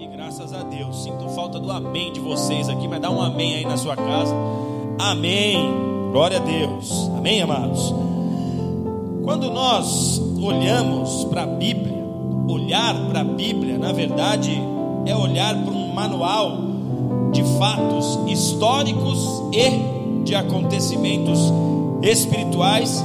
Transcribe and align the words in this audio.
E 0.00 0.06
graças 0.06 0.54
a 0.54 0.62
Deus, 0.62 1.02
sinto 1.02 1.28
falta 1.34 1.60
do 1.60 1.70
amém 1.70 2.10
de 2.10 2.20
vocês 2.20 2.70
aqui, 2.70 2.88
mas 2.88 3.02
dá 3.02 3.10
um 3.10 3.20
amém 3.20 3.56
aí 3.56 3.64
na 3.66 3.76
sua 3.76 3.94
casa. 3.94 4.34
Amém. 4.98 5.74
Glória 6.10 6.38
a 6.38 6.40
Deus. 6.40 7.10
Amém, 7.18 7.42
amados. 7.42 7.94
Quando 9.22 9.50
nós 9.50 10.18
olhamos 10.42 11.24
para 11.24 11.42
a 11.42 11.46
Bíblia, 11.46 12.02
olhar 12.48 12.94
para 13.10 13.20
a 13.20 13.24
Bíblia, 13.24 13.76
na 13.76 13.92
verdade, 13.92 14.58
é 15.04 15.14
olhar 15.14 15.54
para 15.54 15.74
um 15.74 15.92
manual 15.92 16.56
de 17.30 17.44
fatos 17.58 18.20
históricos 18.26 19.42
e 19.52 20.24
de 20.24 20.34
acontecimentos 20.34 21.52
espirituais 22.00 23.04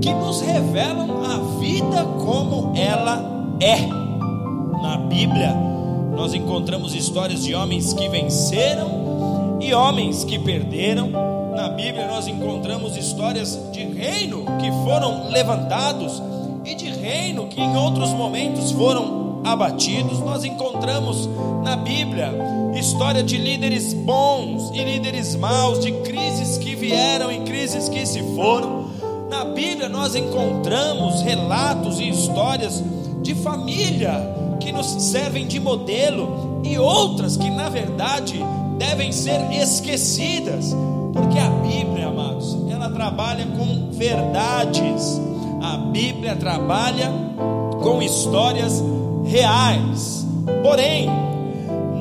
que 0.00 0.14
nos 0.14 0.40
revelam 0.42 1.24
a 1.24 1.58
vida 1.58 2.04
como 2.24 2.72
ela 2.76 3.56
é. 3.58 3.80
Na 4.80 4.96
Bíblia, 4.96 5.69
nós 6.20 6.34
encontramos 6.34 6.94
histórias 6.94 7.42
de 7.42 7.54
homens 7.54 7.94
que 7.94 8.06
venceram 8.06 9.58
e 9.58 9.72
homens 9.72 10.22
que 10.22 10.38
perderam. 10.38 11.08
Na 11.56 11.70
Bíblia, 11.70 12.08
nós 12.08 12.28
encontramos 12.28 12.94
histórias 12.94 13.58
de 13.72 13.84
reino 13.84 14.44
que 14.60 14.70
foram 14.84 15.30
levantados 15.30 16.22
e 16.62 16.74
de 16.74 16.90
reino 16.90 17.46
que 17.46 17.58
em 17.58 17.74
outros 17.74 18.10
momentos 18.10 18.70
foram 18.72 19.40
abatidos. 19.44 20.18
Nós 20.18 20.44
encontramos 20.44 21.26
na 21.64 21.76
Bíblia 21.76 22.34
história 22.74 23.22
de 23.22 23.38
líderes 23.38 23.94
bons 23.94 24.70
e 24.74 24.84
líderes 24.84 25.34
maus, 25.36 25.80
de 25.80 25.90
crises 26.02 26.58
que 26.58 26.74
vieram 26.74 27.32
e 27.32 27.40
crises 27.44 27.88
que 27.88 28.04
se 28.04 28.22
foram. 28.34 28.90
Na 29.30 29.46
Bíblia 29.46 29.88
nós 29.88 30.14
encontramos 30.14 31.22
relatos 31.22 31.98
e 31.98 32.10
histórias 32.10 32.84
de 33.22 33.34
família 33.34 34.29
que 34.70 34.76
nos 34.76 34.86
servem 34.86 35.48
de 35.48 35.58
modelo 35.58 36.60
e 36.62 36.78
outras 36.78 37.36
que 37.36 37.50
na 37.50 37.68
verdade 37.68 38.40
devem 38.78 39.10
ser 39.10 39.40
esquecidas, 39.50 40.76
porque 41.12 41.40
a 41.40 41.50
Bíblia, 41.50 42.06
amados, 42.06 42.56
ela 42.70 42.88
trabalha 42.88 43.44
com 43.46 43.90
verdades. 43.90 45.20
A 45.60 45.76
Bíblia 45.76 46.36
trabalha 46.36 47.10
com 47.82 48.00
histórias 48.00 48.80
reais. 49.24 50.24
Porém, 50.62 51.10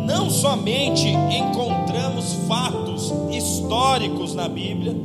não 0.06 0.30
somente 0.30 1.08
encontramos 1.08 2.36
fatos 2.48 3.12
históricos 3.32 4.36
na 4.36 4.48
Bíblia, 4.48 4.96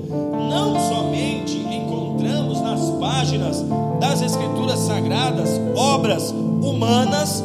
não 0.50 0.78
somente 0.90 1.56
encontramos 1.56 2.60
nas 2.60 2.90
páginas 3.00 3.64
das 3.98 4.20
Escrituras 4.20 4.80
Sagradas 4.80 5.48
obras 5.74 6.34
humanas, 6.64 7.44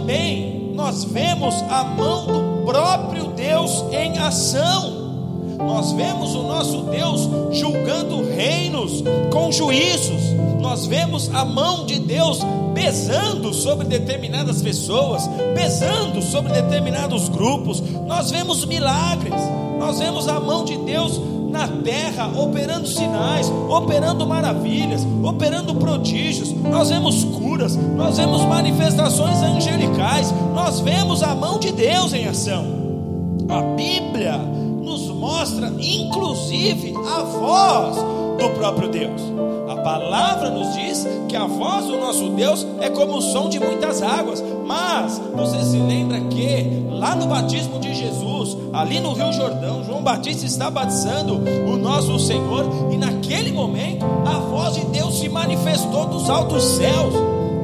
também 0.00 0.72
nós 0.74 1.04
vemos 1.04 1.54
a 1.68 1.84
mão 1.84 2.26
do 2.26 2.64
próprio 2.64 3.26
Deus 3.28 3.84
em 3.92 4.18
ação. 4.18 4.98
Nós 5.58 5.92
vemos 5.92 6.34
o 6.34 6.42
nosso 6.42 6.82
Deus 6.84 7.28
julgando 7.52 8.24
reinos 8.34 9.04
com 9.30 9.52
juízos. 9.52 10.22
Nós 10.58 10.86
vemos 10.86 11.30
a 11.34 11.44
mão 11.44 11.84
de 11.84 11.98
Deus 11.98 12.40
pesando 12.74 13.52
sobre 13.52 13.86
determinadas 13.86 14.62
pessoas, 14.62 15.28
pesando 15.54 16.22
sobre 16.22 16.52
determinados 16.52 17.28
grupos. 17.28 17.82
Nós 18.06 18.30
vemos 18.30 18.64
milagres. 18.64 19.42
Nós 19.78 19.98
vemos 19.98 20.28
a 20.28 20.40
mão 20.40 20.64
de 20.64 20.78
Deus 20.78 21.20
na 21.50 21.66
terra, 21.68 22.28
operando 22.28 22.86
sinais, 22.86 23.50
operando 23.68 24.26
maravilhas, 24.26 25.06
operando 25.22 25.74
prodígios. 25.74 26.52
Nós 26.52 26.88
vemos 26.90 27.24
curas, 27.24 27.76
nós 27.76 28.16
vemos 28.16 28.44
manifestações 28.44 29.42
angelicais, 29.42 30.32
nós 30.54 30.80
vemos 30.80 31.22
a 31.22 31.34
mão 31.34 31.58
de 31.58 31.72
Deus 31.72 32.12
em 32.12 32.26
ação. 32.26 32.64
A 33.48 33.62
Bíblia 33.74 34.38
nos 34.38 35.08
mostra, 35.08 35.72
inclusive, 35.80 36.94
a 36.96 37.22
voz 37.22 38.19
do 38.40 38.50
próprio 38.50 38.88
Deus. 38.88 39.20
A 39.68 39.76
palavra 39.76 40.50
nos 40.50 40.74
diz 40.74 41.06
que 41.28 41.36
a 41.36 41.46
voz 41.46 41.86
do 41.86 41.98
nosso 41.98 42.30
Deus 42.30 42.66
é 42.80 42.88
como 42.88 43.18
o 43.18 43.22
som 43.22 43.48
de 43.48 43.60
muitas 43.60 44.02
águas. 44.02 44.42
Mas 44.66 45.20
você 45.34 45.62
se 45.62 45.76
lembra 45.76 46.20
que 46.22 46.86
lá 46.90 47.14
no 47.14 47.26
batismo 47.26 47.78
de 47.78 47.94
Jesus, 47.94 48.56
ali 48.72 48.98
no 48.98 49.12
Rio 49.12 49.32
Jordão, 49.32 49.84
João 49.84 50.02
Batista 50.02 50.46
está 50.46 50.70
batizando 50.70 51.34
o 51.36 51.76
nosso 51.76 52.18
Senhor 52.18 52.64
e 52.90 52.96
naquele 52.96 53.52
momento 53.52 54.04
a 54.26 54.38
voz 54.38 54.74
de 54.74 54.86
Deus 54.86 55.18
se 55.18 55.28
manifestou 55.28 56.06
dos 56.06 56.28
altos 56.28 56.62
céus. 56.62 57.14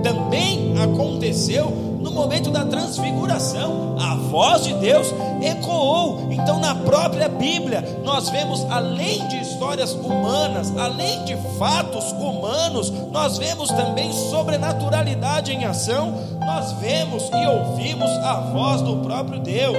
Também 0.03 0.75
aconteceu 0.79 1.73
no 2.07 2.13
momento 2.13 2.53
da 2.53 2.65
transfiguração, 2.65 3.97
a 3.99 4.15
voz 4.15 4.63
de 4.63 4.73
Deus 4.75 5.13
ecoou. 5.43 6.29
Então, 6.31 6.61
na 6.61 6.73
própria 6.73 7.29
Bíblia, 7.29 8.01
nós 8.05 8.31
vemos, 8.31 8.65
além 8.71 9.27
de 9.27 9.41
histórias 9.41 9.93
humanas, 9.93 10.73
além 10.79 11.25
de 11.25 11.37
fatos 11.59 12.13
humanos, 12.13 12.93
nós 13.11 13.39
vemos 13.39 13.71
também 13.71 14.13
sobrenaturalidade 14.13 15.51
em 15.51 15.65
ação, 15.65 16.15
nós 16.39 16.71
vemos 16.75 17.25
e 17.25 17.47
ouvimos 17.49 18.11
a 18.25 18.35
voz 18.53 18.83
do 18.83 18.99
próprio 18.99 19.41
Deus. 19.41 19.77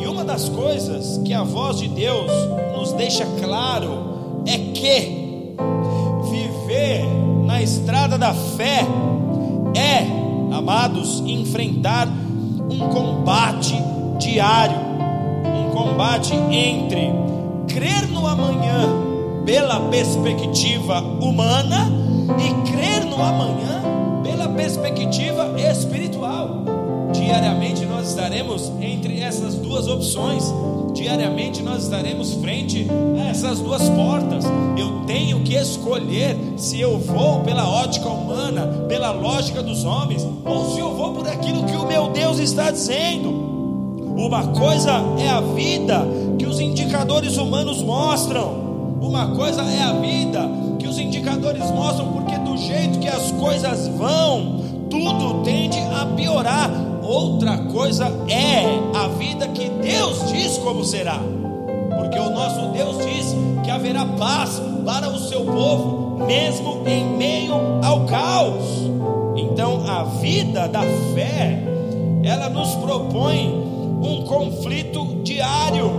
E 0.00 0.06
uma 0.06 0.24
das 0.24 0.48
coisas 0.48 1.18
que 1.24 1.34
a 1.34 1.42
voz 1.42 1.78
de 1.78 1.88
Deus 1.88 2.30
nos 2.76 2.92
deixa 2.92 3.26
claro 3.42 4.44
é 4.46 4.56
que 4.72 5.56
viver 6.30 7.04
na 7.44 7.60
estrada 7.60 8.16
da 8.16 8.32
fé 8.32 8.86
é 9.74 10.19
amados, 10.70 11.20
enfrentar 11.26 12.06
um 12.70 12.78
combate 12.90 13.74
diário, 14.20 14.76
um 15.44 15.70
combate 15.70 16.32
entre 16.32 17.10
crer 17.66 18.06
no 18.06 18.24
amanhã 18.24 18.88
pela 19.44 19.80
perspectiva 19.90 21.00
humana 21.20 21.90
e 22.38 22.70
crer 22.70 23.04
no 23.04 23.20
amanhã 23.20 23.82
pela 24.22 24.48
perspectiva 24.50 25.60
espiritual. 25.60 26.62
Diariamente 27.12 27.84
nós 27.84 28.10
estaremos 28.10 28.70
entre 28.80 29.18
essas 29.18 29.56
duas 29.56 29.88
opções. 29.88 30.44
Diariamente 30.92 31.62
nós 31.62 31.84
estaremos 31.84 32.34
frente 32.34 32.86
a 33.20 33.28
essas 33.28 33.60
duas 33.60 33.88
portas. 33.88 34.44
Eu 34.76 35.04
tenho 35.06 35.40
que 35.40 35.54
escolher 35.54 36.36
se 36.56 36.80
eu 36.80 36.98
vou 36.98 37.40
pela 37.40 37.68
ótica 37.68 38.08
humana, 38.08 38.66
pela 38.88 39.10
lógica 39.10 39.62
dos 39.62 39.84
homens, 39.84 40.26
ou 40.44 40.70
se 40.74 40.80
eu 40.80 40.94
vou 40.94 41.14
por 41.14 41.28
aquilo 41.28 41.64
que 41.64 41.76
o 41.76 41.86
meu 41.86 42.10
Deus 42.10 42.38
está 42.38 42.70
dizendo. 42.70 43.28
Uma 44.16 44.48
coisa 44.48 44.92
é 45.18 45.28
a 45.28 45.40
vida 45.40 46.06
que 46.38 46.46
os 46.46 46.60
indicadores 46.60 47.36
humanos 47.36 47.82
mostram. 47.82 48.70
Uma 49.00 49.28
coisa 49.28 49.62
é 49.62 49.82
a 49.82 49.92
vida 49.94 50.48
que 50.78 50.86
os 50.86 50.98
indicadores 50.98 51.70
mostram, 51.70 52.12
porque 52.12 52.36
do 52.38 52.56
jeito 52.56 52.98
que 52.98 53.08
as 53.08 53.30
coisas 53.32 53.88
vão, 53.88 54.60
tudo 54.90 55.42
tende 55.42 55.78
a 55.78 56.04
piorar. 56.14 56.89
Outra 57.10 57.58
coisa 57.58 58.06
é 58.28 58.96
a 58.96 59.08
vida 59.08 59.48
que 59.48 59.68
Deus 59.68 60.30
diz 60.30 60.56
como 60.58 60.84
será. 60.84 61.18
Porque 61.98 62.16
o 62.16 62.30
nosso 62.30 62.68
Deus 62.68 62.98
diz 63.04 63.34
que 63.64 63.70
haverá 63.70 64.04
paz 64.04 64.62
para 64.86 65.08
o 65.08 65.18
seu 65.18 65.44
povo, 65.44 66.24
mesmo 66.24 66.86
em 66.86 67.04
meio 67.16 67.54
ao 67.82 68.06
caos. 68.06 68.62
Então, 69.34 69.82
a 69.88 70.04
vida 70.04 70.68
da 70.68 70.82
fé, 71.12 71.60
ela 72.22 72.48
nos 72.48 72.76
propõe 72.76 73.60
um 74.00 74.22
conflito 74.22 75.04
diário. 75.24 75.90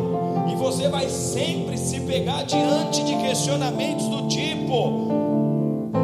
E 0.50 0.56
você 0.56 0.88
vai 0.88 1.10
sempre 1.10 1.78
se 1.78 2.00
pegar 2.00 2.44
diante 2.44 3.04
de 3.04 3.18
questionamentos 3.18 4.08
do 4.08 4.30
tipo: 4.30 5.10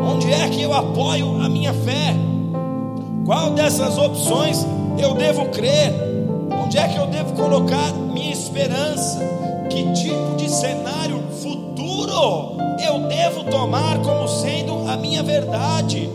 onde 0.06 0.34
é 0.34 0.50
que 0.50 0.64
eu 0.64 0.74
apoio 0.74 1.42
a 1.42 1.48
minha 1.48 1.74
fé? 1.74 2.14
Qual 3.26 3.52
dessas 3.52 3.98
opções 3.98 4.66
eu 5.02 5.14
devo 5.14 5.46
crer? 5.48 5.94
Onde 6.64 6.78
é 6.78 6.88
que 6.88 6.98
eu 6.98 7.08
devo 7.08 7.34
colocar 7.34 7.94
minha 7.94 8.32
esperança? 8.32 9.20
Que 9.70 9.84
tipo 9.94 10.36
de 10.38 10.50
cenário 10.50 11.22
futuro 11.42 12.58
eu 12.84 13.00
devo 13.08 13.44
tomar 13.46 14.00
como 14.00 14.28
sendo 14.28 14.90
a 14.90 14.98
minha 14.98 15.24
verdade? 15.24 16.10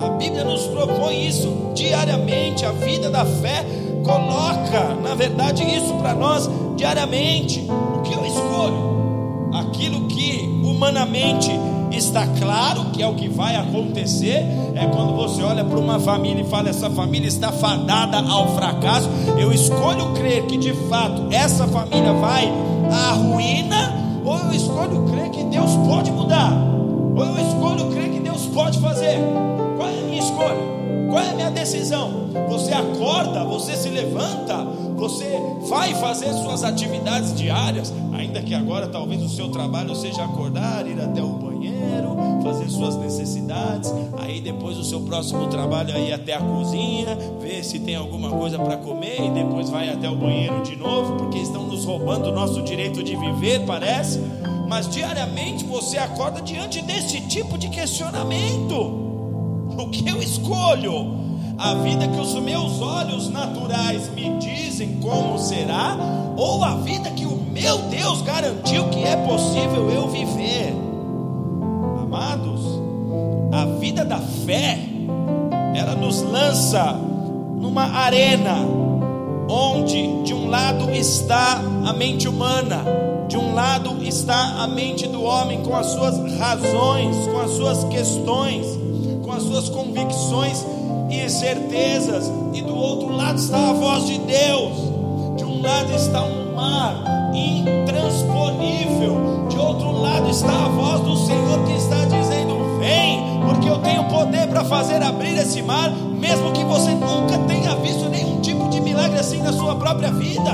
A 0.00 0.08
Bíblia 0.10 0.44
nos 0.44 0.66
propõe 0.66 1.26
isso 1.26 1.72
diariamente. 1.74 2.64
A 2.64 2.72
vida 2.72 3.10
da 3.10 3.24
fé 3.24 3.64
coloca, 4.04 4.94
na 5.02 5.14
verdade, 5.14 5.62
isso 5.64 5.94
para 5.94 6.14
nós 6.14 6.48
diariamente. 6.76 7.66
O 7.96 8.02
que 8.02 8.14
eu 8.14 8.24
escolho? 8.24 9.50
Aquilo 9.54 10.06
que 10.06 10.60
humanamente 10.62 11.50
está 11.90 12.26
claro 12.26 12.86
que 12.92 13.02
é 13.02 13.06
o 13.06 13.14
que 13.14 13.28
vai 13.28 13.56
acontecer. 13.56 14.44
É 14.74 14.86
quando 14.86 15.14
você 15.14 15.42
olha 15.42 15.64
para 15.64 15.78
uma 15.78 15.98
família 15.98 16.42
e 16.42 16.48
fala: 16.48 16.68
essa 16.68 16.90
família 16.90 17.28
está 17.28 17.52
fadada 17.52 18.18
ao 18.18 18.54
fracasso. 18.54 19.08
Eu 19.38 19.52
escolho 19.52 20.12
crer 20.14 20.46
que 20.46 20.56
de 20.56 20.72
fato 20.88 21.28
essa 21.30 21.66
família 21.66 22.12
vai 22.14 22.52
à 22.90 23.12
ruína, 23.12 24.20
ou 24.24 24.38
eu 24.38 24.52
escolho 24.52 25.04
crer 25.10 25.30
que 25.30 25.44
Deus 25.44 25.70
pode 25.86 26.10
mudar, 26.10 26.52
ou 27.14 27.24
eu 27.24 27.38
escolho 27.46 27.90
crer 27.90 28.10
que 28.10 28.20
Deus 28.20 28.46
pode 28.46 28.78
fazer. 28.78 29.18
Qual 29.76 29.88
é 29.88 29.98
a 29.98 30.02
minha 30.02 30.18
escolha? 30.18 30.76
Qual 31.10 31.20
é 31.20 31.30
a 31.30 31.34
minha 31.34 31.50
decisão? 31.50 32.26
Você 32.48 32.72
acorda, 32.72 33.44
você 33.44 33.76
se 33.76 33.88
levanta, 33.88 34.56
você 34.96 35.40
vai 35.68 35.94
fazer 35.94 36.32
suas 36.34 36.64
atividades 36.64 37.34
diárias, 37.34 37.92
ainda 38.12 38.42
que 38.42 38.54
agora 38.54 38.86
talvez 38.88 39.22
o 39.22 39.28
seu 39.28 39.48
trabalho 39.48 39.94
seja 39.94 40.24
acordar, 40.24 40.86
ir 40.86 41.00
até 41.00 41.22
o 41.22 41.35
fazer 42.66 42.70
suas 42.70 42.96
necessidades, 42.96 43.92
aí 44.18 44.40
depois 44.40 44.76
o 44.76 44.84
seu 44.84 45.00
próximo 45.00 45.46
trabalho 45.46 45.94
é 45.94 46.08
ir 46.08 46.12
até 46.12 46.34
a 46.34 46.40
cozinha, 46.40 47.16
ver 47.40 47.64
se 47.64 47.78
tem 47.78 47.94
alguma 47.94 48.30
coisa 48.30 48.58
para 48.58 48.76
comer 48.76 49.20
e 49.20 49.30
depois 49.30 49.70
vai 49.70 49.88
até 49.88 50.08
o 50.08 50.16
banheiro 50.16 50.62
de 50.62 50.76
novo, 50.76 51.16
porque 51.16 51.38
estão 51.38 51.66
nos 51.66 51.84
roubando 51.84 52.28
o 52.28 52.32
nosso 52.32 52.62
direito 52.62 53.02
de 53.02 53.16
viver, 53.16 53.64
parece. 53.64 54.20
Mas 54.68 54.88
diariamente 54.88 55.64
você 55.64 55.96
acorda 55.96 56.40
diante 56.40 56.82
desse 56.82 57.20
tipo 57.22 57.56
de 57.56 57.68
questionamento. 57.68 58.74
O 58.74 59.88
que 59.90 60.08
eu 60.08 60.20
escolho? 60.20 61.24
A 61.58 61.74
vida 61.74 62.06
que 62.06 62.20
os 62.20 62.34
meus 62.34 62.82
olhos 62.82 63.30
naturais 63.30 64.10
me 64.12 64.36
dizem 64.38 64.98
como 65.00 65.38
será, 65.38 65.96
ou 66.36 66.62
a 66.62 66.74
vida 66.76 67.10
que 67.10 67.24
o 67.24 67.36
meu 67.36 67.78
Deus 67.82 68.20
garantiu 68.22 68.88
que 68.90 69.02
é 69.04 69.16
possível 69.16 69.90
eu 69.90 70.08
viver? 70.08 70.85
Amados, 72.16 72.62
a 73.52 73.66
vida 73.78 74.02
da 74.02 74.16
fé, 74.16 74.78
ela 75.74 75.94
nos 75.94 76.22
lança 76.22 76.98
numa 77.60 77.84
arena, 77.84 78.56
onde 79.50 80.22
de 80.22 80.32
um 80.32 80.48
lado 80.48 80.90
está 80.92 81.60
a 81.84 81.92
mente 81.92 82.26
humana, 82.26 82.82
de 83.28 83.36
um 83.36 83.52
lado 83.52 84.02
está 84.02 84.62
a 84.62 84.66
mente 84.66 85.06
do 85.06 85.22
homem 85.22 85.62
com 85.62 85.76
as 85.76 85.88
suas 85.88 86.16
razões, 86.38 87.14
com 87.26 87.38
as 87.38 87.50
suas 87.50 87.84
questões 87.84 88.64
com 89.22 89.32
as 89.32 89.42
suas 89.42 89.68
convicções 89.68 90.64
e 91.10 91.28
certezas, 91.28 92.32
e 92.54 92.62
do 92.62 92.74
outro 92.74 93.10
lado 93.10 93.38
está 93.38 93.70
a 93.70 93.72
voz 93.72 94.06
de 94.06 94.18
Deus. 94.20 94.72
De 95.36 95.44
um 95.44 95.60
lado 95.60 95.92
está 95.92 96.22
um 96.22 96.54
mar 96.54 97.02
intransponível, 97.34 99.35
de 99.56 99.62
outro 99.62 99.90
lado 99.90 100.28
está 100.28 100.52
a 100.52 100.68
voz 100.68 101.00
do 101.00 101.16
Senhor 101.16 101.64
que 101.64 101.72
está 101.72 102.04
dizendo: 102.04 102.78
Vem, 102.78 103.40
porque 103.40 103.66
eu 103.66 103.78
tenho 103.78 104.04
poder 104.04 104.46
para 104.48 104.62
fazer 104.64 105.02
abrir 105.02 105.38
esse 105.38 105.62
mar, 105.62 105.90
mesmo 105.90 106.52
que 106.52 106.62
você 106.62 106.90
nunca 106.90 107.38
tenha 107.48 107.74
visto 107.76 108.06
nenhum 108.10 108.38
tipo 108.42 108.68
de 108.68 108.80
milagre 108.80 109.18
assim 109.18 109.40
na 109.40 109.54
sua 109.54 109.74
própria 109.76 110.12
vida. 110.12 110.50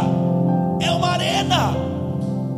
É 0.81 0.91
uma 0.93 1.09
arena. 1.09 1.77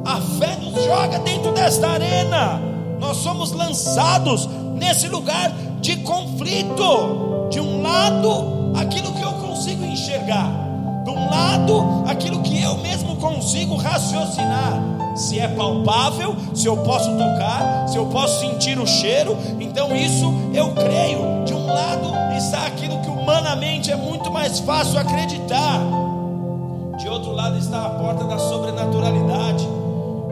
A 0.04 0.20
fé 0.38 0.58
nos 0.60 0.84
joga 0.84 1.18
dentro 1.20 1.50
desta 1.52 1.88
arena. 1.88 2.60
Nós 3.00 3.16
somos 3.16 3.52
lançados 3.52 4.46
nesse 4.74 5.08
lugar 5.08 5.50
de 5.80 5.96
conflito. 5.96 7.48
De 7.50 7.58
um 7.58 7.80
lado, 7.80 8.72
aquilo 8.76 9.12
que 9.12 9.22
eu 9.22 9.32
consigo 9.32 9.84
enxergar, 9.84 10.50
de 11.04 11.10
um 11.10 11.30
lado, 11.30 12.04
aquilo 12.06 12.42
que 12.42 12.60
eu 12.60 12.76
mesmo 12.78 13.16
consigo 13.16 13.76
raciocinar. 13.76 15.03
Se 15.14 15.38
é 15.38 15.48
palpável, 15.48 16.34
se 16.54 16.66
eu 16.66 16.76
posso 16.78 17.10
tocar, 17.12 17.86
se 17.88 17.96
eu 17.96 18.06
posso 18.06 18.40
sentir 18.40 18.78
o 18.78 18.86
cheiro, 18.86 19.36
então 19.60 19.94
isso 19.94 20.32
eu 20.52 20.72
creio. 20.72 21.44
De 21.44 21.54
um 21.54 21.66
lado 21.66 22.12
está 22.36 22.66
aquilo 22.66 23.00
que 23.00 23.08
humanamente 23.08 23.90
é 23.90 23.96
muito 23.96 24.30
mais 24.30 24.58
fácil 24.58 24.98
acreditar. 24.98 25.80
De 26.98 27.08
outro 27.08 27.32
lado 27.32 27.58
está 27.58 27.86
a 27.86 27.90
porta 27.90 28.24
da 28.24 28.38
sobrenaturalidade. 28.38 29.66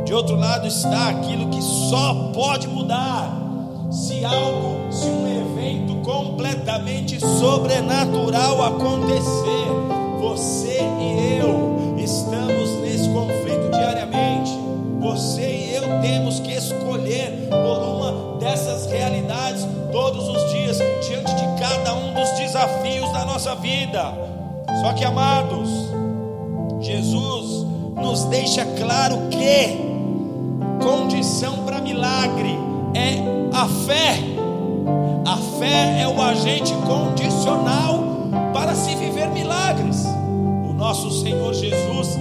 De 0.05 0.13
outro 0.13 0.37
lado 0.37 0.67
está 0.67 1.11
aquilo 1.11 1.49
que 1.49 1.63
só 1.63 2.31
pode 2.33 2.67
mudar 2.67 3.43
se 3.93 4.25
algo, 4.25 4.91
se 4.91 5.07
um 5.07 5.29
evento 5.29 5.97
completamente 5.97 7.21
sobrenatural 7.21 8.65
acontecer, 8.65 9.67
Só 24.83 24.93
que, 24.95 25.05
amados, 25.05 25.71
Jesus 26.81 27.65
nos 27.95 28.25
deixa 28.25 28.65
claro 28.77 29.17
que 29.31 29.79
condição 30.85 31.59
para 31.59 31.81
milagre 31.81 32.59
é 32.93 33.57
a 33.57 33.69
fé. 33.87 34.19
A 35.25 35.37
fé 35.61 36.01
é 36.01 36.09
o 36.09 36.21
agente 36.21 36.75
condicional 36.85 38.03
para 38.53 38.75
se 38.75 38.97
viver 38.97 39.29
milagres. 39.29 40.05
O 40.69 40.73
nosso 40.73 41.13
Senhor 41.13 41.55
Jesus, 41.55 42.19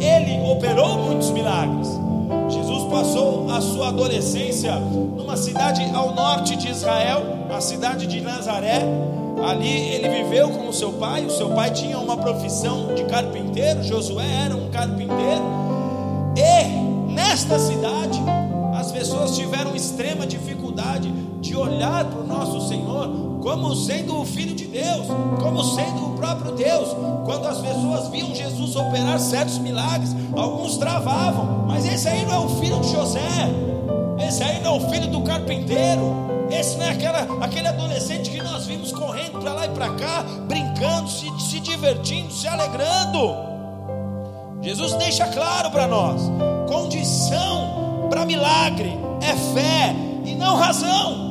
ele 0.00 0.50
operou 0.50 0.96
muitos 0.96 1.30
milagres. 1.30 1.88
Jesus 2.48 2.84
passou 2.90 3.50
a 3.50 3.60
sua 3.60 3.88
adolescência 3.88 4.74
numa 4.76 5.36
cidade 5.36 5.84
ao 5.94 6.14
norte 6.14 6.56
de 6.56 6.70
Israel, 6.70 7.20
a 7.54 7.60
cidade 7.60 8.06
de 8.06 8.22
Nazaré. 8.22 9.07
Ali 9.44 9.68
ele 9.68 10.08
viveu 10.08 10.50
com 10.50 10.68
o 10.68 10.72
seu 10.72 10.92
pai. 10.92 11.24
O 11.24 11.30
seu 11.30 11.50
pai 11.50 11.70
tinha 11.70 11.98
uma 11.98 12.16
profissão 12.16 12.94
de 12.94 13.04
carpinteiro, 13.04 13.82
Josué 13.82 14.44
era 14.44 14.56
um 14.56 14.68
carpinteiro. 14.70 15.42
E 16.36 17.12
nesta 17.12 17.58
cidade, 17.58 18.20
as 18.74 18.92
pessoas 18.92 19.36
tiveram 19.36 19.74
extrema 19.74 20.26
dificuldade 20.26 21.10
de 21.40 21.56
olhar 21.56 22.04
para 22.04 22.20
o 22.20 22.26
nosso 22.26 22.68
Senhor 22.68 23.28
como 23.40 23.74
sendo 23.74 24.20
o 24.20 24.24
Filho 24.24 24.54
de 24.54 24.66
Deus, 24.66 25.06
como 25.40 25.62
sendo 25.62 26.06
o 26.06 26.16
próprio 26.16 26.52
Deus. 26.52 26.88
Quando 27.24 27.46
as 27.46 27.58
pessoas 27.58 28.08
viam 28.08 28.34
Jesus 28.34 28.76
operar 28.76 29.18
certos 29.18 29.58
milagres, 29.58 30.14
alguns 30.36 30.76
travavam, 30.76 31.64
mas 31.66 31.84
esse 31.84 32.08
aí 32.08 32.24
não 32.24 32.34
é 32.34 32.38
o 32.38 32.48
filho 32.60 32.80
de 32.80 32.90
José, 32.90 33.20
esse 34.26 34.42
aí 34.42 34.60
não 34.62 34.74
é 34.74 34.76
o 34.76 34.90
filho 34.90 35.08
do 35.08 35.20
carpinteiro, 35.22 36.14
esse 36.50 36.76
não 36.76 36.86
é 36.86 36.90
aquela, 36.90 37.20
aquele 37.44 37.68
adolescente 37.68 38.27
correndo 38.92 39.40
para 39.40 39.52
lá 39.52 39.66
e 39.66 39.70
para 39.70 39.90
cá, 39.90 40.24
brincando, 40.46 41.08
se, 41.08 41.28
se 41.40 41.60
divertindo, 41.60 42.32
se 42.32 42.46
alegrando. 42.48 43.48
Jesus 44.60 44.94
deixa 44.94 45.26
claro 45.28 45.70
para 45.70 45.86
nós: 45.86 46.22
condição 46.68 48.08
para 48.10 48.24
milagre 48.24 48.98
é 49.20 49.34
fé 49.54 49.94
e 50.24 50.34
não 50.34 50.56
razão. 50.56 51.28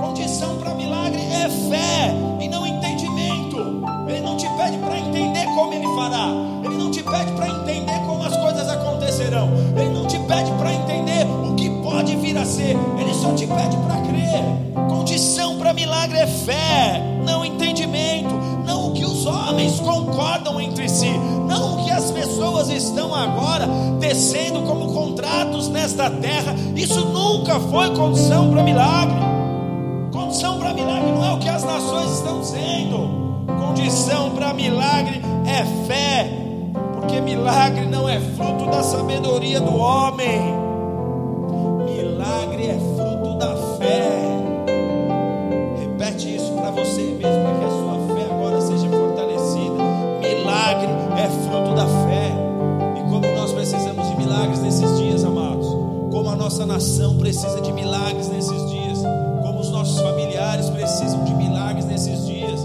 Condição 0.00 0.58
para 0.58 0.74
milagre 0.74 1.20
é 1.20 1.48
fé 1.48 2.14
e 2.40 2.48
não 2.48 2.66
entendimento. 2.66 3.82
Ele 4.08 4.20
não 4.20 4.36
te 4.36 4.48
pede 4.50 4.76
para 4.78 4.98
entender 4.98 5.44
como 5.54 5.72
ele 5.72 5.86
fará. 5.96 6.28
Ele 6.64 6.76
não 6.76 6.90
te 6.90 7.02
pede 7.02 7.32
para 7.32 7.48
entender 7.48 7.98
como 8.06 8.22
as 8.22 8.36
coisas 8.36 8.68
acontecerão. 8.68 9.48
Ele 9.76 9.90
não 9.90 10.06
te 10.06 10.18
pede 10.20 10.50
para 10.52 10.72
entender 10.72 11.26
o 11.26 11.54
que 11.54 11.70
pode 11.82 12.16
vir 12.16 12.36
a 12.36 12.44
ser. 12.44 12.76
Ele 12.98 13.14
só 13.14 13.32
te 13.34 13.46
pede 13.46 13.76
para 13.78 14.00
crer. 14.02 14.67
Condição 15.08 15.56
para 15.56 15.72
milagre 15.72 16.18
é 16.18 16.26
fé, 16.26 17.02
não 17.24 17.42
entendimento, 17.42 18.34
não 18.66 18.88
o 18.88 18.92
que 18.92 19.06
os 19.06 19.24
homens 19.24 19.80
concordam 19.80 20.60
entre 20.60 20.86
si, 20.86 21.10
não 21.48 21.76
o 21.76 21.84
que 21.86 21.90
as 21.90 22.10
pessoas 22.10 22.68
estão 22.68 23.14
agora 23.14 23.66
tecendo 23.98 24.60
como 24.64 24.92
contratos 24.92 25.70
nesta 25.70 26.10
terra. 26.10 26.54
Isso 26.76 27.06
nunca 27.06 27.58
foi 27.58 27.88
condição 27.96 28.50
para 28.50 28.62
milagre. 28.62 29.16
Condição 30.12 30.58
para 30.58 30.74
milagre 30.74 31.10
não 31.10 31.24
é 31.24 31.32
o 31.32 31.38
que 31.38 31.48
as 31.48 31.64
nações 31.64 32.12
estão 32.12 32.44
sendo. 32.44 33.46
Condição 33.66 34.32
para 34.32 34.52
milagre 34.52 35.22
é 35.46 35.86
fé, 35.86 36.30
porque 36.92 37.18
milagre 37.22 37.86
não 37.86 38.06
é 38.06 38.20
fruto 38.20 38.66
da 38.66 38.82
sabedoria 38.82 39.58
do 39.58 39.74
homem. 39.74 40.38
Milagre 41.86 42.66
é 42.66 42.78
fruto 42.94 43.38
da 43.38 43.56
fé. 43.78 44.27
Nação 56.68 57.16
precisa 57.16 57.62
de 57.62 57.72
milagres 57.72 58.28
nesses 58.28 58.70
dias, 58.70 58.98
como 59.42 59.58
os 59.58 59.70
nossos 59.70 59.98
familiares 60.02 60.68
precisam 60.68 61.24
de 61.24 61.32
milagres 61.32 61.86
nesses 61.86 62.26
dias. 62.26 62.60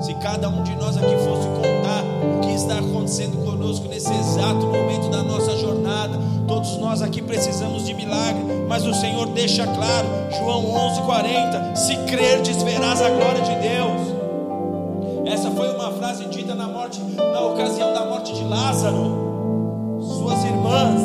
Se 0.00 0.14
cada 0.14 0.48
um 0.48 0.62
de 0.62 0.76
nós 0.76 0.96
aqui 0.96 1.16
fosse 1.24 1.48
contar 1.48 2.04
o 2.22 2.40
que 2.40 2.52
está 2.52 2.78
acontecendo 2.78 3.44
conosco 3.44 3.88
nesse 3.88 4.12
exato 4.12 4.66
momento 4.66 5.10
da 5.10 5.24
nossa 5.24 5.56
jornada, 5.56 6.20
todos 6.46 6.76
nós 6.78 7.02
aqui 7.02 7.20
precisamos 7.20 7.84
de 7.84 7.94
milagre, 7.94 8.44
mas 8.68 8.86
o 8.86 8.94
Senhor 8.94 9.26
deixa 9.26 9.66
claro, 9.66 10.06
João 10.38 10.64
11:40, 10.64 11.74
se 11.74 11.96
crerdes 12.06 12.62
verás 12.62 13.02
a 13.02 13.08
glória 13.08 13.42
de 13.42 13.54
Deus. 13.56 15.32
Essa 15.32 15.50
foi 15.50 15.74
uma 15.74 15.90
frase 15.90 16.26
dita 16.26 16.54
na 16.54 16.68
morte, 16.68 17.00
na 17.00 17.40
ocasião 17.40 17.92
da 17.92 18.04
morte 18.04 18.32
de 18.32 18.44
Lázaro. 18.44 19.98
Suas 20.00 20.44
irmãs 20.44 21.00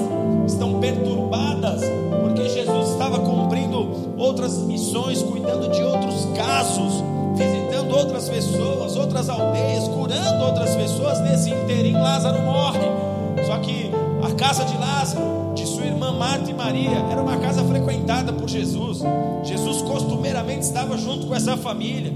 estão 0.46 0.80
perturbadas 0.80 1.41
outras 4.32 4.58
missões, 4.60 5.22
cuidando 5.22 5.70
de 5.70 5.84
outros 5.84 6.26
casos. 6.36 7.04
visitando 7.36 7.96
outras 7.98 8.30
pessoas, 8.30 8.96
outras 8.96 9.30
aldeias, 9.30 9.88
curando 9.88 10.46
outras 10.46 10.76
pessoas. 10.76 11.20
Nesse 11.22 11.50
interim, 11.50 11.94
Lázaro 11.94 12.42
morre. 12.42 12.80
Só 13.46 13.58
que 13.58 13.92
a 14.24 14.32
casa 14.36 14.64
de 14.64 14.78
Lázaro, 14.78 15.54
de 15.56 15.66
sua 15.66 15.86
irmã 15.86 16.12
Marta 16.14 16.50
e 16.50 16.54
Maria, 16.54 17.06
era 17.12 17.22
uma 17.22 17.38
casa 17.38 17.64
frequentada 17.64 18.32
por 18.32 18.48
Jesus. 18.48 19.02
Jesus 19.44 19.82
costumeiramente 19.82 20.62
estava 20.62 20.98
junto 20.98 21.28
com 21.28 21.36
essa 21.36 21.58
família. 21.58 22.14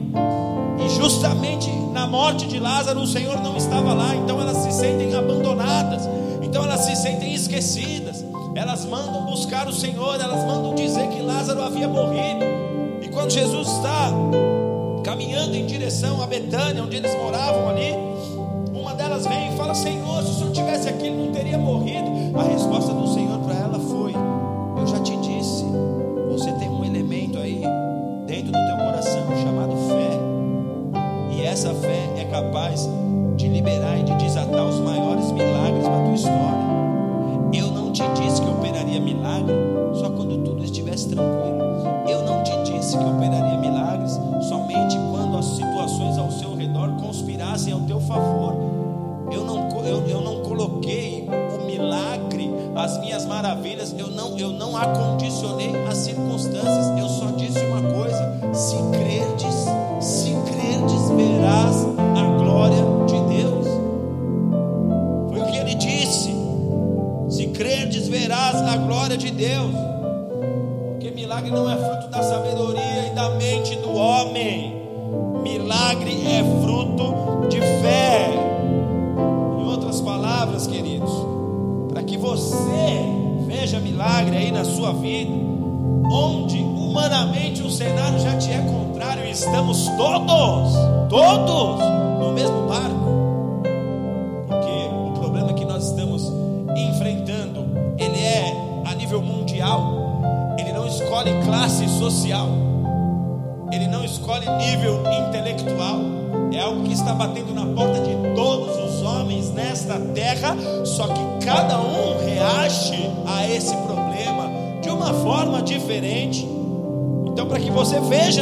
E 0.80 0.90
justamente 0.90 1.70
na 1.92 2.06
morte 2.08 2.48
de 2.48 2.60
Lázaro, 2.60 3.02
o 3.02 3.08
Senhor 3.08 3.42
não 3.42 3.58
estava 3.58 3.94
lá, 3.94 4.16
então 4.16 4.40
elas 4.40 4.58
se 4.58 4.72
sentem 4.72 5.16
abandonadas, 5.16 6.08
então 6.42 6.64
elas 6.64 6.82
se 6.82 6.96
sentem 6.96 7.34
esquecidas. 7.34 8.24
Elas 8.56 8.86
mandam 8.86 9.26
buscar 9.26 9.68
o 9.68 9.74
Senhor, 9.74 10.16
elas 10.16 10.46
mandam 10.46 10.74
dizer 10.74 11.10
que 11.10 11.22
Lázaro 11.22 11.62
havia 11.62 11.90
morrido. 11.90 12.46
E 13.02 13.10
quando 13.10 13.30
Jesus 13.30 13.68
está 13.68 14.14
caminhando 15.04 15.56
em 15.56 15.66
direção 15.66 16.24
a 16.24 16.26
Betânia, 16.26 16.82
onde 16.82 16.96
eles 16.96 17.14
moravam 17.16 17.68
ali, 17.68 17.94
uma 18.74 18.94
delas 18.96 19.28
vem 19.28 19.54
e 19.54 19.58
fala: 19.58 19.76
Senhor, 19.76 20.24
se 20.24 20.30
o 20.30 20.34
Senhor 20.36 20.52
tivesse 20.54 20.88
aqui, 20.88 21.08
ele 21.08 21.26
não 21.26 21.34
teria 21.34 21.58
morrido. 21.58 22.10
A 22.40 22.44
resposta 22.44 22.94
do 22.94 23.14
Senhor 23.14 23.38
para 23.40 23.56
ela 23.56 23.78
foi: 23.78 24.14
Eu 24.14 24.88
já 24.88 25.02
te 25.02 25.18
disse, 25.18 25.66
você 26.30 26.54
tem 26.54 26.70
um 26.70 26.86
elemento 26.86 27.38
aí 27.38 27.62
dentro 28.26 28.54
do 28.54 28.66
teu 28.68 28.78
coração 28.78 29.22
chamado 29.44 29.76
fé. 29.90 31.36
E 31.36 31.46
essa 31.46 31.74
fé 31.74 32.10
é 32.18 32.24
capaz 32.24 32.88
maravilhas, 53.46 53.94
eu 53.96 54.08
não, 54.08 54.36
eu 54.40 54.50
não 54.50 54.76
acondicionei 54.76 55.76
as 55.86 56.00
circunstâncias. 56.00 56.88
Eu 56.98 57.08
só 57.08 57.28
disse 57.38 57.60
uma 57.66 57.80
coisa: 57.80 57.95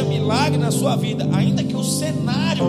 milagre 0.04 0.58
na 0.58 0.70
sua 0.70 0.96
vida, 0.96 1.28
ainda 1.32 1.62
que 1.62 1.76
o 1.76 1.82
cenário, 1.82 2.64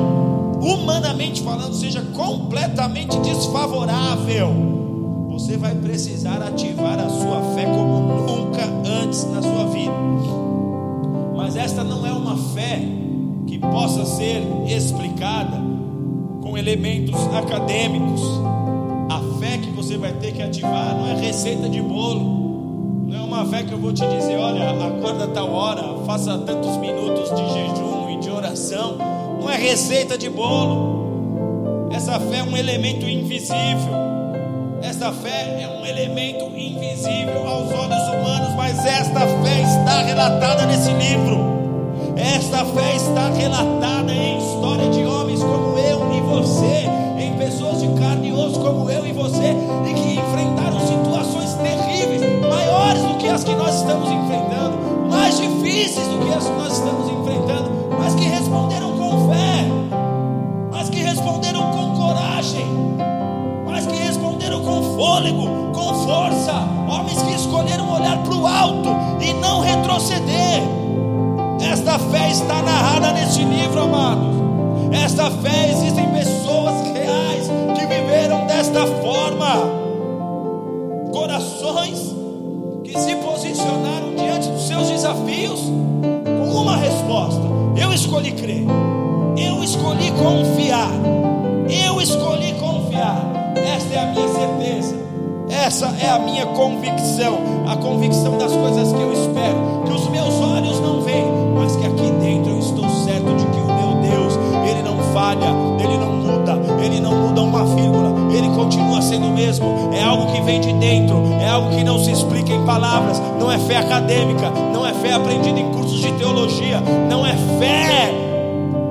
humanamente 0.62 1.42
falando, 1.42 1.74
seja 1.74 2.02
completamente 2.14 3.18
desfavorável, 3.20 5.28
você 5.30 5.58
vai 5.58 5.76
precisar 5.76 6.42
ativar 6.42 7.00
a 7.00 7.10
sua 7.10 7.42
fé 7.54 7.66
como 7.66 8.24
nunca 8.24 8.64
antes 9.04 9.26
na 9.30 9.42
sua 9.42 9.66
vida. 9.68 9.94
Mas 11.36 11.56
esta 11.56 11.84
não 11.84 12.06
é 12.06 12.12
uma 12.12 12.38
fé 12.54 12.82
que 13.46 13.60
possa 13.60 14.06
ser 14.06 14.42
explicada 14.68 15.62
com 16.42 16.58
elementos 16.58 17.16
acadêmicos. 17.34 18.22
A 19.10 19.40
fé 19.40 19.58
que 19.58 19.70
você 19.72 19.98
vai 19.98 20.14
ter 20.14 20.32
que 20.32 20.42
ativar 20.42 20.96
não 20.96 21.08
é 21.08 21.16
receita 21.16 21.68
de 21.68 21.82
bolo. 21.82 22.45
Não 23.16 23.22
é 23.22 23.24
uma 23.24 23.46
fé 23.46 23.64
que 23.64 23.72
eu 23.72 23.78
vou 23.78 23.94
te 23.94 24.06
dizer, 24.06 24.36
olha, 24.36 24.72
acorda 24.72 25.26
tal 25.28 25.50
hora, 25.50 25.82
faça 26.06 26.38
tantos 26.40 26.76
minutos 26.76 27.30
de 27.30 27.54
jejum 27.54 28.10
e 28.10 28.18
de 28.20 28.30
oração. 28.30 28.98
Não 29.40 29.50
é 29.50 29.56
receita 29.56 30.18
de 30.18 30.30
bolo. 30.30 31.88
Essa 31.94 32.20
fé 32.20 32.40
é 32.40 32.44
um 32.44 32.58
elemento 32.58 33.06
invisível. 33.06 33.94
Esta 34.82 35.14
fé 35.14 35.62
é 35.62 35.68
um 35.68 35.86
elemento 35.86 36.44
invisível 36.58 37.48
aos 37.48 37.72
olhos 37.72 38.04
humanos, 38.10 38.54
mas 38.58 38.86
esta 38.86 39.22
fé 39.22 39.62
está 39.62 40.02
relatada 40.02 40.66
nesse 40.66 40.92
livro. 40.92 41.40
Esta 42.18 42.66
fé 42.66 42.98
está 42.98 43.30
relatada 43.30 44.12
em 44.12 44.38
história 44.40 44.90
de 44.90 45.06
homens 45.06 45.42
como 45.42 45.78
eu 45.78 46.14
e 46.14 46.20
você, 46.20 46.90
em 47.18 47.38
pessoas 47.38 47.82
de 47.82 47.88
carne 47.98 48.28
e 48.28 48.34
osso 48.34 48.60
como 48.60 48.90
eu 48.90 49.06
e 49.06 49.14
você, 49.14 49.56
e 49.90 49.94
que 49.94 50.15
as 53.36 53.44
que 53.44 53.54
nós 53.54 53.76
estamos 53.76 54.10
enfrentando, 54.10 54.78
mais 55.10 55.38
difíceis 55.38 56.08
do 56.08 56.26
que 56.26 56.34
as 56.34 56.46
que 56.46 56.54
nós 56.54 56.72
estamos 56.72 57.10
enfrentando, 57.10 57.70
mas 58.00 58.16
que 58.16 58.24
responderam 58.24 58.98
com 58.98 59.30
fé, 59.30 59.66
mas 60.72 60.90
que 60.90 61.04
responderam 61.04 61.70
com 61.72 61.96
coragem, 61.98 62.66
mas 63.66 63.86
que 63.86 63.98
responderam 63.98 64.62
com 64.62 64.82
fôlego, 64.96 65.48
com 65.74 65.94
força, 66.06 66.54
homens 66.88 67.22
que 67.22 67.34
escolheram 67.34 67.94
olhar 67.94 68.18
para 68.20 68.36
o 68.36 68.48
alto 68.48 68.90
e 69.20 69.34
não 69.34 69.60
retroceder. 69.60 70.64
Esta 71.60 72.00
fé 72.00 72.32
está 72.32 72.62
narrada 72.62 73.12
neste 73.12 73.44
livro, 73.44 73.82
amados. 73.82 74.34
Esta 74.94 75.30
fé 75.30 75.72
existem 75.72 76.08
pessoas 76.12 76.74
reais 76.94 77.50
que 77.78 77.86
viveram 77.86 78.48
desta 78.48 78.88
forma. 78.88 79.84
Corações 81.12 82.15
desafios 85.06 85.62
com 85.62 86.62
uma 86.62 86.78
resposta: 86.78 87.42
Eu 87.78 87.94
escolhi 87.94 88.32
crer. 88.32 88.66
Eu 89.38 89.64
escolhi 89.64 90.12
confiar. 90.12 90.90
Eu 91.70 92.02
escolhi 92.02 92.54
confiar. 92.54 93.54
Esta 93.56 93.94
é 93.94 94.00
a 94.00 94.06
minha 94.08 94.28
certeza. 94.28 94.96
Essa 95.48 95.94
é 96.02 96.10
a 96.10 96.20
minha 96.20 96.46
convicção, 96.48 97.38
a 97.68 97.78
convicção 97.78 98.38
das 98.38 98.52
coisas 98.52 98.92
que 98.92 99.00
eu 99.00 99.14
espero, 99.14 99.84
que 99.86 99.94
os 99.94 100.10
meus 100.10 100.34
olhos 100.42 100.80
não 100.80 101.02
veem, 101.02 101.26
mas 101.54 101.76
que 101.76 101.86
aqui 101.86 102.12
dentro 102.20 102.52
eu 102.52 102.60
estou 102.60 102.90
certo 102.90 103.36
de 103.36 103.46
que 103.46 103.60
o 103.60 103.68
meu 103.68 104.02
Deus, 104.02 104.34
ele 104.68 104.82
não 104.82 104.98
falha, 105.14 105.54
ele 105.80 105.98
não 105.98 106.15
ele 106.86 107.00
não 107.00 107.14
muda 107.14 107.42
uma 107.42 107.66
vírgula, 107.66 108.32
ele 108.32 108.50
continua 108.50 109.02
sendo 109.02 109.28
o 109.28 109.34
mesmo. 109.34 109.92
É 109.94 110.04
algo 110.04 110.32
que 110.32 110.42
vem 110.42 110.62
de 110.62 110.72
dentro, 110.74 111.34
é 111.40 111.50
algo 111.50 111.70
que 111.76 111.84
não 111.84 111.98
se 111.98 112.12
explica 112.12 112.54
em 112.54 112.64
palavras, 112.66 113.22
não 113.40 113.52
é 113.52 113.58
fé 113.58 113.78
acadêmica, 113.78 114.50
não 114.72 114.86
é 114.86 114.94
fé 114.94 115.14
aprendida 115.14 115.60
em 115.60 115.72
cursos 115.72 116.00
de 116.00 116.12
teologia, 116.14 116.80
não 117.10 117.26
é 117.26 117.34
fé 117.60 118.14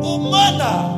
humana, 0.03 0.94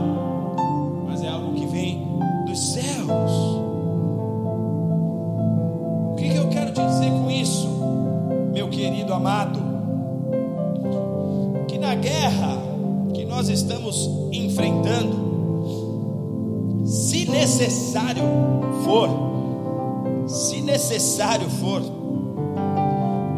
necessário 21.17 21.49
for, 21.49 21.81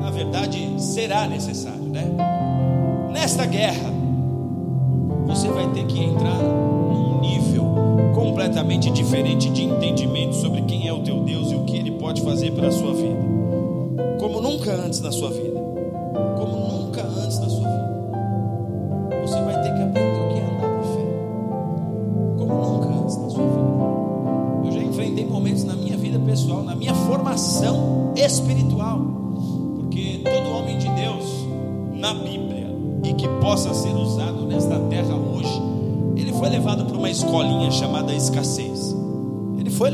na 0.00 0.10
verdade 0.10 0.82
será 0.82 1.28
necessário, 1.28 1.84
né? 1.84 2.06
Nesta 3.12 3.46
guerra, 3.46 3.92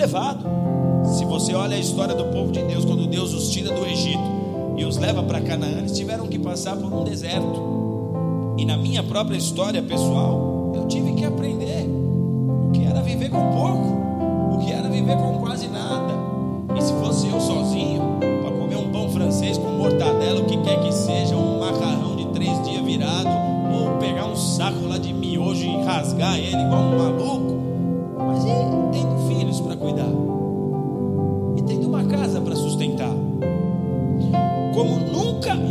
levado. 0.04 0.44
Se 1.16 1.24
você 1.24 1.54
olha 1.54 1.76
a 1.76 1.80
história 1.80 2.14
do 2.14 2.24
povo 2.26 2.52
de 2.52 2.62
Deus, 2.62 2.84
quando 2.84 3.06
Deus 3.06 3.32
os 3.32 3.48
tira 3.48 3.74
do 3.74 3.86
Egito 3.86 4.22
e 4.76 4.84
os 4.84 4.98
leva 4.98 5.22
para 5.22 5.40
Canaã, 5.40 5.78
eles 5.78 5.92
tiveram 5.92 6.26
que 6.26 6.38
passar 6.38 6.76
por 6.76 6.92
um 6.92 7.04
deserto. 7.04 8.54
E 8.58 8.66
na 8.66 8.76
minha 8.76 9.02
própria 9.02 9.36
história 9.36 9.82
pessoal, 9.82 10.72
eu 10.74 10.86
tive 10.86 11.14
que 11.14 11.24
aprender 11.24 11.86
o 11.86 12.70
que 12.72 12.84
era 12.84 13.00
viver 13.00 13.30
com 13.30 13.48
o 13.48 13.52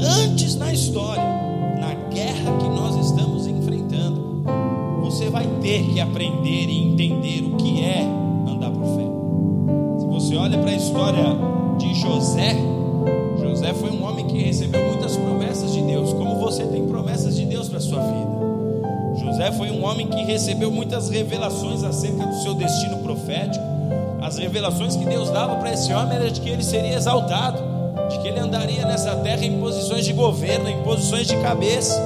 antes 0.03 0.55
na 0.55 0.71
história, 0.71 1.23
na 1.79 1.93
guerra 2.09 2.57
que 2.59 2.69
nós 2.69 2.95
estamos 3.05 3.47
enfrentando, 3.47 4.43
você 5.01 5.29
vai 5.29 5.47
ter 5.61 5.83
que 5.85 5.99
aprender 5.99 6.69
e 6.69 6.83
entender 6.83 7.43
o 7.43 7.55
que 7.55 7.83
é 7.83 8.01
andar 8.01 8.71
por 8.71 8.85
fé. 8.85 9.99
Se 9.99 10.05
você 10.05 10.35
olha 10.35 10.57
para 10.57 10.71
a 10.71 10.75
história 10.75 11.23
de 11.77 11.93
José, 11.95 12.55
José 13.39 13.73
foi 13.73 13.91
um 13.91 14.03
homem 14.03 14.27
que 14.27 14.37
recebeu 14.41 14.85
muitas 14.85 15.15
promessas 15.15 15.71
de 15.73 15.81
Deus, 15.81 16.13
como 16.13 16.35
você 16.39 16.65
tem 16.65 16.85
promessas 16.87 17.35
de 17.35 17.45
Deus 17.45 17.69
para 17.69 17.79
sua 17.79 18.01
vida. 18.01 18.33
José 19.25 19.51
foi 19.51 19.71
um 19.71 19.83
homem 19.85 20.07
que 20.07 20.23
recebeu 20.23 20.71
muitas 20.71 21.09
revelações 21.09 21.83
acerca 21.83 22.25
do 22.25 22.41
seu 22.41 22.53
destino 22.53 22.97
profético. 22.97 23.63
As 24.21 24.37
revelações 24.37 24.95
que 24.95 25.05
Deus 25.05 25.29
dava 25.29 25.55
para 25.57 25.73
esse 25.73 25.93
homem 25.93 26.15
era 26.15 26.31
de 26.31 26.41
que 26.41 26.49
ele 26.49 26.63
seria 26.63 26.95
exaltado 26.95 27.72
de 28.09 28.19
que 28.19 28.27
ele 28.27 28.39
andaria 28.39 28.85
nessa 28.85 29.15
terra 29.17 29.45
em 29.45 29.59
posições 29.59 30.05
de 30.05 30.13
governo, 30.13 30.69
em 30.69 30.81
posições 30.83 31.27
de 31.27 31.35
cabeça. 31.37 32.01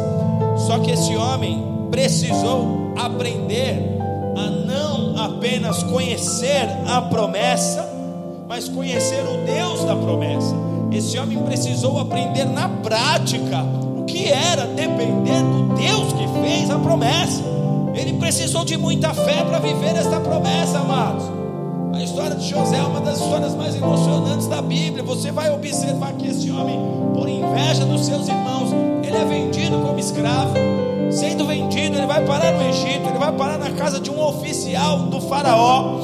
Só 0.58 0.80
que 0.80 0.92
esse 0.92 1.16
homem 1.16 1.63
precisou 1.92 2.94
aprender 2.98 3.98
a 4.36 4.50
não 4.50 5.18
apenas 5.18 5.84
conhecer 5.84 6.68
a 6.88 7.01
promessa, 7.01 7.88
mas 8.48 8.70
conhecer 8.70 9.24
o 9.24 9.46
Deus 9.46 9.84
da 9.84 9.96
promessa. 9.96 10.56
Esse 10.92 11.18
homem 11.20 11.38
precisou 11.39 12.00
aprender 12.00 12.46
na 12.46 12.70
prática 12.70 13.63
o 13.98 14.06
que 14.06 14.27
era 14.27 14.66
depender 14.66 15.42
do 15.42 15.75
Deus 15.75 16.13
que 16.13 16.27
fez 16.42 16.70
a 16.70 16.80
promessa. 16.80 17.44
Ele 17.94 18.13
precisou 18.13 18.63
de 18.63 18.77
muita 18.77 19.13
fé 19.13 19.44
para 19.44 19.60
viver 19.60 19.96
esta 19.96 20.20
promessa, 20.20 20.80
amados. 20.80 21.37
A 21.98 22.04
história 22.04 22.36
de 22.36 22.48
José 22.48 22.77
é 22.77 22.84
uma 22.84 23.01
das 23.01 23.20
histórias 23.20 23.56
mais 23.56 23.75
emocionantes 23.75 24.46
da 24.46 24.62
Bíblia. 24.62 25.01
Você 25.01 25.32
vai 25.32 25.51
observar 25.51 26.13
que 26.13 26.27
esse 26.27 26.51
homem, 26.51 26.80
por 27.12 27.27
inveja 27.27 27.86
dos 27.86 28.06
seus 28.06 28.27
irmãos, 28.27 28.70
ele 29.04 29.18
é 29.18 29.25
vendido 29.25 29.80
como 29.80 29.98
escravo. 29.98 30.54
Sendo 31.10 31.48
vendido, 31.48 31.98
ele 31.98 32.06
vai 32.06 32.24
parar 32.24 32.51
no 32.51 32.62
Egito, 32.70 33.10
ele 33.10 33.18
vai 33.18 33.32
parar 33.32 33.58
na 33.58 33.72
casa 33.72 34.00
de 34.00 34.12
um 34.12 34.24
oficial 34.24 35.00
do 35.08 35.20
Faraó. 35.22 35.98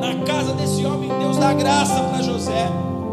Na 0.00 0.24
casa 0.24 0.54
desse 0.54 0.86
homem, 0.86 1.10
Deus 1.18 1.36
dá 1.36 1.52
graça 1.52 2.00
para 2.00 2.22
José. 2.22 2.66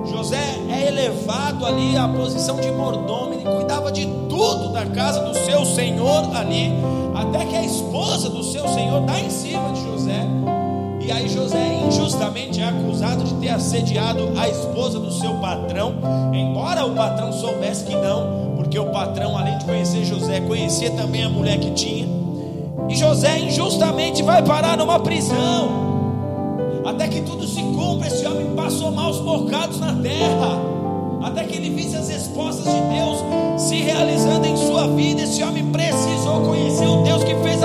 José 0.06 0.60
é 0.70 0.88
elevado 0.88 1.66
ali 1.66 1.98
à 1.98 2.08
posição 2.08 2.56
de 2.56 2.72
mordomo, 2.72 3.34
ele 3.34 3.44
cuidava 3.44 3.92
de 3.92 4.06
tudo 4.30 4.70
da 4.70 4.86
casa 4.86 5.20
do 5.26 5.34
seu 5.34 5.66
senhor 5.66 6.34
ali, 6.38 6.72
até 7.14 7.46
que 7.46 7.56
a 7.56 7.64
esposa 7.66 8.30
do 8.30 8.42
seu 8.44 8.66
senhor 8.70 9.02
dá 9.02 9.20
em 9.20 9.30
cima 9.30 9.74
de 9.74 9.84
José. 9.84 10.61
E 11.06 11.12
aí 11.12 11.28
José 11.28 11.82
injustamente 11.88 12.62
é 12.62 12.66
acusado 12.66 13.24
de 13.24 13.34
ter 13.36 13.50
assediado 13.50 14.32
a 14.38 14.48
esposa 14.48 15.00
do 15.00 15.12
seu 15.12 15.34
patrão, 15.36 15.96
embora 16.34 16.86
o 16.86 16.94
patrão 16.94 17.34
soubesse 17.34 17.84
que 17.84 17.96
não, 17.96 18.54
porque 18.56 18.78
o 18.78 18.86
patrão, 18.92 19.38
além 19.38 19.58
de 19.58 19.66
conhecer 19.66 20.06
José, 20.06 20.40
conhecia 20.42 20.92
também 20.92 21.24
a 21.24 21.30
mulher 21.30 21.60
que 21.60 21.72
tinha. 21.72 22.08
E 22.88 22.96
José 22.96 23.40
injustamente 23.40 24.22
vai 24.22 24.44
parar 24.44 24.78
numa 24.78 25.00
prisão. 25.00 25.82
Até 26.86 27.08
que 27.08 27.22
tudo 27.22 27.48
se 27.48 27.62
cumpra, 27.62 28.08
esse 28.08 28.26
homem 28.26 28.56
passou 28.56 28.92
maus 28.92 29.20
bocados 29.20 29.80
na 29.80 29.94
terra. 29.96 30.60
Até 31.24 31.44
que 31.44 31.56
ele 31.56 31.70
visse 31.70 31.96
as 31.96 32.10
respostas 32.10 32.66
de 32.66 32.82
Deus 32.82 33.20
se 33.62 33.76
realizando 33.76 34.46
em 34.46 34.58
sua 34.58 34.88
vida. 34.88 35.22
Esse 35.22 35.44
homem 35.44 35.66
precisou 35.68 36.42
conhecer 36.42 36.88
o 36.88 37.04
Deus 37.04 37.24
que 37.24 37.36
fez 37.36 37.61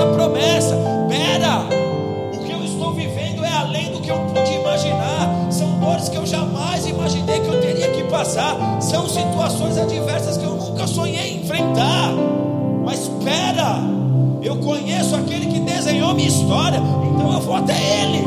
situações 9.57 9.79
adversas 9.79 10.37
que 10.37 10.45
eu 10.45 10.55
nunca 10.55 10.87
sonhei 10.87 11.39
enfrentar. 11.39 12.13
Mas 12.85 13.01
espera, 13.01 13.81
eu 14.43 14.57
conheço 14.57 15.17
aquele 15.17 15.47
que 15.47 15.61
desenhou 15.61 16.15
minha 16.15 16.29
história, 16.29 16.79
então 16.79 17.33
eu 17.33 17.41
vou 17.41 17.57
até 17.57 17.73
ele, 17.73 18.25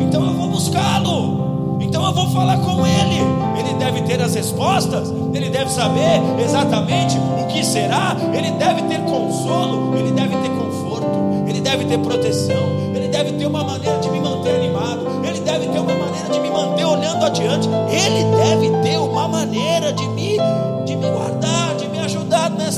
então 0.00 0.26
eu 0.26 0.34
vou 0.34 0.48
buscá-lo, 0.48 1.78
então 1.80 2.04
eu 2.04 2.12
vou 2.12 2.28
falar 2.30 2.58
com 2.58 2.84
ele. 2.84 3.22
Ele 3.58 3.74
deve 3.78 4.02
ter 4.02 4.20
as 4.20 4.34
respostas, 4.34 5.08
ele 5.32 5.48
deve 5.50 5.70
saber 5.70 6.20
exatamente 6.44 7.16
o 7.16 7.46
que 7.46 7.64
será, 7.64 8.16
ele 8.34 8.50
deve 8.52 8.82
ter 8.82 9.00
consolo, 9.02 9.96
ele 9.96 10.10
deve 10.10 10.36
ter 10.36 10.50
conforto, 10.50 11.46
ele 11.46 11.60
deve 11.60 11.84
ter 11.84 11.98
proteção, 11.98 12.64
ele 12.94 13.08
deve 13.08 13.32
ter 13.32 13.46
uma 13.46 13.62
maneira 13.62 13.98
de 14.00 14.10
me 14.10 14.20
manter 14.20 14.56
animado, 14.56 15.06
ele 15.24 15.40
deve 15.40 15.68
ter 15.68 15.78
uma 15.78 15.94
maneira 15.94 16.28
de 16.28 16.40
me 16.40 16.50
manter 16.50 16.84
olhando 16.84 17.24
adiante, 17.24 17.68
Ele 17.90 18.24
deve 18.36 18.82
ter 18.82 18.98
uma 18.98 19.28
maneira 19.28 19.81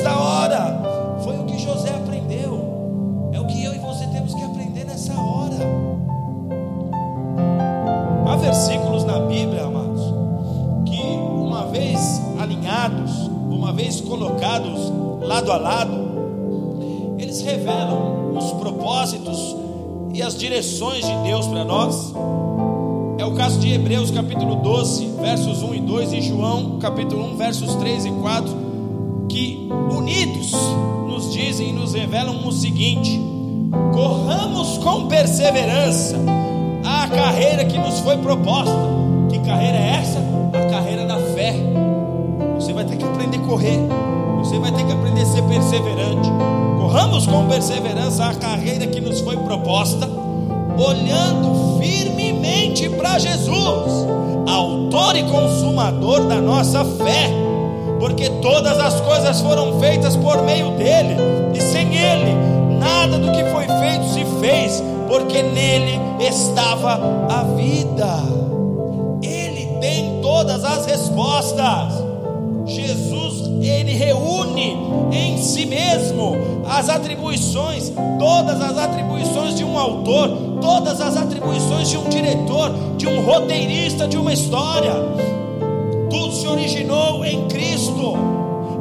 nesta 0.04 0.18
hora. 0.18 1.18
Foi 1.24 1.38
o 1.38 1.44
que 1.44 1.58
José 1.58 1.88
aprendeu, 1.90 3.30
é 3.32 3.40
o 3.40 3.46
que 3.46 3.64
eu 3.64 3.74
e 3.74 3.78
você 3.78 4.06
temos 4.08 4.34
que 4.34 4.42
aprender 4.42 4.84
nessa 4.84 5.14
hora. 5.14 5.56
Há 8.26 8.36
versículos 8.36 9.04
na 9.04 9.20
Bíblia, 9.20 9.64
amados, 9.64 10.02
que 10.84 11.00
uma 11.00 11.66
vez 11.66 12.20
alinhados, 12.38 13.12
uma 13.48 13.72
vez 13.72 14.00
colocados 14.02 14.92
lado 15.22 15.50
a 15.50 15.56
lado, 15.56 17.14
eles 17.18 17.40
revelam 17.40 18.36
os 18.36 18.52
propósitos 18.52 19.56
e 20.12 20.22
as 20.22 20.36
direções 20.36 21.06
de 21.06 21.16
Deus 21.22 21.46
para 21.46 21.64
nós. 21.64 22.12
É 23.16 23.24
o 23.24 23.32
caso 23.32 23.58
de 23.58 23.72
Hebreus 23.72 24.10
capítulo 24.10 24.56
12, 24.56 25.06
versos 25.20 25.62
1 25.62 25.74
e 25.74 25.80
2 25.80 26.12
e 26.12 26.20
João 26.20 26.78
capítulo 26.78 27.24
1, 27.32 27.36
versos 27.36 27.74
3 27.76 28.06
e 28.06 28.10
4, 28.10 28.63
revelam 31.94 32.46
o 32.46 32.52
seguinte: 32.52 33.20
corramos 33.92 34.78
com 34.78 35.06
perseverança 35.06 36.16
a 36.84 37.08
carreira 37.08 37.64
que 37.64 37.78
nos 37.78 38.00
foi 38.00 38.18
proposta. 38.18 38.74
Que 39.30 39.38
carreira 39.40 39.78
é 39.78 40.00
essa? 40.00 40.18
A 40.52 40.70
carreira 40.70 41.06
da 41.06 41.16
fé. 41.16 41.54
Você 42.56 42.72
vai 42.72 42.84
ter 42.84 42.96
que 42.96 43.04
aprender 43.04 43.38
a 43.38 43.40
correr. 43.40 43.78
Você 44.38 44.58
vai 44.58 44.70
ter 44.72 44.84
que 44.84 44.92
aprender 44.92 45.22
a 45.22 45.26
ser 45.26 45.42
perseverante. 45.42 46.30
Corramos 46.78 47.26
com 47.26 47.46
perseverança 47.46 48.26
a 48.26 48.34
carreira 48.34 48.86
que 48.86 49.00
nos 49.00 49.20
foi 49.20 49.36
proposta, 49.38 50.08
olhando 50.76 51.80
firmemente 51.80 52.88
para 52.90 53.18
Jesus, 53.18 54.06
autor 54.46 55.16
e 55.16 55.22
consumador 55.24 56.24
da 56.26 56.36
nossa 56.36 56.84
fé, 56.84 57.30
porque 58.04 58.28
todas 58.42 58.78
as 58.78 59.00
coisas 59.00 59.40
foram 59.40 59.80
feitas 59.80 60.14
por 60.14 60.42
meio 60.42 60.72
dele, 60.72 61.16
e 61.54 61.58
sem 61.62 61.96
ele, 61.96 62.34
nada 62.78 63.16
do 63.18 63.32
que 63.32 63.42
foi 63.44 63.66
feito 63.66 64.04
se 64.12 64.26
fez, 64.42 64.84
porque 65.08 65.42
nele 65.42 65.98
estava 66.20 67.00
a 67.30 67.44
vida. 67.56 68.18
Ele 69.22 69.78
tem 69.80 70.20
todas 70.20 70.62
as 70.66 70.84
respostas. 70.84 71.94
Jesus, 72.66 73.46
ele 73.62 73.94
reúne 73.94 74.76
em 75.10 75.38
si 75.38 75.64
mesmo 75.64 76.36
as 76.68 76.90
atribuições, 76.90 77.90
todas 78.18 78.60
as 78.60 78.76
atribuições 78.76 79.54
de 79.54 79.64
um 79.64 79.78
autor, 79.78 80.28
todas 80.60 81.00
as 81.00 81.16
atribuições 81.16 81.88
de 81.88 81.96
um 81.96 82.10
diretor, 82.10 82.70
de 82.98 83.06
um 83.06 83.24
roteirista 83.24 84.06
de 84.06 84.18
uma 84.18 84.34
história. 84.34 84.92
Se 86.44 86.48
originou 86.48 87.24
em 87.24 87.48
Cristo. 87.48 88.12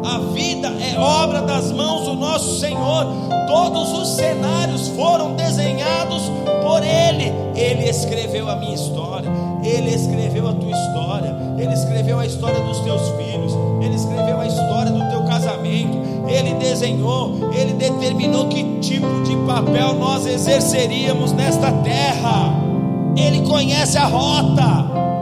A 0.03 0.17
vida 0.33 0.67
é 0.67 0.99
obra 0.99 1.43
das 1.43 1.71
mãos 1.71 2.03
do 2.03 2.13
nosso 2.13 2.59
Senhor. 2.59 3.07
Todos 3.47 3.93
os 3.99 4.17
cenários 4.17 4.89
foram 4.89 5.33
desenhados 5.33 6.23
por 6.61 6.83
Ele. 6.83 7.31
Ele 7.55 7.89
escreveu 7.89 8.49
a 8.49 8.57
minha 8.57 8.75
história, 8.75 9.29
Ele 9.63 9.95
escreveu 9.95 10.49
a 10.49 10.53
tua 10.53 10.71
história, 10.71 11.33
Ele 11.57 11.73
escreveu 11.73 12.19
a 12.19 12.25
história 12.25 12.59
dos 12.59 12.81
teus 12.81 13.01
filhos, 13.11 13.53
Ele 13.81 13.95
escreveu 13.95 14.41
a 14.41 14.45
história 14.45 14.91
do 14.91 15.09
teu 15.09 15.23
casamento, 15.23 15.97
Ele 16.27 16.55
desenhou, 16.55 17.49
Ele 17.53 17.71
determinou 17.75 18.49
que 18.49 18.79
tipo 18.81 19.23
de 19.23 19.37
papel 19.47 19.93
nós 19.93 20.25
exerceríamos 20.25 21.31
nesta 21.31 21.71
terra. 21.71 22.61
Ele 23.15 23.47
conhece 23.47 23.97
a 23.97 24.03
rota, 24.03 25.12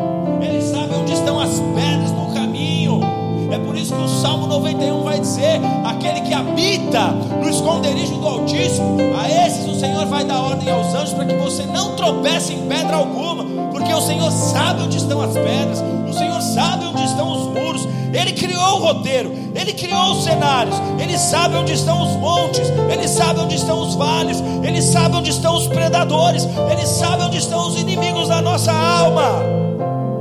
que 3.91 4.01
o 4.01 4.07
Salmo 4.07 4.47
91 4.47 5.03
vai 5.03 5.19
dizer: 5.19 5.59
aquele 5.83 6.21
que 6.21 6.33
habita 6.33 7.07
no 7.09 7.49
esconderijo 7.49 8.15
do 8.15 8.27
Altíssimo, 8.27 8.97
a 9.19 9.29
esses 9.45 9.67
o 9.67 9.79
Senhor 9.79 10.05
vai 10.05 10.23
dar 10.23 10.41
ordem 10.41 10.71
aos 10.71 10.93
anjos 10.93 11.13
para 11.13 11.25
que 11.25 11.35
você 11.35 11.65
não 11.65 11.95
tropece 11.95 12.53
em 12.53 12.67
pedra 12.67 12.95
alguma, 12.95 13.43
porque 13.71 13.93
o 13.93 14.01
Senhor 14.01 14.31
sabe 14.31 14.83
onde 14.83 14.97
estão 14.97 15.21
as 15.21 15.33
pedras, 15.33 15.83
o 16.09 16.13
Senhor 16.13 16.41
sabe 16.41 16.85
onde 16.85 17.03
estão 17.03 17.31
os 17.31 17.47
muros, 17.47 17.87
Ele 18.13 18.31
criou 18.33 18.77
o 18.77 18.79
roteiro, 18.79 19.33
Ele 19.53 19.73
criou 19.73 20.11
os 20.11 20.23
cenários, 20.23 20.75
Ele 20.97 21.17
sabe 21.17 21.55
onde 21.55 21.73
estão 21.73 22.01
os 22.01 22.15
montes, 22.17 22.71
Ele 22.91 23.07
sabe 23.07 23.39
onde 23.41 23.55
estão 23.55 23.81
os 23.81 23.95
vales, 23.95 24.41
Ele 24.63 24.81
sabe 24.81 25.15
onde 25.15 25.31
estão 25.31 25.55
os 25.55 25.67
predadores, 25.67 26.47
Ele 26.71 26.85
sabe 26.85 27.23
onde 27.23 27.37
estão 27.37 27.67
os 27.67 27.79
inimigos 27.79 28.29
da 28.29 28.41
nossa 28.41 28.71
alma, 28.71 29.43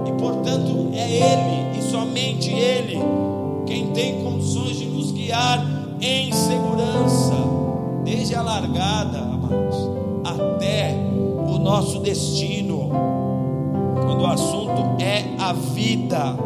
e 0.07 0.13
portanto 0.13 0.91
é 0.95 1.11
Ele 1.11 1.83
somente 1.91 2.51
Ele 2.51 3.30
quem 3.71 3.87
tem 3.93 4.25
condições 4.25 4.77
de 4.77 4.87
nos 4.87 5.13
guiar 5.13 5.65
em 6.01 6.33
segurança, 6.33 7.37
desde 8.03 8.35
a 8.35 8.43
largada, 8.43 9.19
amados, 9.19 9.77
até 10.25 10.93
o 11.47 11.57
nosso 11.57 12.01
destino. 12.01 12.91
Quando 13.95 14.23
o 14.23 14.27
assunto 14.27 15.01
é 15.01 15.25
a 15.39 15.53
vida, 15.53 16.37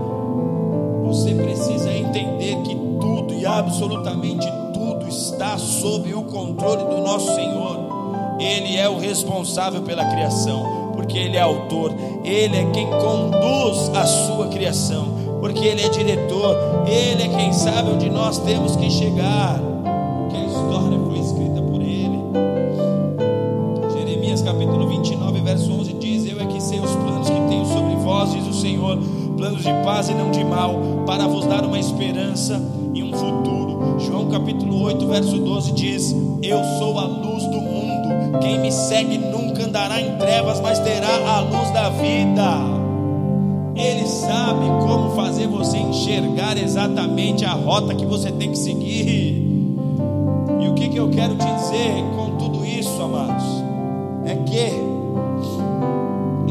você 1.03 1.35
precisa 1.35 1.91
entender 1.91 2.57
que 2.63 2.75
tudo 3.01 3.33
e 3.33 3.47
absolutamente 3.47 4.47
tudo 4.75 5.09
está 5.09 5.57
sob 5.57 6.13
o 6.13 6.25
controle 6.25 6.85
do 6.95 7.01
nosso 7.01 7.35
Senhor. 7.35 8.37
Ele 8.39 8.77
é 8.77 8.87
o 8.87 8.99
responsável 8.99 9.81
pela 9.81 10.05
criação, 10.05 10.91
porque 10.93 11.17
Ele 11.17 11.39
é 11.39 11.41
autor, 11.41 11.91
Ele 12.23 12.55
é 12.55 12.71
quem 12.71 12.87
conduz 12.91 13.89
a 13.95 14.05
sua 14.05 14.49
criação 14.49 15.14
porque 15.45 15.67
Ele 15.67 15.83
é 15.83 15.89
diretor, 15.91 16.57
Ele 16.87 17.23
é 17.23 17.29
quem 17.29 17.53
sabe 17.53 17.91
onde 17.91 18.09
nós 18.09 18.39
temos 18.39 18.77
que 18.77 18.91
chegar, 18.91 19.61
porque 19.61 20.39
a 20.39 20.47
história 20.47 20.99
foi 20.99 21.19
escrita 21.19 21.61
por 21.61 21.83
Ele. 21.83 22.19
Jeremias 23.93 24.41
capítulo 24.41 24.89
29, 24.89 25.41
verso 25.43 25.71
11 25.71 25.93
diz: 26.01 26.27
Eu 26.27 26.41
é 26.41 26.47
que 26.47 26.63
sei 26.63 26.81
os 26.81 26.91
planos 26.93 27.29
que 27.29 27.39
tenho 27.47 27.67
sobre 27.67 27.95
vós, 27.97 28.33
diz 28.33 28.47
o 28.47 28.55
Senhor, 28.55 28.99
planos 29.37 29.63
de 29.63 29.71
paz 29.85 30.09
e 30.09 30.15
não 30.15 30.31
de 30.31 30.43
mal, 30.43 30.81
para 31.05 31.29
vos 31.29 31.45
dar 31.45 31.63
uma 31.67 31.79
esperança 31.79 32.59
e 32.95 33.03
um 33.03 33.13
futuro. 33.13 33.99
João 33.99 34.31
capítulo 34.31 34.81
8, 34.85 35.07
verso 35.07 35.37
12 35.37 35.73
diz: 35.73 36.17
Eu 36.43 36.65
sou 36.79 36.99
a 36.99 37.05
luz 37.05 37.43
do 37.45 37.61
mundo, 37.61 38.39
quem 38.41 38.61
me 38.61 38.73
segue 38.73 39.19
nunca 39.19 39.65
andará 39.65 40.01
em 40.01 40.17
trevas, 40.17 40.59
mas 40.63 40.79
terá 40.79 41.37
a 41.37 41.41
luz 41.41 41.71
da 41.71 41.91
vida. 41.91 42.74
Ele 43.77 44.07
sabe 44.07 44.67
como 44.87 45.11
fazer 45.17 45.49
você 45.49 45.77
enxergar 45.79 46.57
exatamente 46.57 47.45
a 47.45 47.53
rota 47.53 47.95
que 47.95 48.07
você 48.07 48.31
tem 48.31 48.51
que 48.51 48.59
seguir. 48.59 49.43
E 50.61 50.69
o 50.69 50.75
que, 50.75 50.89
que 50.89 50.97
eu 50.97 51.11
quero 51.11 51.35
te 51.35 51.45
dizer 51.45 52.05
com 52.17 52.37
tudo 52.37 52.65
isso, 52.65 53.03
amados? 53.03 53.45
É 54.25 54.37
que 54.37 54.95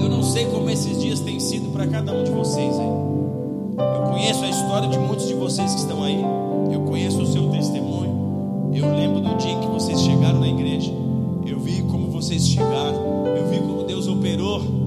eu 0.02 0.10
não 0.10 0.22
sei 0.22 0.46
como 0.48 0.70
esses 0.70 1.00
dias 1.00 1.22
têm 1.22 1.40
sido 1.40 1.72
para 1.72 1.88
cada 1.88 2.12
um 2.12 2.24
de 2.24 2.32
vocês 2.32 2.78
aí. 2.78 2.86
Eu 2.86 4.12
conheço 4.12 4.44
a 4.44 4.50
história 4.50 4.90
de 4.90 5.00
muitos 5.00 5.28
de 5.28 5.34
vocês 5.34 5.74
que 5.74 5.80
estão 5.80 6.04
aí. 6.04 6.24
Eu 6.72 6.82
conheço 6.82 7.22
o 7.22 7.26
seu 7.26 7.50
testemunho. 7.50 8.72
Eu 8.74 8.94
lembro 8.96 9.22
do 9.22 9.38
dia 9.38 9.52
em 9.52 9.60
que 9.60 9.68
vocês 9.68 10.02
chegaram 10.02 10.40
na 10.40 10.48
igreja. 10.48 10.92
Eu 11.46 11.60
vi 11.60 11.82
como 11.84 12.10
vocês 12.12 12.48
chegaram. 12.48 13.03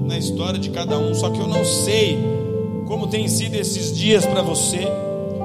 Na 0.07 0.17
história 0.17 0.57
de 0.57 0.69
cada 0.69 0.97
um, 0.97 1.13
só 1.13 1.29
que 1.29 1.39
eu 1.39 1.47
não 1.47 1.63
sei 1.65 2.17
como 2.87 3.07
tem 3.07 3.27
sido 3.27 3.55
esses 3.55 3.95
dias 3.95 4.25
para 4.25 4.41
você. 4.41 4.87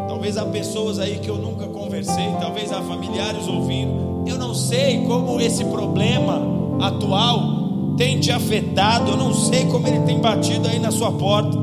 Talvez 0.07 0.37
há 0.37 0.44
pessoas 0.44 1.01
aí 1.01 1.18
que 1.18 1.29
eu 1.29 1.37
nunca 1.37 1.66
conversei, 1.66 2.29
talvez 2.40 2.72
há 2.72 2.81
familiares 2.81 3.48
ouvindo. 3.48 4.22
Eu 4.27 4.38
não 4.38 4.55
sei 4.55 5.05
como 5.05 5.40
esse 5.40 5.64
problema 5.64 6.40
atual 6.81 7.94
tem 7.96 8.20
te 8.20 8.31
afetado, 8.31 9.11
eu 9.11 9.16
não 9.16 9.35
sei 9.35 9.66
como 9.66 9.87
ele 9.88 10.01
tem 10.01 10.20
batido 10.20 10.68
aí 10.68 10.79
na 10.79 10.92
sua 10.92 11.11
porta. 11.11 11.59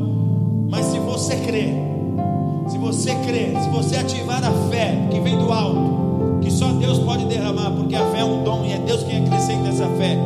Mas 0.70 0.86
se 0.88 1.00
você 1.00 1.38
crer, 1.38 1.74
se 2.68 2.78
você 2.78 3.16
crer, 3.16 3.58
se 3.62 3.70
você 3.70 3.96
ativar 3.96 4.44
a 4.44 4.52
fé 4.70 5.08
que 5.10 5.20
vem 5.22 5.38
do 5.38 5.52
alto, 5.52 6.40
que 6.42 6.52
só 6.52 6.68
Deus 6.74 7.00
pode 7.00 7.26
derramar, 7.26 7.72
porque 7.72 7.96
a 7.96 8.06
fé 8.12 8.20
é 8.20 8.26
um 8.26 8.44
dom 8.44 8.66
e 8.66 8.74
é 8.74 8.78
Deus 8.78 9.04
quem 9.04 9.26
acrescenta 9.26 9.70
essa 9.70 9.88
fé. 9.98 10.18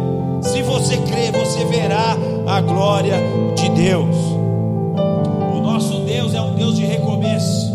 Se 0.42 0.62
você 0.64 0.98
crer, 0.98 1.32
você 1.32 1.64
verá 1.66 2.18
a 2.48 2.62
glória 2.62 3.16
de 3.56 3.70
Deus. 3.70 4.16
O 5.56 5.62
nosso 5.62 6.02
Deus 6.02 6.34
é 6.34 6.42
um 6.42 6.54
Deus 6.56 6.76
de 6.76 6.86
recomeço. 6.86 7.72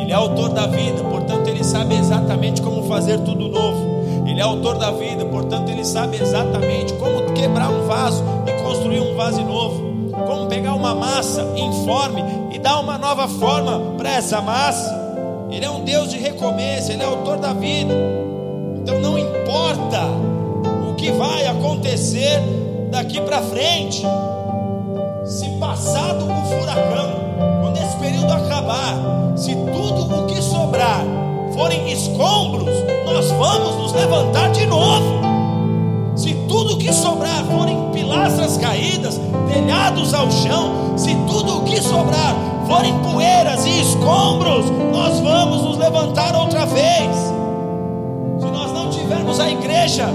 Ele 0.00 0.12
é 0.12 0.14
autor 0.14 0.50
da 0.50 0.66
vida, 0.66 1.02
portanto, 1.04 1.48
ele 1.48 1.64
sabe 1.64 1.94
exatamente 1.94 2.60
como 2.60 2.82
fazer 2.84 3.18
tudo 3.20 3.48
novo. 3.48 4.26
Ele 4.26 4.40
é 4.40 4.42
autor 4.42 4.78
da 4.78 4.90
vida, 4.90 5.24
portanto, 5.24 5.70
ele 5.70 5.84
sabe 5.84 6.18
exatamente 6.20 6.92
como 6.94 7.32
quebrar 7.32 7.70
um 7.70 7.86
vaso 7.86 8.22
e 8.46 8.62
construir 8.62 9.00
um 9.00 9.16
vaso 9.16 9.42
novo. 9.42 9.90
Como 10.26 10.46
pegar 10.46 10.74
uma 10.74 10.94
massa 10.94 11.42
informe 11.56 12.22
e 12.52 12.58
dar 12.58 12.80
uma 12.80 12.98
nova 12.98 13.26
forma 13.26 13.94
para 13.96 14.10
essa 14.10 14.40
massa. 14.40 14.98
Ele 15.50 15.64
é 15.64 15.70
um 15.70 15.82
Deus 15.82 16.10
de 16.10 16.18
recomeço, 16.18 16.92
ele 16.92 17.02
é 17.02 17.06
autor 17.06 17.38
da 17.38 17.52
vida. 17.52 17.94
Então 18.76 19.00
não 19.00 19.18
importa 19.18 20.02
o 20.88 20.94
que 20.94 21.10
vai 21.12 21.46
acontecer 21.46 22.59
daqui 22.90 23.20
para 23.20 23.40
frente, 23.42 24.02
se 25.24 25.48
passado 25.58 26.24
o 26.24 26.44
furacão, 26.46 27.12
quando 27.62 27.76
esse 27.76 27.96
período 27.96 28.32
acabar, 28.32 28.94
se 29.36 29.54
tudo 29.54 30.22
o 30.22 30.26
que 30.26 30.42
sobrar 30.42 31.04
forem 31.54 31.90
escombros, 31.92 32.68
nós 33.04 33.30
vamos 33.30 33.76
nos 33.76 33.92
levantar 33.92 34.50
de 34.50 34.66
novo. 34.66 35.20
Se 36.16 36.34
tudo 36.48 36.74
o 36.74 36.78
que 36.78 36.92
sobrar 36.92 37.44
forem 37.44 37.90
pilastras 37.92 38.56
caídas, 38.56 39.20
telhados 39.52 40.12
ao 40.12 40.30
chão, 40.30 40.98
se 40.98 41.14
tudo 41.26 41.58
o 41.58 41.64
que 41.64 41.80
sobrar 41.80 42.34
forem 42.66 42.92
poeiras 43.00 43.64
e 43.64 43.80
escombros, 43.80 44.66
nós 44.92 45.18
vamos 45.20 45.62
nos 45.62 45.78
levantar 45.78 46.34
outra 46.34 46.66
vez. 46.66 47.16
Se 48.38 48.46
nós 48.46 48.72
não 48.72 48.90
tivermos 48.90 49.38
a 49.40 49.48
igreja 49.48 50.06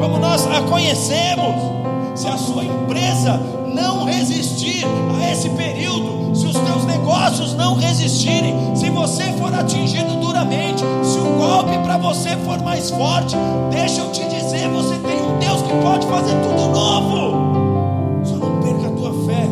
como 0.00 0.18
nós 0.18 0.46
a 0.46 0.62
conhecemos, 0.62 1.79
se 2.14 2.26
a 2.26 2.36
sua 2.36 2.64
empresa 2.64 3.40
não 3.74 4.04
resistir 4.04 4.84
a 5.18 5.32
esse 5.32 5.48
período, 5.50 6.34
se 6.34 6.46
os 6.46 6.56
teus 6.56 6.84
negócios 6.84 7.54
não 7.54 7.74
resistirem, 7.74 8.74
se 8.74 8.90
você 8.90 9.24
for 9.38 9.52
atingido 9.54 10.16
duramente, 10.16 10.82
se 11.02 11.18
o 11.18 11.38
golpe 11.38 11.76
para 11.78 11.96
você 11.96 12.30
for 12.44 12.60
mais 12.62 12.90
forte, 12.90 13.36
deixa 13.70 14.00
eu 14.00 14.12
te 14.12 14.24
dizer, 14.28 14.68
você 14.68 14.96
tem 14.96 15.22
um 15.22 15.38
Deus 15.38 15.62
que 15.62 15.72
pode 15.82 16.06
fazer 16.06 16.34
tudo 16.42 16.68
novo. 16.68 18.24
Só 18.24 18.36
não 18.36 18.60
perca 18.60 18.88
a 18.88 18.90
tua 18.90 19.12
fé, 19.26 19.48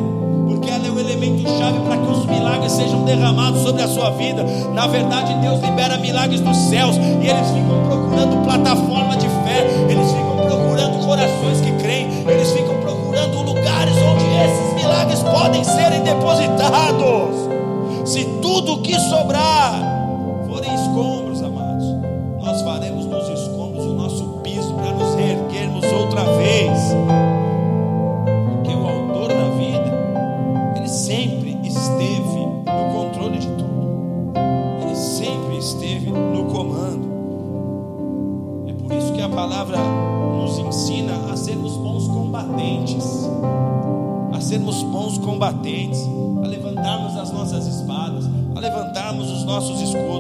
porque 0.47 0.71
ela 0.71 0.87
é 0.87 0.91
o 0.91 0.99
elemento 0.99 1.49
chave 1.59 1.81
para 1.81 1.97
que 1.97 2.11
os 2.11 2.27
milagres 2.27 2.73
sejam 2.73 3.05
derramados 3.05 3.63
sobre 3.63 3.83
a 3.83 3.89
sua 3.89 4.11
vida. 4.11 4.45
Na 4.75 4.87
verdade, 4.87 5.35
Deus 5.41 5.61
libera 5.61 5.97
milagres 5.99 6.41
dos 6.41 6.57
céus 6.57 6.97
e 6.97 7.27
eles 7.27 7.49
ficam 7.49 7.83
procurando 7.89 8.45
plataforma 8.45 9.17
de 9.17 9.27
fé, 9.27 9.67
eles 9.89 10.11
ficam 10.11 10.37
procurando 10.37 11.07
corações 11.07 11.61
que 11.61 11.73
milagres 14.89 15.23
podem 15.23 15.63
serem 15.63 16.03
depositados. 16.03 17.49
Se 18.07 18.25
tudo 18.41 18.81
que 18.81 18.99
sobrar 18.99 19.68
combatentes, 45.39 46.01
a 46.43 46.49
levantarmos 46.49 47.17
as 47.17 47.31
nossas 47.31 47.65
espadas, 47.69 48.29
a 48.57 48.61
levantarmos 48.61 49.31
os 49.31 49.45
nossos 49.45 49.81
escudos, 49.81 50.18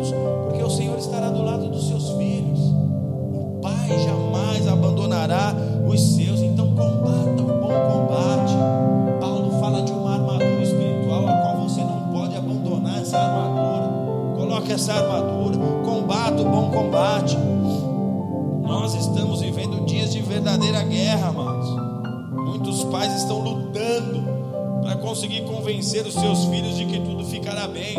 convencer 25.88 26.07
os 26.07 26.14
seus 26.14 26.44
filhos 26.44 26.77
de 26.77 26.85
que 26.85 27.01
tudo 27.01 27.24
ficará 27.24 27.66
bem. 27.66 27.96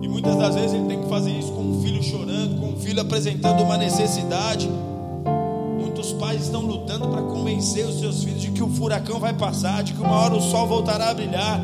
E 0.00 0.08
muitas 0.08 0.34
das 0.36 0.54
vezes 0.54 0.72
ele 0.72 0.86
tem 0.86 1.02
que 1.02 1.08
fazer 1.08 1.30
isso 1.30 1.52
com 1.52 1.60
um 1.60 1.82
filho 1.82 2.02
chorando, 2.02 2.58
com 2.58 2.68
um 2.68 2.76
filho 2.78 3.02
apresentando 3.02 3.62
uma 3.62 3.76
necessidade. 3.76 4.66
Muitos 5.78 6.12
pais 6.14 6.44
estão 6.44 6.62
lutando 6.62 7.06
para 7.08 7.20
convencer 7.20 7.84
os 7.84 8.00
seus 8.00 8.24
filhos 8.24 8.40
de 8.40 8.50
que 8.50 8.62
o 8.62 8.68
furacão 8.68 9.20
vai 9.20 9.34
passar, 9.34 9.82
de 9.82 9.92
que 9.92 10.00
uma 10.00 10.16
hora 10.16 10.34
o 10.34 10.40
sol 10.40 10.66
voltará 10.66 11.10
a 11.10 11.14
brilhar. 11.14 11.60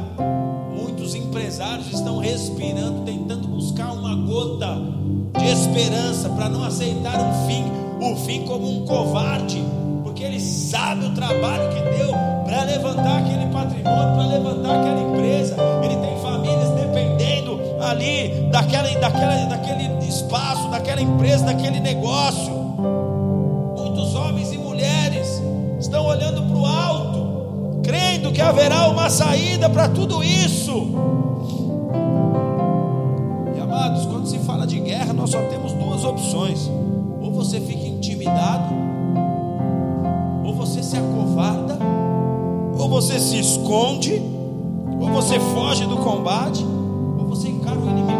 Muitos 0.76 1.14
empresários 1.14 1.90
estão 1.90 2.18
respirando, 2.18 3.06
tentando 3.06 3.48
buscar 3.48 3.90
uma 3.90 4.14
gota 4.14 4.76
de 5.38 5.46
esperança 5.46 6.28
para 6.28 6.50
não 6.50 6.62
aceitar 6.62 7.18
um 7.18 7.46
fim, 7.46 7.64
o 8.02 8.16
fim 8.16 8.44
como 8.44 8.68
um 8.70 8.84
covarde, 8.84 9.64
porque 10.02 10.22
ele 10.22 10.40
sabe 10.40 11.06
o 11.06 11.14
trabalho 11.14 11.70
que 11.70 11.96
deu 11.96 12.12
para 12.44 12.64
levantar 12.64 13.20
aquele 13.20 13.43
patrimônio, 13.82 14.14
para 14.14 14.26
levantar 14.26 14.80
aquela 14.80 15.00
empresa. 15.00 15.56
Ele 15.82 15.96
tem 15.96 16.16
famílias 16.20 16.70
dependendo 16.70 17.60
ali 17.80 18.48
daquela, 18.50 18.88
daquela, 18.98 19.46
daquele 19.46 20.06
espaço, 20.06 20.68
daquela 20.70 21.00
empresa, 21.00 21.44
daquele 21.44 21.80
negócio. 21.80 22.52
Muitos 23.76 24.14
homens 24.14 24.52
e 24.52 24.58
mulheres 24.58 25.42
estão 25.78 26.06
olhando 26.06 26.42
para 26.42 26.56
o 26.56 26.66
alto, 26.66 27.80
crendo 27.82 28.32
que 28.32 28.40
haverá 28.40 28.88
uma 28.88 29.10
saída 29.10 29.68
para 29.68 29.88
tudo 29.88 30.22
isso. 30.22 30.94
E 33.56 33.60
amados, 33.60 34.06
quando 34.06 34.26
se 34.26 34.38
fala 34.40 34.66
de 34.66 34.80
guerra, 34.80 35.12
nós 35.12 35.30
só 35.30 35.40
temos 35.48 35.72
duas 35.72 36.04
opções: 36.04 36.70
ou 37.20 37.30
você 37.30 37.60
fica 37.60 37.86
intimidado, 37.86 38.83
você 42.94 43.18
se 43.18 43.40
esconde, 43.40 44.22
ou 45.00 45.10
você 45.10 45.40
foge 45.40 45.84
do 45.84 45.96
combate, 45.96 46.64
ou 47.18 47.26
você 47.26 47.48
encara 47.48 47.76
o 47.76 47.90
inimigo 47.90 48.13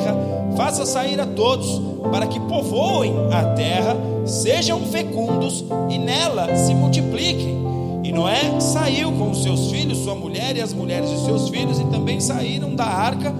terra, 0.00 0.16
faça 0.56 0.86
sair 0.86 1.20
a 1.20 1.26
todos, 1.26 1.80
para 2.10 2.26
que 2.26 2.40
povoem 2.40 3.14
a 3.32 3.44
terra, 3.54 3.96
sejam 4.24 4.80
fecundos 4.80 5.64
e 5.88 5.98
nela 5.98 6.54
se 6.56 6.74
multipliquem. 6.74 7.60
E 8.02 8.12
Noé 8.12 8.58
saiu 8.60 9.12
com 9.12 9.30
os 9.30 9.42
seus 9.42 9.70
filhos, 9.70 9.98
sua 9.98 10.14
mulher 10.14 10.56
e 10.56 10.60
as 10.60 10.72
mulheres 10.72 11.10
de 11.10 11.24
seus 11.24 11.48
filhos, 11.48 11.78
e 11.78 11.84
também 11.84 12.20
saíram 12.20 12.74
da 12.74 12.84
arca 12.84 13.32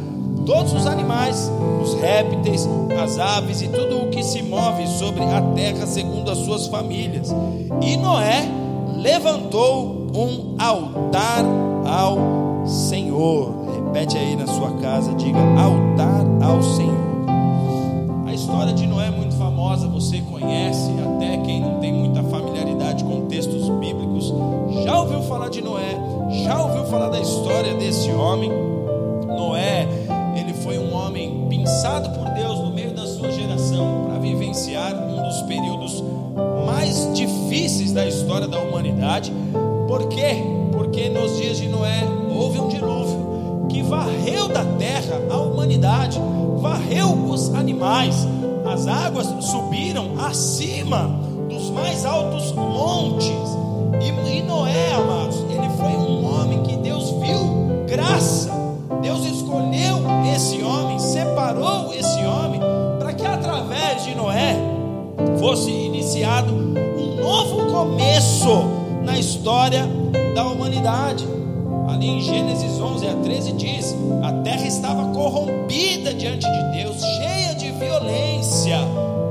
todos 0.47 0.73
os 0.73 0.87
animais, 0.87 1.51
os 1.83 1.95
répteis, 1.95 2.69
as 3.03 3.19
aves 3.19 3.63
e 3.63 3.69
tudo 3.69 4.05
o 4.05 4.09
que 4.09 4.23
se 4.23 4.43
move 4.43 4.87
sobre 4.87 5.23
a 5.23 5.41
terra 5.55 5.87
segundo 5.87 6.31
as 6.31 6.39
suas 6.39 6.67
famílias. 6.67 7.35
E 7.81 7.97
Noé 7.97 8.49
levantou 8.97 10.09
um 10.15 10.57
altar 10.59 11.45
ao 11.87 12.67
Senhor. 12.67 13.55
Repete 13.75 14.17
aí 14.17 14.37
na 14.37 14.47
sua 14.47 14.73
casa, 14.73 15.15
diga 15.15 15.39
altar 15.39 16.20
ao 16.43 16.63
Senhor. 16.63 17.11
A 18.27 18.33
história 18.33 18.73
de 18.73 18.87
Noé 18.87 19.09
é 19.09 19.11
muito 19.11 19.35
famosa, 19.37 19.89
você 19.89 20.21
conhece, 20.21 20.91
até 21.17 21.37
quem 21.39 21.61
não 21.61 21.79
tem 21.81 21.93
muita 21.93 22.23
familiaridade 22.25 23.05
com 23.05 23.27
textos 23.27 23.69
bíblicos, 23.69 24.33
já 24.85 25.01
ouviu 25.01 25.23
falar 25.23 25.49
de 25.49 25.61
Noé, 25.61 25.99
já 26.45 26.63
ouviu 26.63 26.85
falar 26.87 27.09
da 27.09 27.21
história 27.21 27.75
desse 27.75 28.11
homem. 28.13 28.51
Noé, 29.27 29.87
ele 30.37 30.53
foi 30.55 30.79
um 30.79 30.95
homem 30.95 31.47
pensado 31.49 32.11
por 32.11 32.29
Deus 32.31 32.59
no 32.61 32.71
meio 32.71 32.93
da 32.93 33.07
sua 33.07 33.31
geração 33.31 34.05
para 34.07 34.19
vivenciar 34.19 34.95
um 34.95 35.23
dos 35.23 35.43
períodos 35.43 36.03
mais 36.67 37.13
difíceis 37.15 37.93
da 37.93 38.07
história 38.07 38.47
da 38.47 38.59
humanidade. 38.61 39.33
Por 39.87 40.09
quê? 40.09 40.37
Porque 40.73 41.09
nos 41.09 41.37
dias 41.37 41.59
de 41.59 41.69
Noé 41.69 42.05
houve 42.35 42.61
um 42.61 42.69
dilúvio 42.69 43.10
varreu 43.91 44.47
da 44.47 44.65
terra 44.79 45.21
a 45.29 45.37
humanidade, 45.37 46.21
varreu 46.59 47.13
os 47.29 47.53
animais. 47.53 48.27
As 48.65 48.87
águas 48.87 49.27
subiram 49.45 50.13
acima 50.25 51.11
dos 51.49 51.71
mais 51.71 52.07
altos 52.07 52.53
montes. 52.53 53.35
E, 54.01 54.39
e 54.39 54.43
Noé, 54.43 54.93
amados, 54.95 55.39
ele 55.51 55.69
foi 55.77 55.91
um 55.91 56.25
homem 56.25 56.63
que 56.63 56.77
Deus 56.77 57.11
viu 57.21 57.85
graça. 57.89 58.51
Deus 59.03 59.25
escolheu 59.25 59.99
esse 60.35 60.63
homem, 60.63 60.99
separou 60.99 61.93
esse 61.93 62.25
homem, 62.25 62.61
para 62.99 63.13
que 63.13 63.27
através 63.27 64.05
de 64.05 64.15
Noé 64.15 64.57
fosse 65.39 65.71
iniciado 65.71 66.53
um 66.53 67.17
novo 67.21 67.73
começo 67.73 68.63
na 69.03 69.19
história 69.19 69.89
da 70.35 70.45
humanidade. 70.45 71.40
Ali 72.01 72.09
em 72.09 72.21
Gênesis 72.23 72.81
11 72.81 73.07
a 73.09 73.15
13 73.15 73.53
diz: 73.53 73.95
a 74.23 74.33
terra 74.33 74.67
estava 74.67 75.13
corrompida 75.13 76.15
diante 76.15 76.47
de 76.51 76.83
Deus, 76.83 76.99
cheia 76.99 77.55
de 77.55 77.71
violência, 77.73 78.79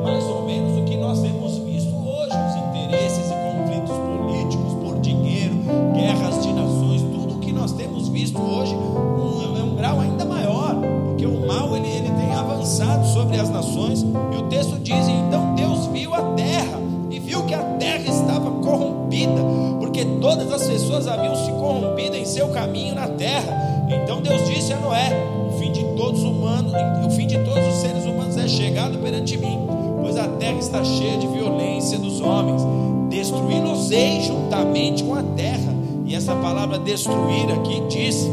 mais 0.03 0.23
ou 0.25 0.45
menos 0.45 0.77
o 0.77 0.83
que 0.85 0.95
nós 0.95 1.19
temos 1.19 1.57
visto 1.57 1.89
hoje, 1.95 2.29
os 2.29 2.55
interesses 2.57 3.25
e 3.25 3.33
conflitos 3.33 3.97
políticos 3.97 4.73
por 4.83 4.99
dinheiro, 4.99 5.55
guerras 5.95 6.43
de 6.43 6.53
nações, 6.53 7.01
tudo 7.01 7.37
o 7.37 7.39
que 7.39 7.51
nós 7.51 7.71
temos 7.71 8.07
visto 8.09 8.39
hoje 8.39 8.75
um, 8.75 9.57
é 9.57 9.63
um 9.63 9.75
grau 9.75 9.99
ainda 9.99 10.23
maior, 10.23 10.75
porque 11.07 11.25
o 11.25 11.47
mal 11.47 11.75
ele, 11.75 11.87
ele 11.87 12.11
tem 12.11 12.31
avançado 12.35 13.03
sobre 13.07 13.39
as 13.39 13.49
nações, 13.49 14.03
e 14.03 14.37
o 14.37 14.43
texto 14.43 14.77
diz: 14.77 15.07
então 15.07 15.55
Deus 15.55 15.87
viu 15.87 16.13
a 16.13 16.21
terra 16.35 16.79
e 17.09 17.17
viu 17.17 17.43
que 17.47 17.55
a 17.55 17.63
terra 17.79 18.07
estava 18.07 18.51
corrompida, 18.61 19.41
porque 19.79 20.05
todas 20.21 20.53
as 20.53 20.67
pessoas 20.67 21.07
haviam 21.07 21.35
se 21.35 21.51
corrompido 21.53 21.98
seu 22.29 22.49
caminho 22.49 22.95
na 22.95 23.07
terra. 23.07 23.87
Então 23.89 24.21
Deus 24.21 24.47
disse 24.47 24.71
a 24.73 24.77
Noé: 24.77 25.11
o 25.47 25.57
fim 25.57 25.71
de 25.71 25.83
todos 25.97 26.19
os 26.23 26.25
humanos, 26.25 26.73
o 27.05 27.09
fim 27.11 27.27
de 27.27 27.37
todos 27.39 27.67
os 27.67 27.75
seres 27.75 28.05
humanos 28.05 28.37
é 28.37 28.47
chegado 28.47 28.97
perante 28.99 29.37
mim, 29.37 29.59
pois 30.01 30.15
a 30.17 30.27
terra 30.27 30.59
está 30.59 30.83
cheia 30.83 31.17
de 31.17 31.27
violência 31.27 31.97
dos 31.97 32.21
homens. 32.21 32.61
Destruí-los-ei 33.09 34.21
juntamente 34.21 35.03
com 35.03 35.15
a 35.15 35.23
terra. 35.23 35.73
E 36.05 36.15
essa 36.15 36.35
palavra 36.35 36.79
destruir 36.79 37.51
aqui 37.51 37.81
diz 37.89 38.27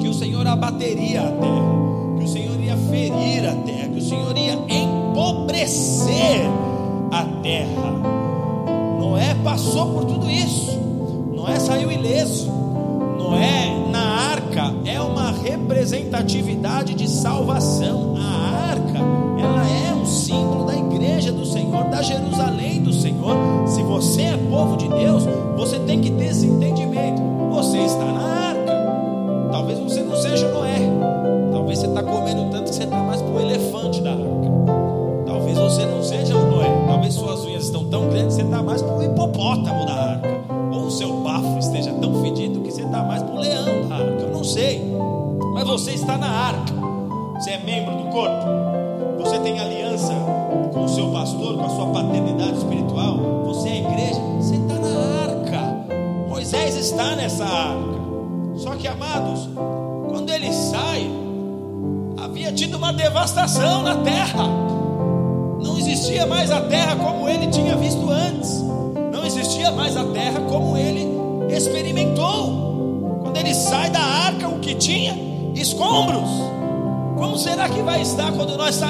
que 0.00 0.08
o 0.08 0.14
Senhor 0.14 0.46
abateria 0.46 1.22
a 1.22 1.30
terra, 1.30 2.18
que 2.18 2.24
o 2.24 2.28
Senhor 2.28 2.60
ia 2.60 2.76
ferir 2.76 3.48
a 3.48 3.54
terra, 3.54 3.88
que 3.88 3.98
o 3.98 4.02
Senhor 4.02 4.36
ia 4.36 4.54
empobrecer 4.68 6.42
a 7.10 7.24
terra. 7.42 7.92
Noé 8.98 9.34
passou 9.44 9.92
por 9.92 10.04
tudo 10.04 10.30
isso. 10.30 10.78
Noé 11.34 11.58
saiu 11.60 11.90
ileso. 11.90 12.47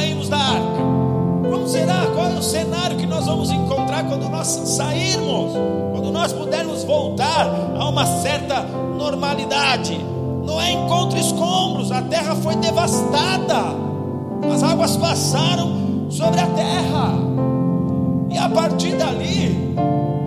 Saímos 0.09 0.29
da 0.29 0.39
arca? 0.39 1.51
Como 1.51 1.69
será? 1.69 2.07
Qual 2.15 2.27
é 2.27 2.35
o 2.35 2.43
cenário 2.43 2.97
que 2.97 3.07
nós 3.07 3.27
vamos 3.27 3.51
encontrar 3.51 4.05
quando 4.05 4.29
nós 4.29 4.47
sairmos? 4.47 5.53
Quando 5.93 6.11
nós 6.11 6.33
pudermos 6.33 6.85
voltar 6.85 7.47
a 7.79 7.89
uma 7.89 8.07
certa 8.07 8.63
normalidade. 8.97 9.99
Noé 10.45 10.73
encontra 10.73 11.19
escombros, 11.19 11.93
a 11.93 12.01
terra 12.03 12.35
foi 12.37 12.57
devastada, 12.57 13.77
as 14.53 14.63
águas 14.63 14.97
passaram 14.97 16.07
sobre 16.09 16.41
a 16.41 16.47
terra, 16.47 17.13
e 18.31 18.39
a 18.39 18.49
partir 18.49 18.97
dali, 18.97 19.75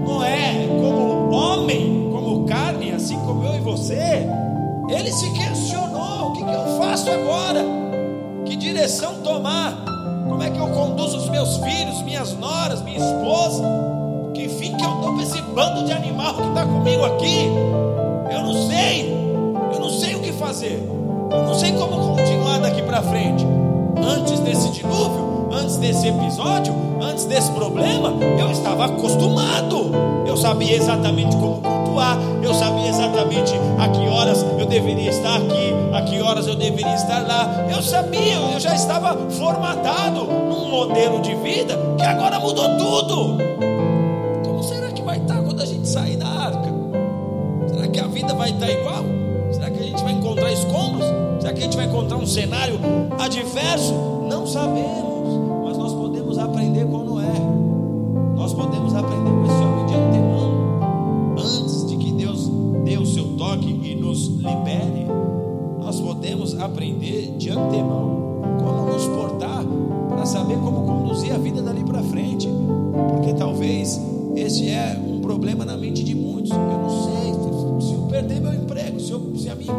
Noé, 0.06 0.68
como 0.80 1.32
homem, 1.32 2.08
como 2.12 2.46
carne, 2.46 2.92
assim 2.92 3.18
como 3.22 3.44
eu 3.46 3.56
e 3.56 3.62
você, 3.62 4.28
ele 4.90 5.12
se 5.12 5.28
questionou: 5.32 6.30
o 6.30 6.34
que, 6.34 6.44
que 6.44 6.54
eu 6.54 6.78
faço 6.78 7.10
agora? 7.10 7.81
Que 8.52 8.58
direção 8.58 9.22
tomar? 9.24 9.78
Como 10.28 10.44
é 10.44 10.50
que 10.50 10.60
eu 10.60 10.68
conduzo 10.68 11.16
os 11.20 11.30
meus 11.30 11.56
filhos, 11.60 12.02
minhas 12.02 12.34
noras, 12.34 12.82
minha 12.82 12.98
esposa? 12.98 13.64
Que 14.34 14.50
fim 14.50 14.76
que 14.76 14.84
eu 14.84 14.92
dou 14.96 15.14
para 15.14 15.24
esse 15.24 15.42
bando 15.42 15.86
de 15.86 15.94
animal 15.94 16.34
que 16.34 16.50
está 16.50 16.66
comigo 16.66 17.06
aqui? 17.06 17.46
Eu 18.30 18.44
não 18.44 18.68
sei, 18.68 19.10
eu 19.74 19.80
não 19.80 19.90
sei 19.90 20.16
o 20.16 20.20
que 20.20 20.34
fazer, 20.34 20.86
eu 21.32 21.44
não 21.44 21.54
sei 21.54 21.72
como 21.72 22.14
continuar 22.14 22.60
daqui 22.60 22.82
para 22.82 23.02
frente. 23.02 23.48
Antes 23.96 24.38
desse 24.42 24.70
dilúvio, 24.72 25.48
antes 25.54 25.78
desse 25.78 26.10
episódio, 26.10 26.74
antes 27.12 27.26
desse 27.26 27.52
problema, 27.52 28.14
eu 28.40 28.50
estava 28.52 28.86
acostumado, 28.86 29.92
eu 30.26 30.38
sabia 30.38 30.78
exatamente 30.78 31.36
como 31.36 31.62
cultuar, 31.62 32.18
eu 32.42 32.54
sabia 32.54 32.88
exatamente 32.88 33.54
a 33.78 33.90
que 33.90 34.08
horas 34.08 34.46
eu 34.58 34.66
deveria 34.66 35.10
estar 35.10 35.36
aqui, 35.36 35.74
a 35.94 36.02
que 36.04 36.22
horas 36.22 36.48
eu 36.48 36.56
deveria 36.56 36.96
estar 36.96 37.28
lá, 37.28 37.68
eu 37.70 37.82
sabia, 37.82 38.36
eu 38.54 38.60
já 38.60 38.74
estava 38.74 39.30
formatado 39.32 40.24
num 40.24 40.70
modelo 40.70 41.22
de 41.22 41.36
vida 41.36 41.78
que 41.98 42.06
agora 42.06 42.40
mudou 42.40 42.78
tudo. 42.78 43.38
Como 44.46 44.64
será 44.64 44.88
que 44.92 45.02
vai 45.02 45.18
estar 45.18 45.42
quando 45.44 45.62
a 45.62 45.66
gente 45.66 45.88
sair 45.88 46.16
da 46.16 46.28
arca? 46.28 46.72
Será 47.68 47.88
que 47.88 48.00
a 48.00 48.08
vida 48.08 48.34
vai 48.34 48.52
estar 48.52 48.72
igual? 48.72 49.04
Será 49.52 49.70
que 49.70 49.80
a 49.80 49.84
gente 49.84 50.02
vai 50.02 50.14
encontrar 50.14 50.52
escombros? 50.54 51.06
Será 51.42 51.54
que 51.54 51.60
a 51.60 51.64
gente 51.64 51.76
vai 51.76 51.88
encontrar 51.88 52.18
um 52.18 52.26
cenário 52.26 52.80
adverso? 53.20 53.94
Não 54.30 54.48
sabemos, 54.48 55.11
Podemos 58.92 58.96
aprender 58.96 59.32
com 59.32 59.46
esse 59.46 59.64
homem 59.64 59.86
de 59.86 59.94
antemão. 59.94 61.38
Antes 61.38 61.86
de 61.88 61.96
que 61.96 62.12
Deus 62.12 62.52
dê 62.84 62.98
o 62.98 63.06
seu 63.06 63.38
toque 63.38 63.68
e 63.68 63.96
nos 63.96 64.28
libere, 64.28 65.06
nós 65.80 66.02
podemos 66.02 66.60
aprender 66.60 67.38
de 67.38 67.52
antemão 67.52 68.42
como 68.62 68.92
nos 68.92 69.08
portar 69.08 69.64
para 70.10 70.26
saber 70.26 70.58
como 70.58 70.86
conduzir 70.86 71.34
a 71.34 71.38
vida 71.38 71.62
dali 71.62 71.86
para 71.86 72.04
frente. 72.04 72.50
Porque 73.14 73.34
talvez 73.34 74.02
esse 74.36 74.70
é 74.70 75.00
um 75.08 75.22
problema 75.22 75.64
na 75.64 75.78
mente 75.78 76.04
de 76.04 76.14
muitos. 76.14 76.52
Eu 76.52 76.58
não 76.58 76.90
sei 76.90 77.88
se 77.88 77.94
eu 77.94 78.02
perder 78.10 78.42
meu 78.42 78.54
emprego, 78.54 79.00
se, 79.00 79.12
eu, 79.12 79.22
se 79.38 79.50
a 79.50 79.56
minha 79.56 79.74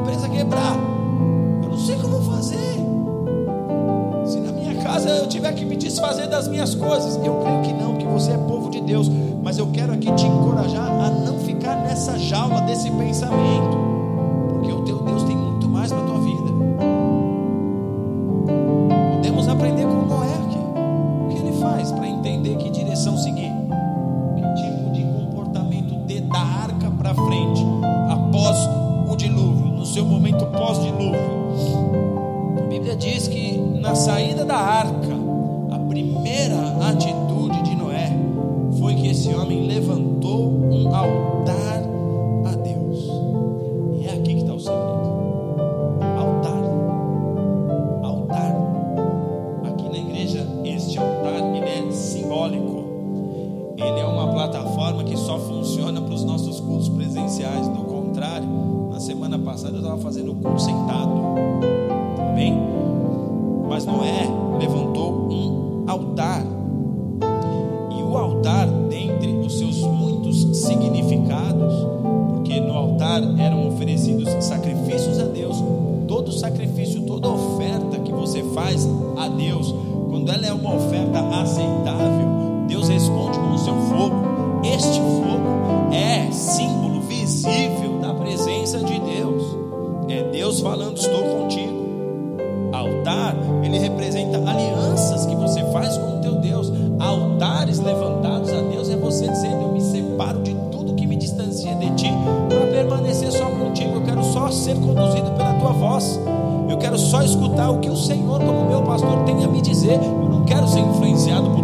tiver 5.33 5.53
que 5.55 5.64
me 5.64 5.77
desfazer 5.77 6.29
das 6.29 6.47
minhas 6.47 6.75
coisas, 6.75 7.16
eu 7.25 7.35
creio 7.37 7.62
que 7.62 7.73
não, 7.73 7.97
que 7.97 8.07
você 8.07 8.33
é 8.33 8.37
povo 8.37 8.68
de 8.71 8.81
Deus. 8.83 9.11
Mas 9.42 9.59
eu 9.59 9.66
quero 9.73 9.92
aqui 9.92 10.12
te 10.12 10.27
encorajar 10.27 10.88
a 10.88 11.11
não 11.11 11.38
ficar 11.40 11.77
nessa 11.77 12.18
jaula 12.18 12.61
desse 12.62 12.90
pensamento, 12.90 13.91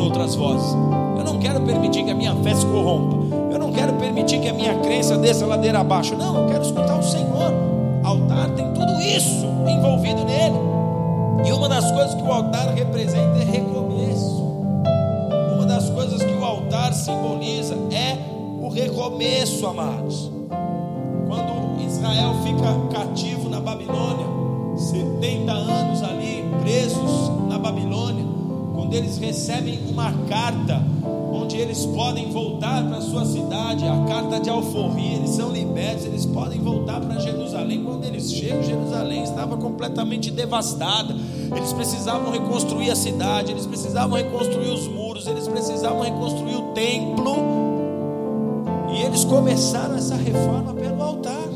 outras 0.09 0.35
vozes. 0.35 0.75
Eu 1.19 1.25
não 1.25 1.39
quero 1.39 1.61
permitir 1.61 2.03
que 2.05 2.11
a 2.11 2.15
minha 2.15 2.35
fé 2.37 2.55
se 2.55 2.67
corrompa. 2.67 3.37
Eu 3.53 3.59
não 3.59 3.71
quero 3.71 3.93
permitir 3.95 4.41
que 4.41 4.49
a 4.49 4.55
minha 4.55 4.75
crença 4.81 5.17
desça 5.17 5.47
ladeira 5.47 5.81
abaixo. 5.81 6.17
Não, 6.17 6.43
eu 6.43 6.49
quero 6.49 6.63
escutar 6.63 6.99
o 6.99 7.03
Senhor. 7.03 7.53
altar 8.03 8.51
tem 8.51 8.73
tudo 8.73 9.01
isso 9.03 9.47
envolvido 9.67 10.25
nele. 10.25 10.57
E 11.47 11.53
uma 11.53 11.69
das 11.69 11.91
coisas 11.93 12.15
que 12.15 12.23
o 12.23 12.33
altar 12.33 12.75
representa 12.75 13.39
é 13.39 13.45
recomeço. 13.45 14.43
Uma 15.55 15.67
das 15.67 15.91
coisas 15.91 16.23
que 16.23 16.33
o 16.33 16.45
altar 16.45 16.93
simboliza 16.95 17.75
é 17.93 18.17
o 18.61 18.69
recomeço, 18.69 19.67
amados. 19.67 20.31
Quando 21.27 21.83
Israel 21.87 22.35
fica 22.43 22.99
cativo 22.99 23.49
na 23.51 23.61
Babilônia, 23.61 24.27
70 24.77 25.53
anos 25.53 26.03
ali 26.03 26.45
presos 26.63 27.31
quando 28.89 28.95
eles 28.95 29.19
recebem 29.19 29.81
uma 29.91 30.11
carta 30.31 30.83
onde 31.31 31.59
eles 31.59 31.85
podem 31.85 32.31
voltar 32.31 32.83
para 32.89 33.03
sua 33.03 33.23
cidade, 33.27 33.85
a 33.87 34.07
carta 34.07 34.41
de 34.41 34.49
alforria, 34.49 35.17
eles 35.17 35.29
são 35.29 35.53
libertos, 35.53 36.07
eles 36.07 36.25
podem 36.25 36.59
voltar 36.59 36.99
para 36.99 37.21
Jerusalém. 37.21 37.85
Quando 37.85 38.07
eles 38.07 38.33
chegam, 38.33 38.63
Jerusalém 38.63 39.25
estava 39.25 39.59
completamente 39.59 40.31
devastada. 40.31 41.15
Eles 41.55 41.71
precisavam 41.75 42.33
reconstruir 42.33 42.91
a 42.91 42.97
cidade, 42.97 43.53
eles 43.53 43.67
precisavam 43.67 44.17
reconstruir 44.17 44.71
os 44.71 44.89
muros, 44.89 45.27
eles 45.27 45.47
precisavam 45.47 46.01
reconstruir 46.01 46.57
o 46.57 46.73
templo. 46.73 47.37
E 48.95 49.03
eles 49.03 49.23
começaram 49.23 49.97
essa 49.97 50.17
reforma 50.17 50.73
pelo 50.73 51.03
altar, 51.03 51.49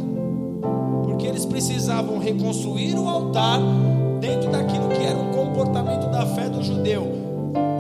porque 1.07 1.27
eles 1.27 1.47
precisavam 1.47 2.19
reconstruir 2.19 2.95
o 2.99 3.09
altar 3.09 3.59
dentro 4.21 4.51
daquilo 4.51 4.91
que 4.91 5.03
era 5.03 5.19
o 5.19 5.31
comportamento 5.33 6.11
da 6.11 6.27
fé 6.27 6.51
do 6.51 6.63
judeu 6.63 7.22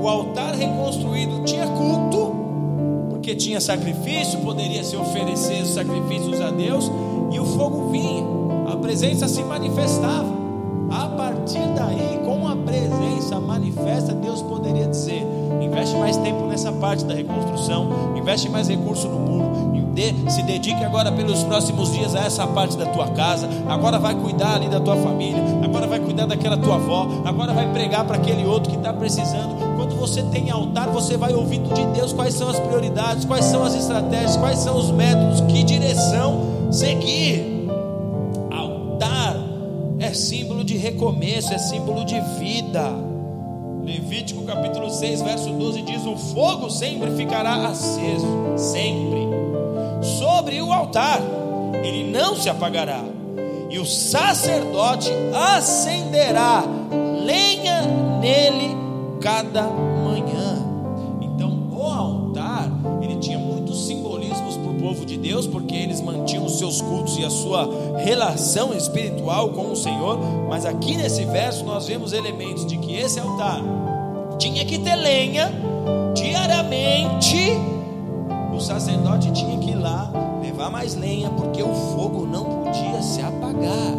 o 0.02 0.08
altar 0.08 0.54
reconstruído 0.54 1.44
tinha 1.44 1.64
culto, 1.64 2.34
porque 3.10 3.36
tinha 3.36 3.60
sacrifício, 3.60 4.40
poderia 4.40 4.82
se 4.82 4.96
oferecer 4.96 5.64
sacrifícios 5.64 6.40
a 6.40 6.50
Deus, 6.50 6.90
e 7.30 7.38
o 7.38 7.44
fogo 7.44 7.90
vinha, 7.90 8.24
a 8.66 8.76
presença 8.76 9.28
se 9.28 9.42
manifestava. 9.44 10.42
A 10.90 11.06
partir 11.06 11.66
daí, 11.74 12.20
com 12.24 12.48
a 12.48 12.56
presença 12.56 13.38
manifesta, 13.38 14.12
Deus 14.12 14.42
poderia 14.42 14.88
dizer: 14.88 15.24
investe 15.62 15.96
mais 15.96 16.16
tempo 16.16 16.46
nessa 16.46 16.72
parte 16.72 17.04
da 17.04 17.14
reconstrução, 17.14 17.88
investe 18.16 18.50
mais 18.50 18.68
recurso 18.68 19.08
no 19.08 19.20
muro, 19.20 19.32
se 20.28 20.42
dedique 20.42 20.82
agora 20.84 21.12
pelos 21.12 21.44
próximos 21.44 21.92
dias 21.92 22.14
a 22.14 22.20
essa 22.20 22.46
parte 22.46 22.76
da 22.76 22.86
tua 22.86 23.08
casa. 23.08 23.48
Agora 23.68 23.98
vai 23.98 24.14
cuidar 24.14 24.56
ali 24.56 24.68
da 24.68 24.80
tua 24.80 24.96
família. 24.96 25.42
Agora 25.62 25.86
vai 25.86 26.00
cuidar 26.00 26.26
daquela 26.26 26.56
tua 26.56 26.76
avó. 26.76 27.06
Agora 27.24 27.52
vai 27.52 27.70
pregar 27.72 28.04
para 28.04 28.16
aquele 28.16 28.46
outro 28.46 28.70
que 28.70 28.76
está 28.76 28.92
precisando. 28.92 29.71
Você 30.02 30.20
tem 30.20 30.50
altar, 30.50 30.88
você 30.88 31.16
vai 31.16 31.32
ouvindo 31.32 31.72
de 31.72 31.86
Deus 31.96 32.12
quais 32.12 32.34
são 32.34 32.48
as 32.48 32.58
prioridades, 32.58 33.24
quais 33.24 33.44
são 33.44 33.62
as 33.62 33.72
estratégias, 33.72 34.36
quais 34.36 34.58
são 34.58 34.76
os 34.76 34.90
métodos, 34.90 35.40
que 35.42 35.62
direção 35.62 36.72
seguir. 36.72 37.68
Altar 38.50 39.36
é 40.00 40.12
símbolo 40.12 40.64
de 40.64 40.76
recomeço, 40.76 41.54
é 41.54 41.58
símbolo 41.58 42.04
de 42.04 42.20
vida. 42.36 42.92
Levítico 43.84 44.42
capítulo 44.42 44.90
6, 44.90 45.22
verso 45.22 45.50
12 45.50 45.82
diz: 45.82 46.04
O 46.04 46.16
fogo 46.16 46.68
sempre 46.68 47.12
ficará 47.12 47.54
aceso, 47.68 48.26
sempre 48.56 49.28
sobre 50.18 50.60
o 50.60 50.72
altar, 50.72 51.20
ele 51.84 52.10
não 52.10 52.34
se 52.34 52.50
apagará, 52.50 53.04
e 53.70 53.78
o 53.78 53.86
sacerdote 53.86 55.12
acenderá 55.32 56.64
lenha 57.24 57.82
nele 58.20 58.76
cada 59.20 59.91
seus 66.62 66.80
cultos 66.80 67.18
e 67.18 67.24
a 67.24 67.30
sua 67.30 67.68
relação 67.98 68.72
espiritual 68.72 69.48
com 69.48 69.72
o 69.72 69.76
Senhor, 69.76 70.16
mas 70.48 70.64
aqui 70.64 70.96
nesse 70.96 71.24
verso 71.24 71.64
nós 71.64 71.88
vemos 71.88 72.12
elementos 72.12 72.64
de 72.64 72.76
que 72.78 72.94
esse 72.94 73.18
altar 73.18 73.60
tinha 74.38 74.64
que 74.64 74.78
ter 74.78 74.94
lenha 74.94 75.50
diariamente 76.14 77.58
o 78.54 78.60
sacerdote 78.60 79.32
tinha 79.32 79.58
que 79.58 79.70
ir 79.70 79.76
lá 79.76 80.12
levar 80.40 80.70
mais 80.70 80.94
lenha, 80.94 81.30
porque 81.30 81.62
o 81.62 81.74
fogo 81.74 82.26
não 82.26 82.44
podia 82.44 83.02
se 83.02 83.20
apagar. 83.22 83.94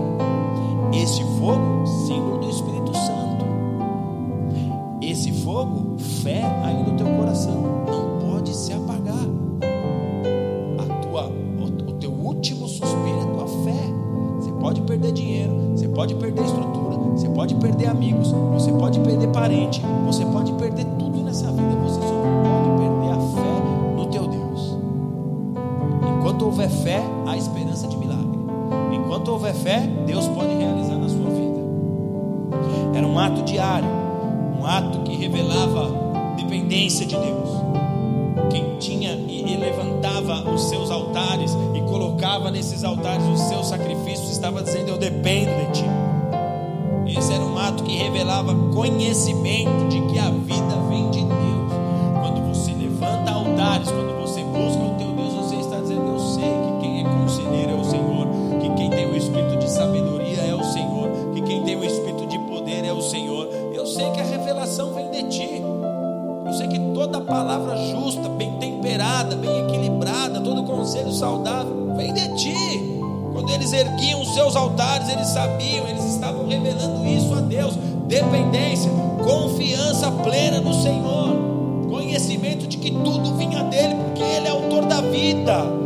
Esse 0.93 1.23
fogo, 1.39 1.85
símbolo 2.07 2.37
do 2.37 2.49
Espírito 2.49 2.93
Santo. 2.95 3.45
Esse 5.01 5.31
fogo, 5.43 5.97
fé 6.21 6.43
aí 6.63 6.83
no 6.83 6.95
teu 6.95 7.07
coração, 7.17 7.82
pode 15.93 16.15
perder 16.15 16.43
estrutura, 16.43 16.97
você 16.97 17.29
pode 17.29 17.55
perder 17.55 17.87
amigos, 17.87 18.31
você 18.51 18.71
pode 18.71 18.99
perder 18.99 19.27
parente, 19.27 19.81
você 20.05 20.25
pode 20.25 20.51
perder 20.53 20.85
tudo 20.97 21.23
nessa 21.23 21.51
vida, 21.51 21.75
você 21.83 22.01
só 22.01 22.23
pode 22.43 22.81
perder 22.81 23.11
a 23.11 23.19
fé 23.19 23.95
no 23.95 24.05
teu 24.07 24.27
Deus. 24.27 24.77
Enquanto 26.17 26.45
houver 26.45 26.69
fé, 26.69 27.01
há 27.27 27.37
esperança 27.37 27.87
de 27.87 27.97
milagre. 27.97 28.39
Enquanto 28.93 29.29
houver 29.29 29.53
fé, 29.53 29.89
toda 67.13 67.21
palavra 67.25 67.77
justa, 67.77 68.27
bem 68.27 68.57
temperada, 68.57 69.35
bem 69.35 69.65
equilibrada, 69.65 70.41
todo 70.41 70.63
conselho 70.63 71.11
saudável 71.11 71.93
vem 71.95 72.11
de 72.11 72.27
ti. 72.35 72.99
Quando 73.31 73.51
eles 73.51 73.71
erguiam 73.71 74.19
os 74.19 74.33
seus 74.33 74.55
altares, 74.55 75.09
eles 75.09 75.27
sabiam, 75.27 75.87
eles 75.87 76.03
estavam 76.05 76.47
revelando 76.47 77.05
isso 77.05 77.35
a 77.35 77.41
Deus. 77.41 77.75
Dependência, 78.07 78.89
confiança 79.23 80.09
plena 80.09 80.59
no 80.59 80.73
Senhor, 80.73 81.35
conhecimento 81.87 82.65
de 82.65 82.77
que 82.77 82.89
tudo 82.89 83.35
vinha 83.35 83.63
dele, 83.65 83.93
porque 84.05 84.23
Ele 84.23 84.47
é 84.47 84.51
autor 84.51 84.85
da 84.85 85.01
vida. 85.01 85.82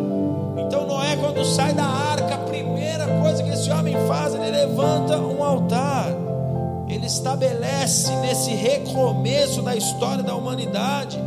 Estabelece 7.27 8.15
nesse 8.21 8.51
recomeço 8.51 9.61
da 9.61 9.75
história 9.75 10.23
da 10.23 10.33
humanidade 10.33 11.19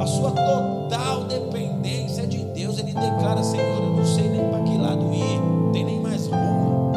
a 0.00 0.06
sua 0.06 0.30
total 0.30 1.24
dependência 1.24 2.26
de 2.26 2.38
Deus. 2.38 2.78
Ele 2.78 2.94
declara: 2.94 3.42
Senhor, 3.42 3.82
eu 3.82 3.90
não 3.90 4.06
sei 4.06 4.28
nem 4.30 4.48
para 4.48 4.62
que 4.62 4.78
lado 4.78 5.12
ir, 5.12 5.38
não 5.38 5.70
tem 5.70 5.84
nem 5.84 6.00
mais 6.00 6.26
rua. 6.26 6.92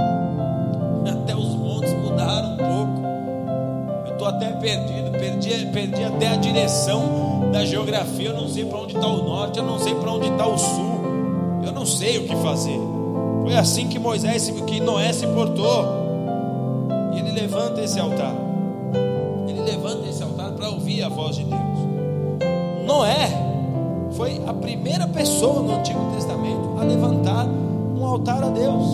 Até 1.12 1.36
os 1.36 1.56
montes 1.56 1.94
mudaram 1.94 2.54
um 2.54 2.58
pouco. 2.58 3.08
Eu 4.08 4.14
estou 4.14 4.28
até 4.30 4.50
perdido, 4.54 5.12
perdi, 5.12 5.66
perdi 5.68 6.04
até 6.04 6.28
a 6.30 6.36
direção 6.38 7.52
da 7.52 7.66
geografia. 7.66 8.30
Eu 8.30 8.36
não 8.36 8.48
sei 8.48 8.66
para 8.66 8.80
onde 8.80 8.96
está 8.96 9.08
o 9.08 9.24
norte, 9.24 9.60
eu 9.60 9.66
não 9.66 9.78
sei 9.78 9.94
para 9.94 10.12
onde 10.12 10.28
está 10.30 10.48
o 10.48 10.58
sul. 10.58 11.02
Eu 11.64 11.72
não 11.72 11.86
sei 11.86 12.18
o 12.18 12.24
que 12.24 12.36
fazer. 12.38 12.80
Foi 13.44 13.56
assim 13.56 13.88
que 13.88 14.00
Moisés, 14.00 14.50
que 14.66 14.80
Noé 14.80 15.14
se 15.14 15.28
portou. 15.28 15.97
Levanta 17.48 17.82
esse 17.82 17.98
altar. 17.98 18.36
Ele 19.48 19.62
levanta 19.62 20.06
esse 20.10 20.22
altar 20.22 20.52
para 20.52 20.70
ouvir 20.70 21.02
a 21.02 21.08
voz 21.08 21.38
de 21.38 21.46
Deus. 21.46 21.80
Noé 22.86 23.30
foi 24.12 24.42
a 24.46 24.54
primeira 24.54 25.08
pessoa 25.08 25.62
no 25.62 25.76
Antigo 25.76 26.12
Testamento 26.14 26.78
a 26.78 26.84
levantar 26.84 27.46
um 27.48 28.04
altar 28.04 28.44
a 28.44 28.50
Deus. 28.50 28.92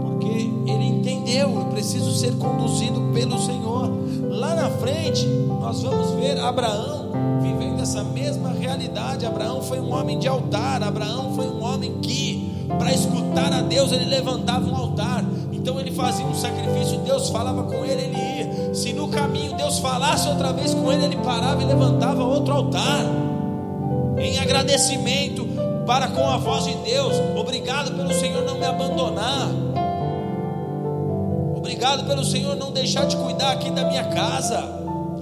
Porque 0.00 0.50
ele 0.66 0.86
entendeu, 0.86 1.50
eu 1.50 1.66
preciso 1.66 2.12
ser 2.12 2.34
conduzido 2.38 2.98
pelo 3.12 3.38
Senhor. 3.38 3.90
Lá 4.30 4.54
na 4.54 4.70
frente, 4.70 5.26
nós 5.26 5.82
vamos 5.82 6.12
ver 6.12 6.40
Abraão 6.40 7.10
vivendo 7.42 7.82
essa 7.82 8.02
mesma 8.02 8.48
realidade. 8.52 9.26
Abraão 9.26 9.60
foi 9.60 9.80
um 9.80 9.92
homem 9.92 10.18
de 10.18 10.28
altar, 10.28 10.82
Abraão 10.82 11.34
foi 11.34 11.46
um 11.46 11.62
homem 11.62 11.98
que, 12.00 12.66
para 12.78 12.90
escutar 12.90 13.52
a 13.52 13.60
Deus, 13.60 13.92
ele 13.92 14.06
levantava 14.06 14.66
um 14.66 14.74
altar. 14.74 14.91
Fazia 15.96 16.24
um 16.24 16.34
sacrifício, 16.34 16.98
Deus 16.98 17.28
falava 17.28 17.64
com 17.64 17.84
ele, 17.84 18.02
ele 18.02 18.16
ia. 18.16 18.74
Se 18.74 18.92
no 18.92 19.08
caminho 19.08 19.54
Deus 19.54 19.78
falasse 19.78 20.28
outra 20.28 20.52
vez 20.52 20.72
com 20.72 20.90
ele, 20.90 21.04
ele 21.04 21.16
parava 21.16 21.62
e 21.62 21.66
levantava 21.66 22.22
outro 22.24 22.54
altar. 22.54 23.04
Em 24.18 24.38
agradecimento, 24.38 25.46
para 25.86 26.08
com 26.08 26.26
a 26.26 26.38
voz 26.38 26.64
de 26.64 26.74
Deus. 26.76 27.14
Obrigado 27.36 27.92
pelo 27.96 28.12
Senhor 28.12 28.44
não 28.44 28.58
me 28.58 28.64
abandonar. 28.64 29.48
Obrigado 31.56 32.06
pelo 32.06 32.24
Senhor 32.24 32.56
não 32.56 32.72
deixar 32.72 33.06
de 33.06 33.16
cuidar 33.16 33.52
aqui 33.52 33.70
da 33.70 33.84
minha 33.84 34.04
casa. 34.04 34.62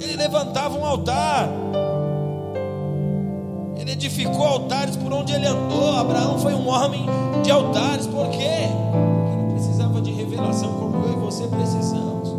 Ele 0.01 0.17
levantava 0.17 0.79
um 0.79 0.85
altar. 0.85 1.49
Ele 3.77 3.93
edificou 3.93 4.47
altares 4.47 4.97
por 4.97 5.13
onde 5.13 5.33
ele 5.33 5.47
andou. 5.47 5.97
Abraão 5.97 6.39
foi 6.39 6.55
um 6.55 6.69
homem 6.69 7.07
de 7.43 7.51
altares. 7.51 8.07
Por 8.07 8.29
quê? 8.29 8.69
Você 11.31 11.47
precisamos. 11.47 12.35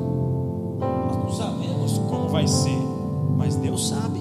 Nós 1.07 1.17
não 1.23 1.31
sabemos 1.31 1.97
como 2.09 2.27
vai 2.27 2.45
ser, 2.45 2.77
mas 3.37 3.55
Deus 3.55 3.87
sabe. 3.87 4.19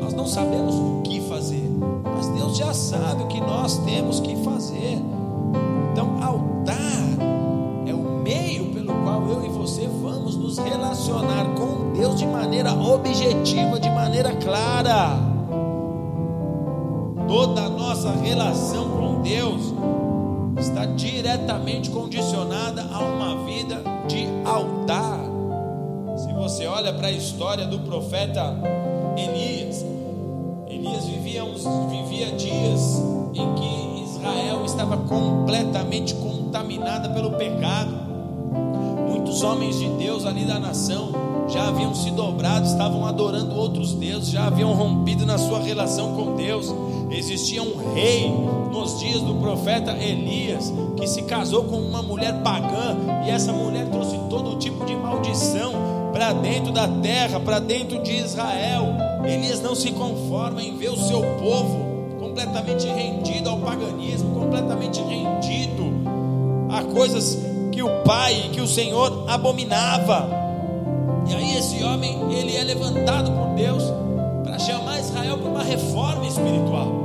Nós 0.00 0.14
não 0.14 0.26
sabemos 0.26 0.74
o 0.74 1.02
que 1.02 1.20
fazer, 1.20 1.70
mas 2.04 2.26
Deus 2.28 2.56
já 2.56 2.72
sabe 2.72 3.24
o 3.24 3.26
que 3.26 3.38
nós 3.38 3.76
temos 3.84 4.18
que 4.20 4.34
fazer. 4.36 4.98
Então, 5.92 6.22
altar 6.22 7.02
é 7.86 7.92
o 7.92 8.22
meio 8.22 8.72
pelo 8.72 8.94
qual 9.04 9.22
eu 9.28 9.44
e 9.44 9.48
você 9.50 9.86
vamos 9.86 10.34
nos 10.34 10.56
relacionar 10.56 11.44
com 11.54 11.92
Deus 11.92 12.16
de 12.16 12.26
maneira 12.26 12.72
objetiva, 12.72 13.78
de 13.78 13.90
maneira 13.90 14.34
clara. 14.36 15.18
Toda 17.26 17.64
a 17.64 17.68
nossa 17.68 18.10
relação 18.10 18.88
com 18.88 19.20
Deus 19.20 19.74
está 20.58 20.84
diretamente 20.84 21.90
condicionada 21.90 22.82
a 22.92 22.98
uma 22.98 23.44
vida 23.44 23.82
de 24.08 24.26
altar. 24.44 25.20
Se 26.16 26.32
você 26.32 26.66
olha 26.66 26.92
para 26.92 27.08
a 27.08 27.12
história 27.12 27.66
do 27.66 27.78
profeta 27.80 28.56
Elias, 29.16 29.84
Elias 30.66 31.04
vivia, 31.04 31.44
uns, 31.44 31.64
vivia 31.90 32.32
dias 32.32 33.02
em 33.34 33.54
que 33.54 34.02
Israel 34.04 34.64
estava 34.64 34.96
completamente 34.96 36.14
contaminada 36.14 37.08
pelo 37.10 37.32
pecado. 37.32 38.08
Muitos 39.08 39.42
homens 39.42 39.78
de 39.78 39.88
Deus 39.90 40.24
ali 40.26 40.44
da 40.44 40.58
nação 40.58 41.12
já 41.48 41.68
haviam 41.68 41.94
se 41.94 42.10
dobrado, 42.10 42.66
estavam 42.66 43.06
adorando 43.06 43.54
outros 43.54 43.94
deuses, 43.94 44.30
já 44.30 44.46
haviam 44.46 44.72
rompido 44.74 45.24
na 45.24 45.38
sua 45.38 45.60
relação 45.60 46.14
com 46.14 46.34
Deus. 46.34 46.74
Existia 47.10 47.62
um 47.62 47.94
rei 47.94 48.30
nos 48.70 48.98
dias 49.00 49.20
do 49.22 49.34
profeta 49.36 49.92
Elias 49.92 50.72
que 50.96 51.06
se 51.06 51.22
casou 51.22 51.64
com 51.64 51.76
uma 51.76 52.02
mulher 52.02 52.34
pagã 52.42 52.96
e 53.26 53.30
essa 53.30 53.52
mulher 53.52 53.86
trouxe 53.90 54.18
todo 54.28 54.58
tipo 54.58 54.84
de 54.84 54.94
maldição 54.94 55.72
para 56.12 56.32
dentro 56.32 56.72
da 56.72 56.86
terra, 56.86 57.40
para 57.40 57.58
dentro 57.58 58.02
de 58.02 58.12
Israel. 58.12 58.86
Elias 59.24 59.60
não 59.60 59.74
se 59.74 59.92
conforma 59.92 60.62
em 60.62 60.76
ver 60.76 60.90
o 60.90 60.96
seu 60.96 61.22
povo 61.38 61.88
completamente 62.18 62.86
rendido 62.86 63.50
ao 63.50 63.58
paganismo, 63.58 64.34
completamente 64.34 65.00
rendido 65.00 65.92
a 66.70 66.82
coisas 66.82 67.38
que 67.72 67.82
o 67.82 67.88
pai, 68.04 68.50
que 68.52 68.60
o 68.60 68.66
Senhor 68.66 69.24
abominava. 69.28 70.28
E 71.28 71.34
aí 71.34 71.56
esse 71.56 71.82
homem, 71.82 72.32
ele 72.32 72.56
é 72.56 72.64
levantado 72.64 73.30
por 73.32 73.54
Deus 73.54 73.82
para 74.44 74.58
chamar 74.58 74.98
Israel 74.98 75.38
para 75.38 75.50
uma 75.50 75.62
reforma 75.62 76.26
espiritual. 76.26 76.97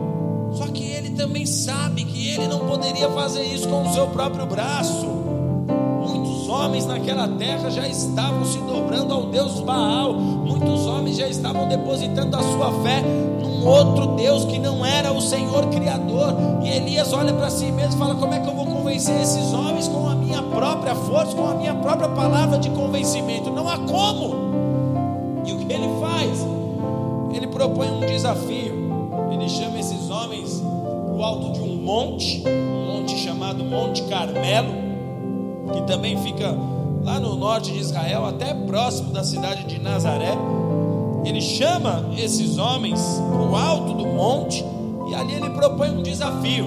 Também 1.18 1.45
sabe 1.45 2.03
que 2.03 2.30
ele 2.30 2.47
não 2.47 2.59
poderia 2.59 3.09
fazer 3.09 3.43
isso 3.43 3.68
com 3.68 3.84
o 3.84 3.93
seu 3.93 4.07
próprio 4.07 4.45
braço. 4.45 5.05
Muitos 5.05 6.49
homens 6.49 6.86
naquela 6.86 7.28
terra 7.28 7.70
já 7.70 7.88
estavam 7.88 8.45
se 8.45 8.57
dobrando 8.59 9.14
ao 9.14 9.28
Deus 9.28 9.59
Baal. 9.61 10.14
Muitos 10.14 10.86
homens 10.86 11.18
já 11.18 11.28
estavam 11.28 11.68
depositando 11.68 12.36
a 12.36 12.41
sua 12.41 12.72
fé 12.84 13.01
num 13.01 13.66
outro 13.66 14.07
Deus 14.16 14.45
que 14.45 14.59
não 14.59 14.86
era 14.86 15.11
o 15.11 15.22
Senhor 15.22 15.68
Criador. 15.68 16.36
E 16.64 16.70
Elias 16.70 17.14
olha 17.14 17.34
para 17.34 17.49
si 17.49 17.72
mesmo 17.72 17.95
e 17.95 17.97
fala: 17.97 18.16
Como 18.16 18.34
é 18.34 18.39
que 18.39 18.49
eu 18.49 18.55
vou 18.55 18.66
convencer 18.66 19.20
esses 19.22 19.53
homens 19.53 19.88
com 19.88 20.07
a 20.09 20.16
minha 20.16 20.41
própria 20.41 20.95
força, 20.95 21.36
com 21.36 21.47
a 21.47 21.53
minha 21.55 21.76
própria 21.76 22.09
palavra 22.09 22.57
de 22.57 22.70
convencimento? 22.72 23.49
Não 23.49 23.70
há 23.70 23.78
como. 23.78 24.36
E 25.45 25.53
o 25.53 25.57
que 25.57 25.74
ele 25.74 25.89
faz? 25.99 26.45
Ele 27.34 27.47
propõe 27.47 27.89
um 27.89 27.99
desafio. 28.01 28.84
Ele 29.32 29.49
chama 29.49 29.72
para 31.24 31.32
o 31.32 31.36
alto 31.36 31.53
de 31.53 31.61
um 31.61 31.78
monte, 31.78 32.43
um 32.45 32.97
monte 32.97 33.17
chamado 33.17 33.63
Monte 33.63 34.03
Carmelo, 34.03 34.74
que 35.71 35.82
também 35.84 36.21
fica 36.21 36.53
lá 37.01 37.17
no 37.17 37.38
norte 37.38 37.71
de 37.71 37.80
Israel, 37.80 38.26
até 38.26 38.53
próximo 38.53 39.11
da 39.11 39.24
cidade 39.24 39.63
de 39.63 39.80
Nazaré. 39.80 40.38
Ele 41.24 41.39
chama 41.39 42.09
esses 42.17 42.57
homens 42.57 42.99
para 43.32 43.41
o 43.41 43.55
alto 43.55 43.93
do 43.93 44.05
monte 44.05 44.65
e 45.09 45.15
ali 45.15 45.36
ele 45.36 45.49
propõe 45.51 45.91
um 45.91 46.03
desafio. 46.03 46.65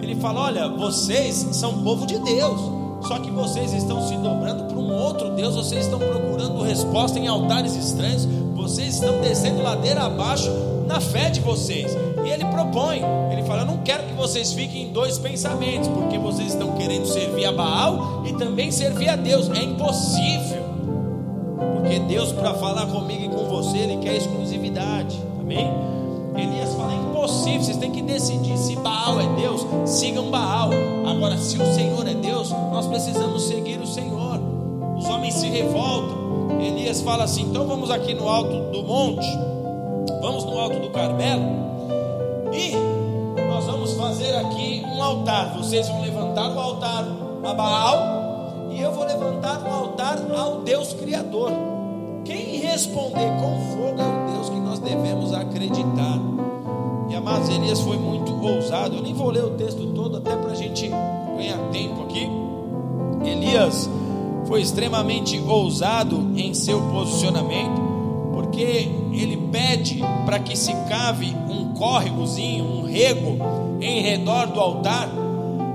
Ele 0.00 0.14
fala: 0.14 0.40
Olha, 0.44 0.68
vocês 0.68 1.46
são 1.52 1.82
povo 1.82 2.06
de 2.06 2.18
Deus, 2.18 2.60
só 3.02 3.18
que 3.18 3.30
vocês 3.30 3.74
estão 3.74 4.08
se 4.08 4.16
dobrando 4.16 4.64
para 4.64 4.78
um 4.78 4.90
outro 4.90 5.30
Deus, 5.32 5.54
vocês 5.54 5.84
estão 5.84 5.98
procurando 5.98 6.62
resposta 6.62 7.18
em 7.18 7.26
altares 7.26 7.76
estranhos, 7.76 8.24
vocês 8.54 8.94
estão 8.94 9.20
descendo 9.20 9.62
ladeira 9.62 10.04
abaixo 10.04 10.50
na 10.86 10.98
fé 10.98 11.28
de 11.28 11.40
vocês. 11.40 11.94
Ele 12.28 12.44
propõe, 12.46 13.02
ele 13.32 13.42
fala: 13.42 13.62
Eu 13.62 13.66
não 13.66 13.78
quero 13.78 14.04
que 14.04 14.12
vocês 14.14 14.52
fiquem 14.52 14.84
em 14.84 14.92
dois 14.92 15.18
pensamentos, 15.18 15.88
porque 15.88 16.18
vocês 16.18 16.52
estão 16.52 16.72
querendo 16.72 17.06
servir 17.06 17.46
a 17.46 17.52
Baal 17.52 18.22
e 18.26 18.32
também 18.34 18.70
servir 18.70 19.08
a 19.08 19.16
Deus. 19.16 19.50
É 19.50 19.62
impossível, 19.62 20.62
porque 21.74 21.98
Deus, 22.00 22.32
para 22.32 22.54
falar 22.54 22.86
comigo 22.86 23.24
e 23.24 23.28
com 23.28 23.44
você, 23.44 23.78
Ele 23.78 23.96
quer 23.98 24.16
exclusividade, 24.16 25.18
amém? 25.40 25.70
Elias 26.36 26.74
fala: 26.74 26.92
É 26.92 26.96
impossível, 26.96 27.62
vocês 27.62 27.76
têm 27.76 27.90
que 27.90 28.02
decidir. 28.02 28.56
Se 28.56 28.76
Baal 28.76 29.20
é 29.20 29.26
Deus, 29.40 29.66
sigam 29.84 30.30
Baal. 30.30 30.70
Agora, 31.06 31.36
se 31.38 31.56
o 31.56 31.74
Senhor 31.74 32.06
é 32.06 32.14
Deus, 32.14 32.50
nós 32.50 32.86
precisamos 32.86 33.42
seguir 33.42 33.80
o 33.80 33.86
Senhor. 33.86 34.40
Os 34.96 35.04
homens 35.06 35.34
se 35.34 35.48
revoltam. 35.48 36.60
Elias 36.60 37.00
fala 37.00 37.24
assim: 37.24 37.42
Então 37.42 37.66
vamos 37.66 37.90
aqui 37.90 38.14
no 38.14 38.28
alto 38.28 38.72
do 38.72 38.82
monte 38.82 39.26
Vamos 40.20 40.44
no 40.44 40.58
alto 40.58 40.80
do 40.80 40.90
Carmelo 40.90 41.77
altar. 45.08 45.56
Vocês 45.56 45.88
vão 45.88 46.02
levantar 46.02 46.50
o 46.54 46.58
altar 46.58 47.04
a 47.44 47.54
Baal 47.54 48.68
e 48.70 48.80
eu 48.80 48.92
vou 48.92 49.04
levantar 49.04 49.62
um 49.62 49.72
altar 49.72 50.18
ao 50.36 50.60
Deus 50.60 50.92
Criador. 50.92 51.50
Quem 52.24 52.58
responder 52.58 53.28
com 53.40 53.58
fogo 53.72 54.00
é 54.00 54.04
o 54.04 54.32
Deus 54.32 54.50
que 54.50 54.60
nós 54.60 54.78
devemos 54.78 55.32
acreditar. 55.32 56.18
E 57.08 57.14
amados, 57.14 57.48
Elias 57.48 57.80
foi 57.80 57.96
muito 57.96 58.32
ousado. 58.44 58.96
Eu 58.96 59.02
nem 59.02 59.14
vou 59.14 59.30
ler 59.30 59.44
o 59.44 59.50
texto 59.50 59.86
todo, 59.94 60.18
até 60.18 60.36
para 60.36 60.52
a 60.52 60.54
gente 60.54 60.88
ganhar 60.88 61.58
tempo 61.72 62.02
aqui. 62.02 62.28
Elias 63.24 63.88
foi 64.46 64.60
extremamente 64.60 65.40
ousado 65.40 66.32
em 66.36 66.52
seu 66.52 66.80
posicionamento 66.90 67.88
porque 68.32 68.88
ele 69.12 69.36
pede 69.50 70.02
para 70.24 70.38
que 70.38 70.56
se 70.56 70.72
cave 70.88 71.34
um 71.48 71.74
córregozinho, 71.74 72.64
um 72.64 72.82
rego 72.84 73.38
em 73.80 74.02
redor 74.02 74.46
do 74.46 74.60
altar. 74.60 75.08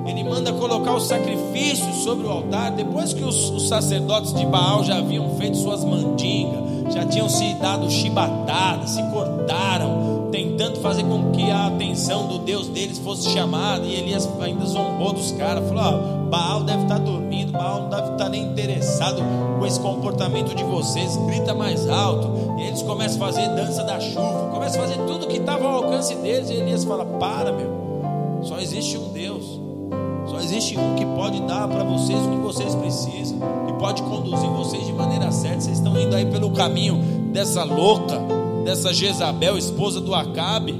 Ele 0.06 0.24
manda 0.24 0.52
colocar 0.54 0.94
os 0.96 1.08
sacrifícios 1.08 2.04
sobre 2.04 2.28
o 2.28 2.30
altar. 2.30 2.72
Depois 2.72 3.14
que 3.14 3.24
os, 3.24 3.50
os 3.52 3.68
sacerdotes 3.70 4.34
de 4.34 4.46
Baal 4.46 4.84
já 4.84 4.98
haviam 4.98 5.36
feito 5.38 5.58
suas 5.58 5.84
mandingas, 5.84 6.94
já 6.94 7.06
tinham 7.06 7.30
se 7.30 7.54
dado 7.56 7.90
chibatadas, 7.90 8.92
se 8.92 9.04
cortaram, 9.04 10.28
tentando 10.32 10.82
fazer 10.82 11.04
com 11.04 11.32
que 11.32 11.50
a 11.50 11.68
atenção 11.68 12.28
do 12.28 12.40
Deus 12.40 12.68
deles 12.68 13.00
fosse 13.00 13.30
chamada. 13.30 13.86
E 13.86 13.96
Elias 13.96 14.30
ainda 14.42 14.66
zombou 14.66 15.14
dos 15.14 15.32
caras, 15.32 15.68
falou: 15.70 16.28
Baal 16.30 16.64
deve 16.64 16.84
estar 16.84 17.00
dormindo, 17.00 17.54
Baal 17.54 17.84
não 17.84 17.90
estar 18.14 18.30
nem 18.30 18.44
interessado 18.44 19.22
com 19.60 19.66
esse 19.66 19.80
comportamento 19.80 20.56
de 20.56 20.64
vocês. 20.64 21.16
Grita 21.28 21.54
mais 21.54 21.88
alto. 21.88 22.56
E 22.58 22.64
eles 22.64 22.82
começam 22.82 23.22
a 23.22 23.26
fazer 23.28 23.48
dança 23.50 23.84
da 23.84 24.00
chuva, 24.00 24.50
começam 24.52 24.82
a 24.82 24.88
fazer 24.88 25.00
tudo 25.06 25.28
que 25.28 25.38
estava 25.38 25.66
ao 25.66 25.84
alcance 25.84 26.16
deles. 26.16 26.50
E 26.50 26.54
Elias 26.54 26.84
fala: 26.84 27.06
Para, 27.06 27.52
meu, 27.52 28.42
só 28.42 28.60
existe 28.60 28.98
um 28.98 29.10
Deus. 29.10 29.62
Só 30.26 30.40
existe 30.40 30.78
um 30.78 30.96
que 30.96 31.06
pode 31.06 31.42
dar 31.42 31.68
para 31.68 31.84
vocês 31.84 32.18
o 32.20 32.30
que 32.30 32.38
vocês 32.38 32.74
precisam, 32.76 33.38
que 33.68 33.74
pode 33.74 34.02
conduzir 34.04 34.50
vocês 34.52 34.86
de 34.86 34.94
maneira 34.94 35.32
certa. 35.32 35.62
Vocês 35.62 35.78
estão 35.78 36.00
indo 36.00 36.16
aí 36.16 36.26
pelo 36.26 36.52
caminho 36.52 36.98
dessa 37.32 37.64
louca, 37.64 38.20
dessa 38.64 38.94
Jezabel, 38.94 39.58
esposa 39.58 40.00
do 40.00 40.16
Acabe. 40.16 40.80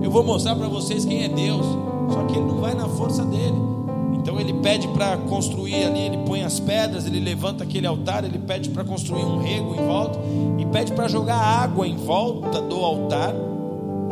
Eu 0.00 0.10
vou 0.10 0.22
mostrar 0.22 0.54
para 0.54 0.68
vocês 0.68 1.04
quem 1.04 1.24
é 1.24 1.28
Deus. 1.28 1.66
Só 2.10 2.24
que 2.24 2.36
ele 2.36 2.46
não 2.46 2.60
vai 2.60 2.74
na 2.74 2.88
força 2.88 3.24
dele. 3.24 3.79
Então 4.20 4.38
ele 4.38 4.52
pede 4.54 4.86
para 4.88 5.16
construir 5.16 5.82
ali, 5.84 6.00
ele 6.00 6.18
põe 6.18 6.42
as 6.42 6.60
pedras, 6.60 7.06
ele 7.06 7.18
levanta 7.18 7.64
aquele 7.64 7.86
altar, 7.86 8.22
ele 8.24 8.38
pede 8.38 8.68
para 8.68 8.84
construir 8.84 9.24
um 9.24 9.38
rego 9.38 9.74
em 9.74 9.86
volta 9.86 10.18
e 10.58 10.66
pede 10.66 10.92
para 10.92 11.08
jogar 11.08 11.36
água 11.36 11.88
em 11.88 11.96
volta 11.96 12.60
do 12.60 12.76
altar 12.76 13.34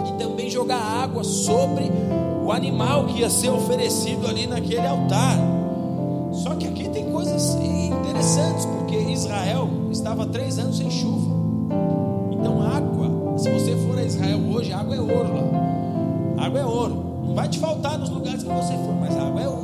e 0.09 0.12
também 0.18 0.50
jogar 0.50 0.80
água 0.80 1.22
sobre 1.22 1.90
o 2.44 2.50
animal 2.50 3.04
que 3.04 3.20
ia 3.20 3.28
ser 3.28 3.50
oferecido 3.50 4.26
ali 4.26 4.46
naquele 4.46 4.86
altar. 4.86 5.36
Só 6.32 6.54
que 6.54 6.66
aqui 6.66 6.88
tem 6.88 7.11
coisas 7.11 7.56
interessantes, 7.56 8.64
porque 8.64 8.96
Israel 8.96 9.68
estava 9.90 10.24
três 10.26 10.59
anos 10.59 10.78
sem 10.78 10.90
chuva. 10.90 11.30
Então 12.32 12.62
água, 12.62 13.38
se 13.38 13.50
você 13.50 13.76
for 13.86 13.98
a 13.98 14.04
Israel 14.04 14.40
hoje, 14.50 14.72
água 14.72 14.96
é 14.96 15.00
ouro 15.00 15.34
lá. 15.34 16.44
Água 16.46 16.61
é 16.61 16.64
ouro. 16.64 17.04
Não 17.26 17.34
vai 17.34 17.48
te 17.48 17.59
faltar 17.59 17.98
nos 17.98 18.09
lugares 18.09 18.42
que 18.42 18.48
você 18.48 18.72
for, 18.74 18.94
mas 18.98 19.14
água 19.16 19.42
é 19.42 19.48
ouro, 19.48 19.57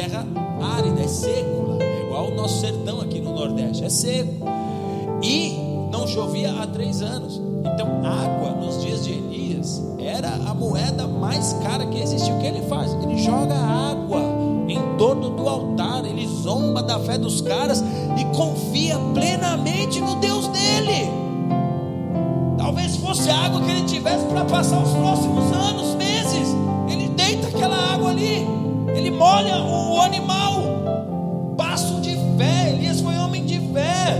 terra 0.00 0.24
árida, 0.76 1.02
é 1.02 1.08
seco. 1.08 1.76
É 1.78 2.02
igual 2.06 2.28
o 2.28 2.34
nosso 2.34 2.60
sertão 2.60 3.00
aqui 3.00 3.20
no 3.20 3.34
Nordeste, 3.34 3.84
é 3.84 3.90
seco. 3.90 4.32
E 5.22 5.58
não 5.92 6.06
chovia 6.06 6.52
há 6.52 6.66
três 6.66 7.02
anos. 7.02 7.40
Então, 7.60 7.86
água 8.02 8.52
nos 8.52 8.80
dias 8.82 9.04
de 9.04 9.12
Elias 9.12 9.82
era 9.98 10.30
a 10.48 10.54
moeda 10.54 11.06
mais 11.06 11.52
cara 11.62 11.84
que 11.86 12.00
existiu. 12.00 12.36
O 12.36 12.38
que 12.38 12.46
ele 12.46 12.62
faz? 12.62 12.92
Ele 13.02 13.18
joga 13.18 13.54
água 13.54 14.22
em 14.66 14.80
torno 14.96 15.30
do 15.30 15.46
altar, 15.46 16.06
ele 16.06 16.26
zomba 16.26 16.82
da 16.82 16.98
fé 17.00 17.18
dos 17.18 17.42
caras 17.42 17.84
e 18.16 18.24
confia 18.36 18.98
plenamente 19.12 20.00
no 20.00 20.14
Deus 20.16 20.46
dele. 20.48 21.10
Talvez 22.56 22.96
fosse 22.96 23.28
a 23.28 23.36
água 23.36 23.60
que 23.60 23.70
ele 23.70 23.82
tivesse 23.82 24.24
para 24.26 24.44
passar 24.44 24.80
os 24.82 24.92
próximos 24.92 25.52
anos, 25.52 25.89
ele 29.20 29.60
molha 29.60 29.62
o 29.62 30.00
animal. 30.00 30.62
Passo 31.56 32.00
de 32.00 32.16
fé. 32.38 32.70
Elias 32.70 33.00
foi 33.00 33.14
homem 33.16 33.44
de 33.44 33.58
fé. 33.72 34.16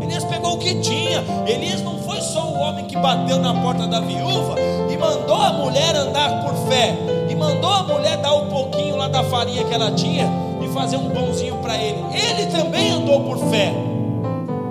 Elias 0.00 0.24
pegou 0.24 0.54
o 0.54 0.58
que 0.58 0.74
tinha. 0.80 1.22
Elias 1.46 1.80
não 1.82 1.98
foi 2.00 2.20
só 2.20 2.48
o 2.48 2.58
homem 2.58 2.86
que 2.86 2.96
bateu 2.96 3.38
na 3.38 3.54
porta 3.54 3.86
da 3.86 4.00
viúva 4.00 4.56
e 4.90 4.96
mandou 4.96 5.36
a 5.36 5.52
mulher 5.52 5.94
andar 5.94 6.42
por 6.42 6.54
fé. 6.68 6.94
E 7.28 7.34
mandou 7.34 7.70
a 7.70 7.82
mulher 7.84 8.16
dar 8.18 8.34
um 8.34 8.48
pouquinho 8.48 8.96
lá 8.96 9.08
da 9.08 9.22
farinha 9.24 9.64
que 9.64 9.74
ela 9.74 9.92
tinha 9.92 10.28
e 10.60 10.68
fazer 10.68 10.96
um 10.96 11.10
pãozinho 11.10 11.56
para 11.58 11.76
ele. 11.76 11.98
Ele 12.12 12.46
também 12.46 12.90
andou 12.90 13.20
por 13.20 13.38
fé. 13.50 13.72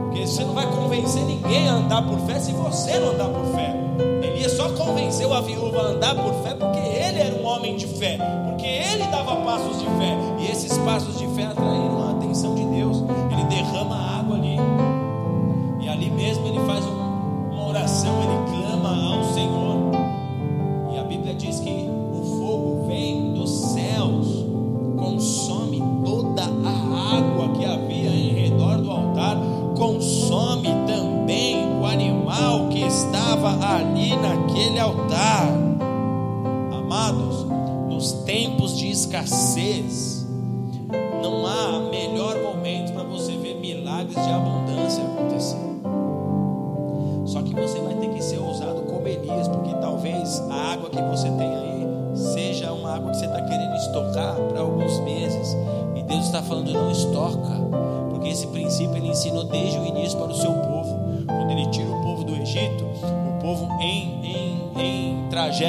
Porque 0.06 0.28
você 0.28 0.44
não 0.44 0.54
vai 0.54 0.68
convencer 0.68 1.24
ninguém 1.24 1.70
a 1.70 1.74
andar 1.74 2.02
por 2.02 2.20
fé 2.20 2.40
se 2.40 2.52
você 2.52 3.00
não 3.00 3.12
andar 3.12 3.30
por 3.30 3.46
fé. 3.56 3.74
Elias 4.22 4.52
só 4.52 4.70
convenceu 4.70 5.34
a 5.34 5.42
viúva 5.42 5.80
a 5.80 5.86
andar 5.88 6.16
por 6.16 6.34
fé 6.44 6.54
porque 6.54 6.80
ele 6.80 7.20
era 7.20 7.36
um 7.36 7.46
homem 7.46 7.76
de 7.78 7.88
fé, 7.88 8.18
passos 9.56 9.80
de 9.80 9.86
fé, 9.86 10.18
e 10.38 10.52
esses 10.52 10.78
passos 10.80 11.18
de 11.18 11.28
fé 11.28 11.46
atraíram 11.46 12.08
a 12.08 12.12
atenção 12.12 12.56
de 12.56 12.66
Deus. 12.66 13.04
Ele 13.32 13.44
derrama 13.46 13.96
água 14.20 14.36
ali, 14.36 14.58
e 15.80 15.88
ali 15.88 16.10
mesmo 16.10 16.46
ele 16.48 16.60
faz 16.66 16.84
uma 16.86 17.70
oração, 17.70 18.22
ele 18.22 18.35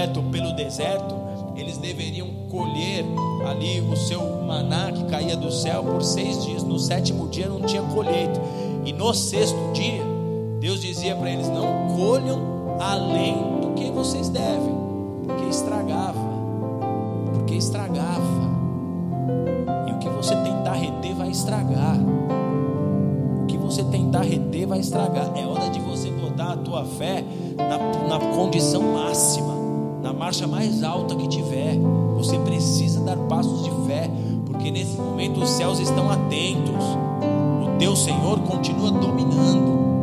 pelo 0.08 0.52
deserto, 0.52 1.14
eles 1.56 1.78
deveriam 1.78 2.28
colher 2.50 3.04
ali 3.48 3.80
o 3.80 3.96
seu 3.96 4.20
maná 4.46 4.92
que 4.92 5.04
caía 5.04 5.36
do 5.36 5.50
céu 5.50 5.82
por 5.82 6.02
seis 6.02 6.44
dias. 6.44 6.62
No 6.62 6.78
sétimo 6.78 7.28
dia 7.28 7.48
não 7.48 7.60
tinha 7.62 7.82
colheita. 7.82 8.40
E 8.84 8.92
no 8.92 9.12
sexto 9.14 9.58
dia, 9.72 10.02
Deus 10.60 10.80
dizia 10.80 11.14
para 11.16 11.30
eles: 11.30 11.48
Não 11.48 11.96
colham 11.96 12.76
além 12.80 13.34
do 13.60 13.74
que 13.74 13.90
vocês 13.90 14.28
devem, 14.28 14.74
porque 15.26 15.44
estragava. 15.44 16.26
Porque 17.34 17.54
estragava. 17.54 18.46
E 19.88 19.92
o 19.92 19.98
que 19.98 20.08
você 20.08 20.36
tentar 20.36 20.74
reter 20.74 21.14
vai 21.14 21.30
estragar 21.30 21.98
você 23.66 23.82
tentar 23.84 24.22
reter 24.22 24.66
vai 24.66 24.78
estragar. 24.78 25.30
É 25.36 25.44
hora 25.44 25.68
de 25.68 25.80
você 25.80 26.10
botar 26.10 26.52
a 26.52 26.56
tua 26.56 26.84
fé 26.84 27.24
na, 27.56 28.18
na 28.18 28.34
condição 28.34 28.80
máxima, 28.80 29.54
na 30.06 30.12
marcha 30.12 30.46
mais 30.46 30.84
alta 30.84 31.16
que 31.16 31.26
tiver. 31.26 31.76
Você 32.14 32.38
precisa 32.38 33.00
dar 33.00 33.16
passos 33.16 33.64
de 33.64 33.70
fé, 33.88 34.08
porque 34.46 34.70
nesse 34.70 34.96
momento 34.96 35.40
os 35.40 35.50
céus 35.50 35.80
estão 35.80 36.08
atentos. 36.08 36.84
O 37.64 37.76
teu 37.76 37.96
Senhor 37.96 38.38
continua 38.42 38.92
dominando. 38.92 39.95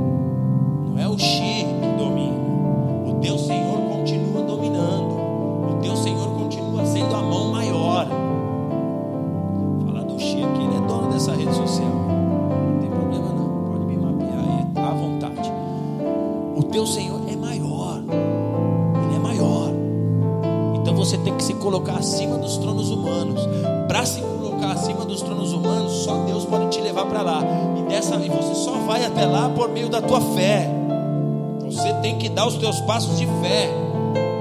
Dar 32.43 32.47
os 32.47 32.57
teus 32.57 32.81
passos 32.81 33.17
de 33.17 33.25
fé. 33.41 33.69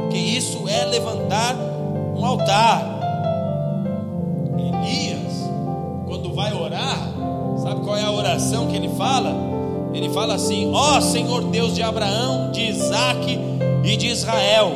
Porque 0.01 0.19
isso 0.19 0.69
é 0.69 0.85
levantar 0.87 1.55
um 2.17 2.27
altar. 2.27 2.85
Elias, 4.59 5.49
quando 6.09 6.35
vai 6.35 6.53
orar, 6.53 6.99
sabe 7.63 7.81
qual 7.83 7.97
é 7.97 8.03
a 8.03 8.11
oração 8.11 8.67
que 8.67 8.75
ele 8.75 8.89
fala? 8.97 9.33
Ele 9.95 10.09
fala 10.09 10.35
assim: 10.35 10.69
Ó 10.75 10.99
oh, 10.99 11.01
Senhor 11.01 11.45
Deus 11.45 11.77
de 11.77 11.83
Abraão, 11.85 12.51
de 12.51 12.63
Isaac 12.71 13.39
e 13.85 13.97
de 13.97 14.09
Israel. 14.09 14.73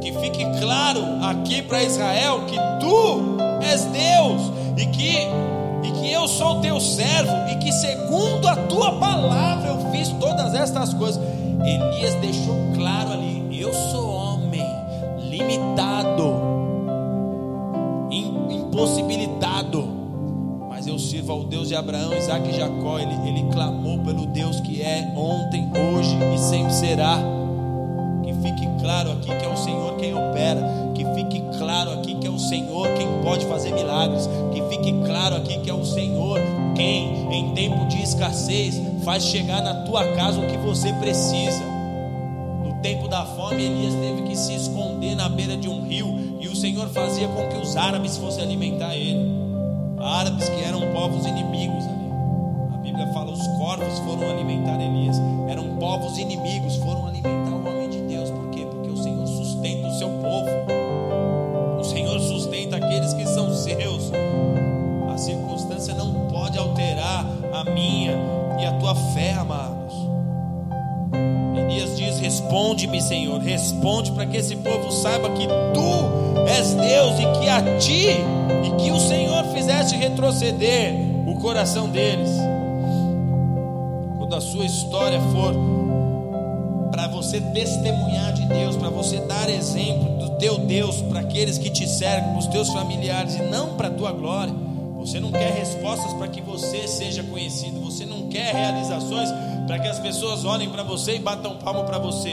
Que 0.00 0.12
fique 0.12 0.44
claro 0.60 1.00
aqui 1.24 1.60
para 1.60 1.82
Israel 1.82 2.42
que 2.46 2.56
tu 2.78 3.36
és 3.60 3.84
Deus 3.86 4.52
e 4.76 4.86
que, 4.86 5.28
e 5.82 5.90
que 5.90 6.12
eu 6.12 6.28
sou 6.28 6.60
teu 6.60 6.78
servo 6.78 7.32
e 7.50 7.56
que 7.56 7.72
segundo 7.72 8.46
a 8.46 8.54
tua 8.54 8.92
palavra 8.92 9.70
eu 9.70 9.90
fiz 9.90 10.10
todas 10.20 10.54
estas 10.54 10.94
coisas. 10.94 11.35
Elias 11.66 12.14
deixou 12.14 12.56
claro 12.74 13.12
ali: 13.12 13.60
eu 13.60 13.72
sou 13.74 14.08
homem 14.08 14.64
limitado, 15.18 16.34
impossibilitado 18.10 19.96
mas 20.76 20.86
eu 20.86 20.98
sirvo 20.98 21.32
ao 21.32 21.44
Deus 21.44 21.68
de 21.68 21.74
Abraão, 21.74 22.14
Isaac 22.14 22.50
e 22.50 22.52
Jacó. 22.52 22.98
Ele, 22.98 23.14
ele 23.26 23.50
clamou 23.50 23.98
pelo 24.00 24.26
Deus 24.26 24.60
que 24.60 24.82
é 24.82 25.10
ontem, 25.16 25.68
hoje 25.74 26.14
e 26.34 26.38
sempre 26.38 26.72
será. 26.74 27.18
Que 28.22 28.32
fique 28.34 28.68
claro 28.82 29.10
aqui 29.12 29.34
que 29.34 29.44
é 29.44 29.48
o 29.48 29.56
Senhor 29.56 29.96
quem 29.96 30.12
opera. 30.12 30.60
Que 30.94 31.02
fique 31.14 31.42
claro 31.56 31.92
aqui 31.92 32.14
que 32.16 32.26
é 32.26 32.30
o 32.30 32.38
Senhor 32.38 32.88
quem 32.88 33.08
pode 33.22 33.46
fazer 33.46 33.72
milagres. 33.72 34.28
Que 34.52 34.60
fique 34.68 34.92
claro 35.06 35.36
aqui 35.36 35.58
que 35.60 35.70
é 35.70 35.74
o 35.74 35.82
Senhor 35.82 36.38
quem, 36.76 37.32
em 37.32 37.54
tempo 37.54 37.86
de 37.86 38.02
escassez, 38.02 38.80
faz 39.04 39.24
chegar 39.24 39.62
na 39.62 39.84
tua 39.84 40.04
casa 40.14 40.40
o 40.40 40.46
que 40.46 40.56
você 40.58 40.92
precisa. 40.94 41.64
No 42.64 42.74
tempo 42.82 43.08
da 43.08 43.24
fome, 43.24 43.64
Elias 43.64 43.94
teve 43.94 44.22
que 44.22 44.36
se 44.36 44.54
esconder 44.54 45.14
na 45.16 45.28
beira 45.28 45.56
de 45.56 45.68
um 45.68 45.82
rio. 45.86 46.38
E 46.40 46.48
o 46.48 46.54
Senhor 46.54 46.88
fazia 46.90 47.26
com 47.28 47.48
que 47.48 47.56
os 47.56 47.76
árabes 47.76 48.16
fossem 48.16 48.44
alimentar 48.44 48.94
ele 48.94 49.36
árabes 50.06 50.48
que 50.48 50.62
eram 50.62 50.80
povos 50.92 51.26
inimigos 51.26 51.84
ali. 51.84 52.10
A 52.74 52.78
Bíblia 52.78 53.06
fala: 53.12 53.32
os 53.32 53.46
corvos 53.58 53.98
foram 54.00 54.30
alimentar 54.30 54.80
Elias, 54.80 55.20
eram 55.48 55.76
povos 55.76 56.18
inimigos, 56.18 56.76
foram 56.76 57.06
alimentar 57.06 57.35
fé, 69.14 69.32
amados. 69.32 69.94
Elias 71.56 71.96
diz: 71.96 72.18
Responde-me, 72.18 73.00
Senhor, 73.00 73.40
responde 73.40 74.12
para 74.12 74.26
que 74.26 74.36
esse 74.36 74.56
povo 74.56 74.90
saiba 74.90 75.30
que 75.30 75.46
tu 75.46 76.46
és 76.48 76.74
Deus 76.74 77.18
e 77.18 77.38
que 77.38 77.48
a 77.48 77.78
ti 77.78 78.08
e 78.64 78.82
que 78.82 78.90
o 78.90 79.00
Senhor 79.00 79.44
fizeste 79.46 79.96
retroceder 79.96 80.94
o 81.26 81.36
coração 81.36 81.88
deles. 81.88 82.30
Quando 84.18 84.34
a 84.34 84.40
sua 84.40 84.64
história 84.64 85.20
for 85.32 85.54
para 86.90 87.08
você 87.08 87.40
testemunhar 87.40 88.32
de 88.32 88.46
Deus, 88.46 88.76
para 88.76 88.90
você 88.90 89.18
dar 89.20 89.48
exemplo 89.48 90.18
do 90.18 90.30
teu 90.38 90.58
Deus 90.58 91.02
para 91.02 91.20
aqueles 91.20 91.58
que 91.58 91.70
te 91.70 91.86
cercam, 91.86 92.30
para 92.30 92.38
os 92.38 92.46
teus 92.46 92.68
familiares 92.70 93.34
e 93.34 93.42
não 93.42 93.76
para 93.76 93.88
a 93.88 93.90
tua 93.90 94.12
glória. 94.12 94.65
Você 95.06 95.20
não 95.20 95.30
quer 95.30 95.52
respostas 95.52 96.12
para 96.14 96.26
que 96.26 96.40
você 96.40 96.88
seja 96.88 97.22
conhecido, 97.22 97.78
você 97.80 98.04
não 98.04 98.28
quer 98.28 98.52
realizações 98.52 99.30
para 99.64 99.78
que 99.78 99.86
as 99.86 100.00
pessoas 100.00 100.44
olhem 100.44 100.68
para 100.68 100.82
você 100.82 101.14
e 101.14 101.20
batam 101.20 101.58
palmo 101.58 101.84
para 101.84 101.96
você. 101.96 102.32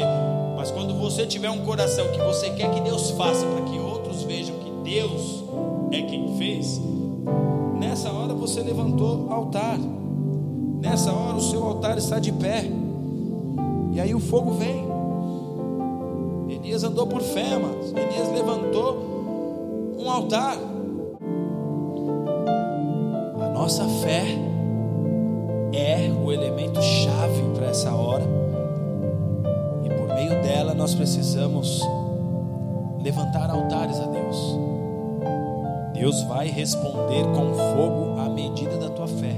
Mas 0.58 0.72
quando 0.72 0.96
você 0.96 1.28
tiver 1.28 1.52
um 1.52 1.60
coração 1.60 2.08
que 2.08 2.18
você 2.18 2.50
quer 2.50 2.72
que 2.72 2.82
Deus 2.82 3.12
faça 3.12 3.46
para 3.46 3.62
que 3.66 3.78
outros 3.78 4.24
vejam 4.24 4.56
que 4.58 4.72
Deus 4.90 5.44
é 5.92 6.02
quem 6.02 6.36
fez, 6.36 6.82
nessa 7.80 8.12
hora 8.12 8.34
você 8.34 8.62
levantou 8.62 9.32
altar. 9.32 9.78
Nessa 10.82 11.14
hora 11.14 11.38
o 11.38 11.42
seu 11.42 11.64
altar 11.64 12.00
está 12.00 12.18
de 12.18 12.32
pé. 12.32 12.66
E 13.92 14.02
aí 14.02 14.16
o 14.16 14.20
fogo 14.20 14.50
vem. 14.54 14.84
Elias 16.50 16.84
andou 16.84 17.06
por 17.06 17.22
fé, 17.22 17.56
mas 17.56 17.92
Elias 17.92 18.32
levantou 18.34 19.96
um 20.00 20.10
altar. 20.10 20.73
Nossa 23.64 23.88
fé 23.88 24.26
é 25.72 26.12
o 26.12 26.34
elemento 26.34 26.82
chave 26.82 27.42
para 27.56 27.68
essa 27.68 27.96
hora. 27.96 28.26
E 29.86 29.90
por 29.90 30.14
meio 30.14 30.44
dela 30.44 30.74
nós 30.74 30.94
precisamos 30.94 31.82
levantar 33.02 33.50
altares 33.50 34.02
a 34.02 34.06
Deus. 34.08 34.60
Deus 35.94 36.24
vai 36.24 36.50
responder 36.50 37.24
com 37.28 37.54
fogo 37.54 38.20
à 38.20 38.28
medida 38.28 38.78
da 38.78 38.90
tua 38.90 39.08
fé. 39.08 39.34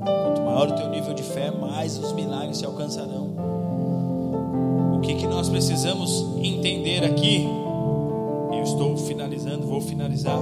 Quanto 0.00 0.42
maior 0.42 0.66
o 0.70 0.72
teu 0.72 0.90
nível 0.90 1.14
de 1.14 1.22
fé, 1.22 1.52
mais 1.52 1.96
os 1.96 2.12
milagres 2.14 2.56
se 2.56 2.66
alcançarão. 2.66 3.28
O 4.92 4.98
que, 5.02 5.14
que 5.14 5.26
nós 5.28 5.48
precisamos 5.48 6.36
entender 6.42 7.04
aqui? 7.04 7.46
Eu 8.50 8.64
estou 8.64 8.96
finalizando, 8.96 9.68
vou 9.68 9.80
finalizar. 9.80 10.40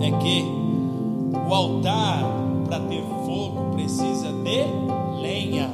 É 0.00 0.12
que 0.22 0.57
o 1.48 1.54
altar 1.54 2.24
para 2.68 2.78
ter 2.80 3.02
fogo 3.24 3.72
precisa 3.72 4.30
de 4.44 4.64
lenha. 5.20 5.70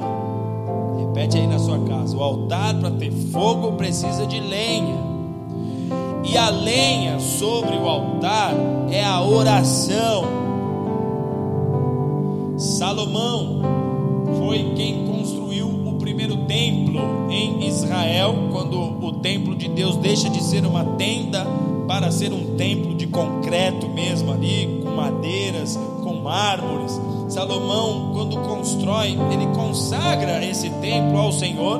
Repete 0.97 1.37
aí 1.37 1.47
na 1.47 1.59
sua 1.59 1.79
casa: 1.79 2.15
o 2.15 2.23
altar 2.23 2.75
para 2.75 2.91
ter 2.91 3.11
fogo 3.11 3.73
precisa 3.73 4.25
de 4.25 4.39
lenha. 4.39 5.03
E 6.23 6.37
a 6.37 6.49
lenha 6.49 7.19
sobre 7.19 7.75
o 7.75 7.87
altar 7.87 8.53
é 8.89 9.03
a 9.03 9.21
oração. 9.21 10.23
Salomão 12.57 13.61
foi 14.39 14.71
quem 14.75 15.05
construiu 15.05 15.67
o 15.67 15.93
primeiro 15.99 16.37
templo 16.45 17.01
em 17.29 17.67
Israel, 17.67 18.33
quando 18.51 18.79
o 19.05 19.11
templo 19.13 19.55
de 19.55 19.67
Deus 19.67 19.97
deixa 19.97 20.29
de 20.29 20.41
ser 20.41 20.65
uma 20.65 20.85
tenda 20.97 21.45
para 21.87 22.09
ser 22.11 22.31
um 22.31 22.55
templo 22.55 22.95
de 22.95 23.07
concreto 23.07 23.87
mesmo 23.89 24.31
ali, 24.31 24.74
mármores. 26.25 26.99
Salomão, 27.29 28.11
quando 28.13 28.37
constrói, 28.41 29.17
ele 29.31 29.47
consagra 29.55 30.43
esse 30.43 30.69
templo 30.81 31.17
ao 31.17 31.31
Senhor 31.31 31.79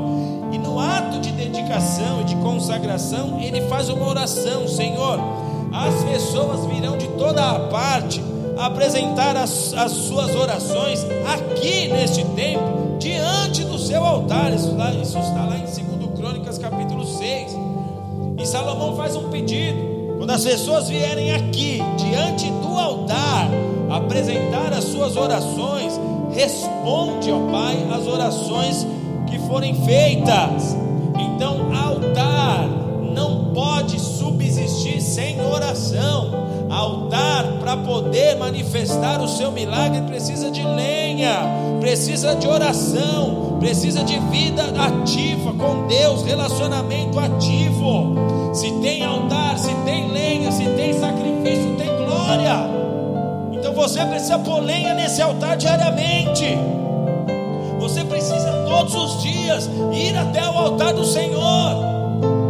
e 0.51 0.57
no 0.57 0.79
ato 0.79 1.19
de 1.19 1.31
dedicação 1.31 2.21
e 2.21 2.25
de 2.25 2.35
consagração, 2.37 3.39
ele 3.41 3.61
faz 3.61 3.89
uma 3.89 4.07
oração: 4.07 4.67
Senhor, 4.67 5.19
as 5.73 6.03
pessoas 6.03 6.65
virão 6.67 6.97
de 6.97 7.07
toda 7.09 7.43
a 7.43 7.59
parte 7.67 8.23
apresentar 8.57 9.35
as, 9.35 9.73
as 9.73 9.91
suas 9.91 10.33
orações 10.35 11.05
aqui 11.27 11.87
neste 11.87 12.23
templo, 12.23 12.97
diante 12.99 13.63
do 13.63 13.77
seu 13.77 14.03
altar. 14.05 14.53
Isso, 14.53 14.75
lá, 14.75 14.93
isso 14.93 15.17
está 15.17 15.45
lá 15.45 15.57
em 15.57 15.63
2 15.63 16.17
Crônicas, 16.17 16.57
capítulo 16.57 17.05
6. 17.05 17.57
E 18.37 18.45
Salomão 18.45 18.95
faz 18.95 19.15
um 19.15 19.29
pedido. 19.29 19.95
Quando 20.17 20.31
as 20.31 20.43
pessoas 20.43 20.87
vierem 20.87 21.33
aqui, 21.33 21.81
diante 21.97 22.49
do 22.49 22.79
altar, 22.79 23.49
apresentar 23.97 24.73
as 24.73 24.83
suas 24.85 25.15
orações, 25.15 25.99
responde, 26.31 27.31
ó 27.31 27.39
Pai, 27.51 27.87
as 27.91 28.07
orações 28.07 28.85
que 29.27 29.39
forem 29.39 29.73
feitas. 29.85 30.75
Então, 31.17 31.73
altar 31.73 32.67
não 33.13 33.53
pode 33.53 33.99
subsistir 33.99 35.01
sem 35.01 35.39
oração. 35.41 36.45
Altar, 36.69 37.59
para 37.59 37.77
poder 37.77 38.35
manifestar 38.37 39.21
o 39.21 39.27
seu 39.27 39.51
milagre, 39.51 40.01
precisa 40.01 40.51
de 40.51 40.63
lenha, 40.63 41.39
precisa 41.79 42.35
de 42.35 42.47
oração, 42.47 43.57
precisa 43.59 44.03
de 44.03 44.19
vida 44.19 44.63
ativa 44.77 45.53
com 45.53 45.87
Deus, 45.87 46.23
relacionamento 46.23 47.17
ativo. 47.19 48.15
Se 48.53 48.71
tem 48.81 49.05
altar, 49.05 49.57
se 49.57 49.73
tem 49.85 50.11
lenha, 50.11 50.51
se 50.51 50.65
tem 50.65 50.93
sacrifício, 50.93 51.75
tem 51.77 51.95
glória. 51.95 52.74
Você 53.85 54.03
precisa 54.03 54.39
pôr 54.39 54.61
lenha 54.61 54.95
nesse 54.95 55.21
altar 55.21 55.55
diariamente. 55.57 56.57
Você 57.79 58.03
precisa 58.03 58.65
todos 58.67 58.95
os 58.95 59.21
dias 59.21 59.69
ir 59.93 60.17
até 60.17 60.41
o 60.41 60.57
altar 60.57 60.91
do 60.91 61.05
Senhor. 61.05 61.83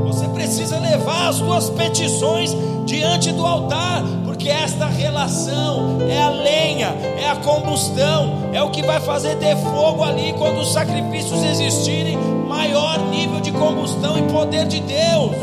Você 0.07 0.29
precisa 0.29 0.79
levar 0.79 1.27
as 1.27 1.35
suas 1.35 1.69
petições 1.71 2.55
diante 2.85 3.33
do 3.33 3.45
altar, 3.45 4.01
porque 4.23 4.47
esta 4.47 4.85
relação 4.85 5.97
é 6.09 6.23
a 6.23 6.29
lenha, 6.29 6.95
é 7.19 7.29
a 7.29 7.35
combustão, 7.35 8.51
é 8.53 8.63
o 8.63 8.69
que 8.69 8.81
vai 8.81 9.01
fazer 9.01 9.35
ter 9.35 9.57
fogo 9.57 10.05
ali 10.05 10.31
quando 10.37 10.59
os 10.59 10.71
sacrifícios 10.71 11.43
existirem, 11.43 12.17
maior 12.47 12.97
nível 13.09 13.41
de 13.41 13.51
combustão 13.51 14.17
e 14.17 14.21
poder 14.31 14.67
de 14.67 14.79
Deus. 14.79 15.35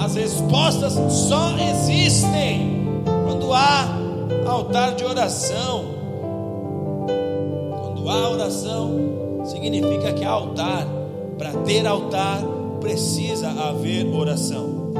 As 0.00 0.14
respostas 0.14 0.92
só 1.12 1.56
existem 1.58 2.86
quando 3.26 3.52
há 3.52 3.97
altar 4.48 4.94
de 4.94 5.04
oração. 5.04 5.84
Quando 7.80 8.08
há 8.08 8.30
oração, 8.30 9.44
significa 9.44 10.12
que 10.12 10.24
há 10.24 10.30
altar. 10.30 10.86
Para 11.36 11.52
ter 11.64 11.86
altar, 11.86 12.42
precisa 12.80 13.48
haver 13.50 14.06
oração. 14.12 14.92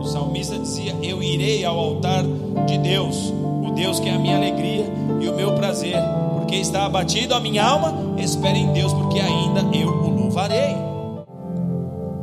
O 0.00 0.04
salmista 0.04 0.58
dizia: 0.58 0.96
Eu 1.02 1.22
irei 1.22 1.64
ao 1.64 1.78
altar 1.78 2.24
de 2.66 2.78
Deus, 2.78 3.32
o 3.62 3.70
Deus 3.72 4.00
que 4.00 4.08
é 4.08 4.14
a 4.14 4.18
minha 4.18 4.36
alegria 4.36 4.86
e 5.20 5.28
o 5.28 5.34
meu 5.34 5.52
prazer, 5.54 5.96
porque 6.36 6.56
está 6.56 6.86
abatido 6.86 7.34
a 7.34 7.40
minha 7.40 7.62
alma. 7.62 8.14
Espere 8.18 8.58
em 8.58 8.72
Deus, 8.72 8.92
porque 8.92 9.20
ainda 9.20 9.60
eu 9.76 9.88
o 9.88 10.08
louvarei. 10.08 10.74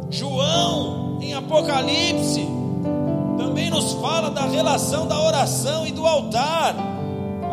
João, 0.09 1.19
em 1.21 1.33
Apocalipse, 1.33 2.47
também 3.57 3.71
nos 3.71 3.93
fala 3.93 4.29
da 4.29 4.45
relação 4.45 5.07
da 5.07 5.19
oração 5.19 5.87
e 5.87 5.91
do 5.91 6.05
altar. 6.05 6.75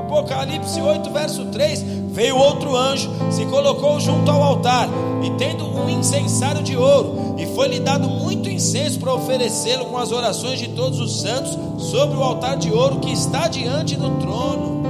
Apocalipse 0.00 0.78
8, 0.78 1.10
verso 1.10 1.46
3: 1.46 1.82
Veio 2.10 2.36
outro 2.36 2.76
anjo, 2.76 3.10
se 3.30 3.46
colocou 3.46 3.98
junto 3.98 4.30
ao 4.30 4.42
altar, 4.42 4.86
e 5.22 5.30
tendo 5.38 5.64
um 5.64 5.88
incensário 5.88 6.62
de 6.62 6.76
ouro, 6.76 7.36
e 7.38 7.46
foi-lhe 7.46 7.80
dado 7.80 8.06
muito 8.06 8.50
incenso 8.50 9.00
para 9.00 9.14
oferecê-lo 9.14 9.86
com 9.86 9.96
as 9.96 10.12
orações 10.12 10.58
de 10.58 10.68
todos 10.68 11.00
os 11.00 11.22
santos 11.22 11.56
sobre 11.78 12.18
o 12.18 12.22
altar 12.22 12.58
de 12.58 12.70
ouro 12.70 13.00
que 13.00 13.10
está 13.10 13.48
diante 13.48 13.96
do 13.96 14.10
trono. 14.18 14.82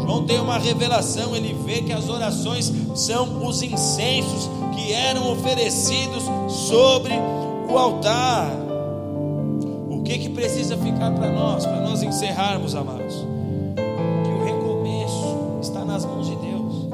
João 0.00 0.24
tem 0.24 0.40
uma 0.40 0.56
revelação, 0.56 1.36
ele 1.36 1.54
vê 1.66 1.82
que 1.82 1.92
as 1.92 2.08
orações 2.08 2.72
são 2.94 3.46
os 3.46 3.60
incensos 3.60 4.48
que 4.74 4.94
eram 4.94 5.30
oferecidos 5.30 6.24
sobre 6.48 7.12
o 7.70 7.76
altar. 7.76 8.63
Que 10.04 10.18
que 10.18 10.28
precisa 10.28 10.76
ficar 10.76 11.10
para 11.12 11.30
nós, 11.30 11.64
para 11.64 11.80
nós 11.80 12.02
encerrarmos, 12.02 12.74
amados? 12.74 13.26
Que 13.74 14.30
o 14.30 14.44
recomeço 14.44 15.58
está 15.62 15.82
nas 15.82 16.04
mãos 16.04 16.26
de 16.26 16.36
Deus. 16.36 16.88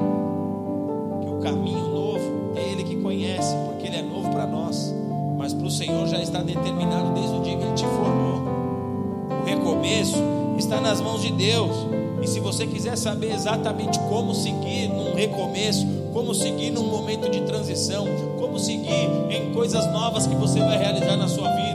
Que 1.21 1.29
o 1.29 1.39
caminho 1.41 1.89
novo 1.89 2.53
é 2.55 2.71
Ele 2.71 2.83
que 2.83 2.95
conhece, 2.95 3.53
porque 3.65 3.87
Ele 3.87 3.97
é 3.97 4.01
novo 4.01 4.29
para 4.29 4.47
nós. 4.47 4.95
Mas 5.37 5.53
para 5.53 5.67
o 5.67 5.71
Senhor 5.71 6.07
já 6.07 6.21
está 6.21 6.41
determinado 6.41 7.13
desde 7.13 7.35
o 7.35 7.41
dia 7.41 7.57
que 7.57 7.63
Ele 7.63 7.73
te 7.73 7.85
formou. 7.85 8.43
O 9.41 9.45
recomeço 9.45 10.17
está 10.57 10.79
nas 10.79 11.01
mãos 11.01 11.21
de 11.21 11.33
Deus. 11.33 11.75
E 12.21 12.27
se 12.27 12.39
você 12.39 12.65
quiser 12.65 12.97
saber 12.97 13.33
exatamente 13.33 13.99
como 14.07 14.33
seguir 14.33 14.87
num 14.87 15.15
recomeço, 15.15 15.85
como 16.13 16.33
seguir 16.33 16.69
num 16.69 16.87
momento 16.87 17.29
de 17.29 17.41
transição, 17.41 18.05
como 18.39 18.59
seguir 18.59 19.09
em 19.29 19.51
coisas 19.53 19.85
novas 19.91 20.27
que 20.27 20.35
você 20.35 20.59
vai 20.59 20.77
realizar 20.77 21.17
na 21.17 21.27
sua 21.27 21.49
vida, 21.49 21.70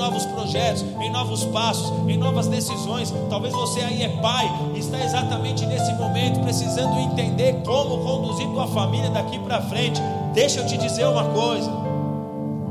novos 0.00 0.24
projetos, 0.24 0.82
em 0.98 1.10
novos 1.10 1.44
passos, 1.44 1.92
em 2.08 2.16
novas 2.16 2.48
decisões. 2.48 3.12
Talvez 3.28 3.52
você 3.52 3.80
aí 3.80 4.02
é 4.02 4.08
pai 4.08 4.50
está 4.74 4.98
exatamente 5.04 5.66
nesse 5.66 5.92
momento 5.92 6.40
precisando 6.40 6.98
entender 6.98 7.60
como 7.64 7.98
conduzir 7.98 8.48
tua 8.48 8.66
família 8.66 9.10
daqui 9.10 9.38
para 9.40 9.60
frente. 9.60 10.00
Deixa 10.32 10.60
eu 10.60 10.66
te 10.66 10.78
dizer 10.78 11.06
uma 11.06 11.24
coisa. 11.24 11.70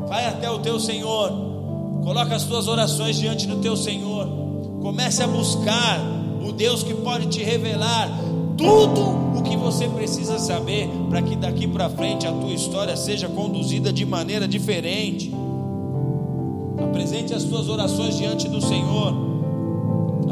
Vai 0.07 0.25
até 0.25 0.49
o 0.49 0.57
teu 0.57 0.79
Senhor. 0.79 1.31
Coloca 2.03 2.35
as 2.35 2.45
tuas 2.45 2.67
orações 2.67 3.15
diante 3.15 3.45
do 3.45 3.57
teu 3.57 3.77
Senhor. 3.77 4.27
Comece 4.81 5.21
a 5.21 5.27
buscar 5.27 5.99
o 6.43 6.51
Deus 6.51 6.81
que 6.81 6.95
pode 6.95 7.27
te 7.27 7.43
revelar 7.43 8.09
tudo 8.57 9.37
o 9.37 9.43
que 9.43 9.55
você 9.55 9.87
precisa 9.87 10.39
saber 10.39 10.89
para 11.09 11.21
que 11.21 11.35
daqui 11.35 11.67
para 11.67 11.89
frente 11.89 12.25
a 12.25 12.31
tua 12.31 12.51
história 12.51 12.97
seja 12.97 13.29
conduzida 13.29 13.93
de 13.93 14.03
maneira 14.03 14.47
diferente. 14.47 15.31
Apresente 16.99 17.33
as 17.33 17.45
tuas 17.45 17.69
orações 17.69 18.17
diante 18.17 18.49
do 18.49 18.59
Senhor. 18.59 19.13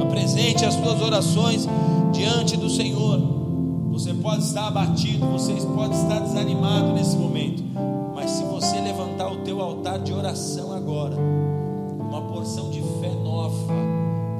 Apresente 0.01 0.65
as 0.65 0.75
tuas 0.75 1.01
orações 1.01 1.65
diante 2.11 2.57
do 2.57 2.69
Senhor. 2.69 3.21
Você 3.89 4.13
pode 4.13 4.43
estar 4.43 4.67
abatido, 4.67 5.25
você 5.27 5.53
pode 5.53 5.95
estar 5.95 6.19
desanimado 6.19 6.91
nesse 6.91 7.15
momento, 7.15 7.63
mas 8.13 8.31
se 8.31 8.43
você 8.43 8.81
levantar 8.81 9.31
o 9.31 9.37
teu 9.37 9.61
altar 9.61 9.99
de 9.99 10.11
oração 10.11 10.73
agora, 10.73 11.15
uma 12.01 12.21
porção 12.23 12.69
de 12.69 12.81
fé 12.99 13.13
nova 13.23 13.73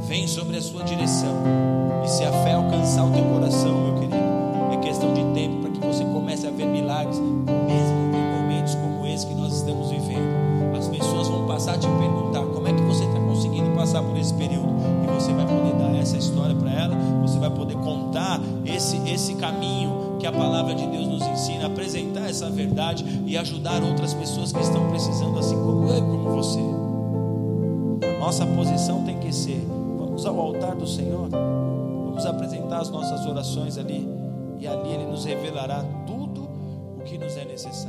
vem 0.06 0.28
sobre 0.28 0.58
a 0.58 0.62
sua 0.62 0.84
direção. 0.84 1.34
E 2.04 2.10
se 2.10 2.26
a 2.26 2.32
fé 2.44 2.56
alcançar 2.56 3.06
o 3.06 3.12
teu 3.12 3.24
coração, 3.24 3.74
meu 3.74 3.94
querido, 3.94 4.74
é 4.74 4.78
questão 4.86 5.14
de 5.14 5.24
tempo 5.34 5.62
para 5.62 5.72
que 5.72 5.80
você 5.80 6.04
comece 6.04 6.46
a 6.46 6.52
ver 6.52 6.66
milagres, 6.66 7.22
passar 11.68 11.74
a 11.74 11.78
te 11.78 11.88
perguntar 11.88 12.46
como 12.46 12.68
é 12.68 12.74
que 12.74 12.82
você 12.84 13.04
está 13.04 13.20
conseguindo 13.20 13.76
passar 13.76 14.02
por 14.02 14.18
esse 14.18 14.34
período, 14.34 14.70
e 15.04 15.14
você 15.14 15.34
vai 15.34 15.46
poder 15.46 15.74
dar 15.74 15.94
essa 15.98 16.16
história 16.16 16.56
para 16.56 16.72
ela, 16.72 16.96
você 17.22 17.38
vai 17.38 17.50
poder 17.50 17.76
contar 17.76 18.40
esse, 18.66 18.98
esse 19.10 19.36
caminho 19.36 20.16
que 20.18 20.26
a 20.26 20.32
palavra 20.32 20.74
de 20.74 20.88
Deus 20.88 21.06
nos 21.08 21.22
ensina, 21.24 21.68
apresentar 21.68 22.30
essa 22.30 22.50
verdade 22.50 23.04
e 23.26 23.38
ajudar 23.38 23.84
outras 23.84 24.14
pessoas 24.14 24.54
que 24.54 24.62
estão 24.62 24.90
precisando, 24.90 25.38
assim 25.38 25.56
como 25.56 25.90
eu, 25.90 26.02
como 26.02 26.30
você. 26.32 26.60
Nossa 28.18 28.46
posição 28.46 29.04
tem 29.04 29.20
que 29.20 29.34
ser: 29.34 29.62
vamos 29.98 30.26
ao 30.26 30.40
altar 30.40 30.76
do 30.76 30.88
Senhor, 30.88 31.28
vamos 31.30 32.26
apresentar 32.26 32.80
as 32.80 32.90
nossas 32.90 33.26
orações 33.26 33.78
ali, 33.78 34.08
e 34.58 34.68
ali 34.68 34.90
Ele 34.90 35.06
nos 35.06 35.26
revelará 35.26 35.84
tudo 36.06 36.48
o 36.98 37.04
que 37.04 37.18
nos 37.18 37.36
é 37.36 37.44
necessário. 37.44 37.87